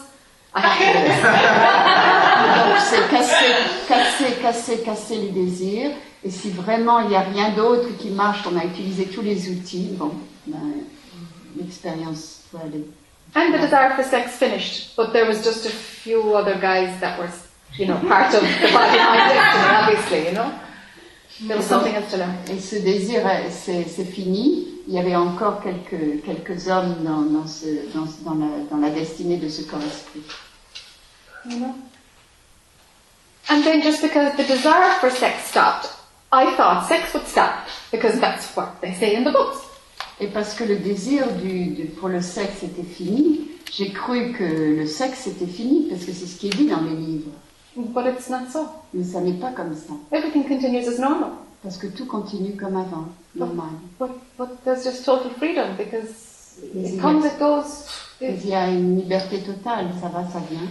I 0.53 0.61
have 0.61 0.77
to 0.79 0.99
do 0.99 1.07
this. 1.07 1.21
Donc 2.69 2.79
c'est 2.79 3.09
casser, 3.09 3.53
casser, 3.87 4.41
casser, 4.41 4.77
casser 4.83 5.15
les 5.17 5.29
désirs. 5.29 5.91
Et 6.23 6.31
si 6.31 6.49
vraiment 6.49 6.99
il 6.99 7.09
n'y 7.09 7.15
a 7.15 7.21
rien 7.21 7.49
d'autre 7.51 7.87
qui 7.97 8.09
marche, 8.09 8.43
qu'on 8.43 8.57
a 8.57 8.65
utilisé 8.65 9.05
tous 9.05 9.21
les 9.21 9.49
outils, 9.49 9.91
bon, 9.93 10.11
ben, 10.47 10.59
l'expérience 11.57 12.41
faut 12.51 12.57
aller. 12.57 12.85
And 13.35 13.53
the 13.53 13.59
desire 13.59 13.95
for 13.95 14.03
sex 14.03 14.37
finished, 14.37 14.95
but 14.95 15.13
there 15.13 15.25
was 15.25 15.43
just 15.43 15.65
a 15.65 15.69
few 15.69 16.35
other 16.35 16.57
guys 16.59 16.99
that 16.99 17.19
were, 17.19 17.29
you 17.77 17.85
know, 17.85 17.97
part 18.07 18.33
of 18.33 18.41
the 18.41 18.69
body 18.73 18.97
destiny, 18.97 19.65
obviously, 19.77 20.25
you 20.29 20.33
know. 20.33 20.59
There 21.41 21.55
was 21.55 21.67
something 21.67 21.95
else 21.95 22.11
to 22.11 22.17
learn. 22.17 22.35
Et 22.49 22.59
ce 22.59 22.75
désir, 22.75 23.25
euh, 23.25 23.49
c'est 23.49 23.85
c'est 23.85 24.05
fini. 24.05 24.65
Il 24.87 24.93
y 24.93 24.99
avait 24.99 25.15
encore 25.15 25.61
quelques, 25.61 26.23
quelques 26.25 26.67
hommes 26.67 27.03
dans, 27.03 27.21
dans, 27.21 27.47
ce, 27.47 27.93
dans, 27.93 28.07
dans, 28.25 28.33
la, 28.33 28.63
dans 28.71 28.77
la 28.77 28.89
destinée 28.89 29.37
de 29.37 29.47
ce 29.47 29.61
corps-esprit. 29.61 30.23
You 31.45 31.51
mm-hmm. 31.51 31.59
know? 31.61 31.75
And 33.49 33.63
then 33.63 33.81
just 33.81 34.01
because 34.01 34.35
the 34.35 34.43
desire 34.43 34.91
for 34.99 35.09
sex 35.09 35.45
stopped, 35.45 35.89
I 36.31 36.55
thought 36.55 36.87
sex 36.87 37.13
would 37.13 37.27
stop 37.27 37.67
because 37.91 38.19
that's 38.19 38.55
what 38.55 38.81
they 38.81 38.93
say 38.93 39.15
in 39.15 39.23
the 39.23 39.31
books. 39.31 39.68
Et 40.21 40.27
parce 40.27 40.53
que 40.53 40.63
le 40.65 40.77
désir 40.77 41.31
du, 41.35 41.67
du- 41.67 41.85
pour 41.85 42.09
le 42.09 42.21
sexe 42.21 42.63
était 42.63 42.83
fini, 42.83 43.41
j'ai 43.71 43.91
cru 43.91 44.33
que 44.33 44.43
le 44.43 44.85
sexe 44.85 45.27
était 45.27 45.45
fini, 45.45 45.87
parce 45.89 46.03
que 46.03 46.11
c'est 46.11 46.25
ce 46.25 46.37
qui 46.37 46.47
est 46.47 46.55
dit 46.55 46.67
dans 46.67 46.81
les 46.81 46.95
livres. 46.95 47.31
But 47.75 48.05
it's 48.07 48.29
not 48.29 48.49
so. 48.51 48.65
Mais 48.93 49.03
ça 49.03 49.21
n'est 49.21 49.33
pas 49.39 49.51
comme 49.51 49.73
ça, 49.75 49.93
Everything 50.11 50.43
continues 50.47 50.87
as 50.87 50.99
normal. 50.99 51.29
parce 51.63 51.77
que 51.77 51.87
tout 51.87 52.05
continue 52.05 52.55
comme 52.57 52.75
avant, 52.75 53.05
normal. 53.35 53.69
But, 53.99 54.09
but 54.37 54.49
there's 54.65 54.83
just 54.83 55.05
total 55.05 55.31
freedom 55.37 55.75
because 55.77 56.57
Yes, 56.73 56.93
it 56.95 57.01
comes, 57.01 57.23
it 57.25 57.39
goes. 57.39 57.85
Mais 58.19 58.33
It, 58.33 58.41
il 58.43 58.49
y 58.49 58.53
a 58.55 58.67
une 58.69 58.97
liberté 58.97 59.39
totale, 59.39 59.87
ça 60.01 60.09
va, 60.09 60.27
ça 60.29 60.39
vient. 60.51 60.67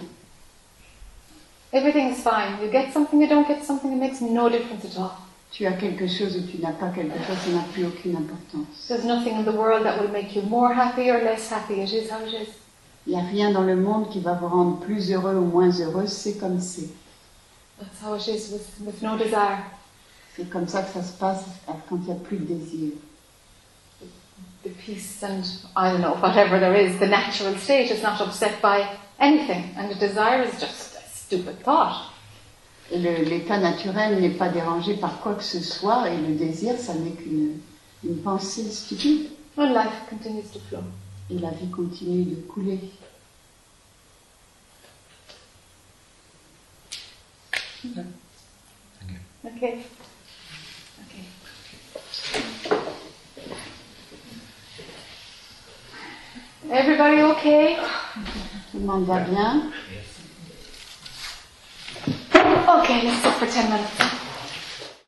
everything 1.72 2.10
is 2.10 2.16
fine. 2.22 2.58
You 2.62 2.70
get 2.70 2.92
something, 2.92 3.20
you 3.20 3.28
don't 3.28 3.46
get 3.46 3.64
something, 3.64 3.92
it 3.92 3.98
makes 3.98 4.20
no 4.20 4.48
difference 4.50 4.84
at 4.84 4.98
all. 5.00 5.12
Tu 5.50 5.66
as 5.66 5.72
quelque 5.72 6.06
chose 6.06 6.36
ou 6.36 6.42
tu 6.42 6.58
n'as 6.58 6.72
pas 6.72 6.90
quelque 6.90 7.16
chose, 7.26 7.36
ça 7.44 7.50
n'a 7.50 7.64
plus 7.72 7.86
aucune 7.86 8.16
importance. 8.16 8.86
There's 8.86 9.04
nothing 9.04 9.36
in 9.38 9.44
the 9.44 9.56
world 9.56 9.82
that 9.84 9.98
will 10.00 10.10
make 10.10 10.36
you 10.36 10.42
more 10.42 10.72
happy 10.72 11.10
or 11.10 11.22
less 11.22 11.50
happy. 11.50 11.80
It 11.80 11.92
is 11.92 12.10
how 12.10 12.24
it 12.26 12.34
is. 12.34 12.48
Il 13.06 13.14
n'y 13.14 13.18
a 13.18 13.24
rien 13.24 13.50
dans 13.52 13.64
le 13.64 13.74
monde 13.74 14.10
qui 14.10 14.20
va 14.20 14.34
vous 14.34 14.48
rendre 14.48 14.78
plus 14.80 15.10
heureux 15.10 15.34
ou 15.34 15.46
moins 15.46 15.70
heureux, 15.80 16.06
c'est 16.06 16.38
comme 16.38 16.60
c'est. 16.60 16.90
That's 17.78 18.02
how 18.02 18.14
it 18.14 18.28
is 18.28 18.52
with, 18.52 18.68
with 18.84 19.02
no 19.02 19.16
desire. 19.16 19.64
C'est 20.36 20.50
comme 20.50 20.68
ça 20.68 20.82
que 20.82 20.92
ça 20.92 21.02
se 21.02 21.12
passe 21.18 21.44
quand 21.66 21.96
il 21.96 22.00
n'y 22.02 22.12
a 22.12 22.14
plus 22.14 22.36
de 22.36 22.44
désir. 22.44 22.92
The 24.64 24.70
peace 24.70 25.22
and, 25.22 25.42
I 25.76 25.90
don't 25.90 26.02
know, 26.02 26.14
whatever 26.20 26.60
there 26.60 26.74
is, 26.76 26.98
the 26.98 27.06
natural 27.06 27.56
state 27.56 27.90
is 27.90 28.02
not 28.02 28.20
upset 28.20 28.60
by 28.60 28.86
anything. 29.18 29.74
And 29.76 29.88
the 29.88 29.94
desire 29.94 30.42
is 30.42 30.60
just 30.60 30.96
a 30.96 31.08
stupid 31.08 31.62
thought. 31.62 32.12
L'état 32.90 33.58
naturel 33.58 34.20
n'est 34.20 34.30
pas 34.30 34.48
dérangé 34.48 34.94
par 34.94 35.20
quoi 35.20 35.34
que 35.34 35.42
ce 35.42 35.60
soit, 35.60 36.08
et 36.08 36.16
le 36.16 36.34
désir, 36.34 36.78
ça 36.78 36.94
n'est 36.94 37.10
qu'une 37.10 37.58
une 38.04 38.18
pensée 38.22 38.70
stupide. 38.70 39.30
And 39.56 39.74
life 39.74 40.06
continues 40.08 40.44
to 40.52 40.60
flow. 40.68 40.84
Et 41.30 41.38
la 41.38 41.50
vie 41.50 41.68
continue 41.68 42.24
de 42.24 42.36
couler. 42.42 42.78
Okay. 49.44 49.84
Okay. 51.04 51.24
Everybody 56.70 57.22
okay? 57.22 57.76
Tout 58.70 58.78
le 58.78 58.84
monde 58.84 59.04
va 59.06 59.20
bien? 59.20 59.70
Okay, 62.48 63.02
let's 63.04 63.22
sit 63.22 63.34
for 63.34 63.46
10 63.46 63.68
minutes. 63.70 64.27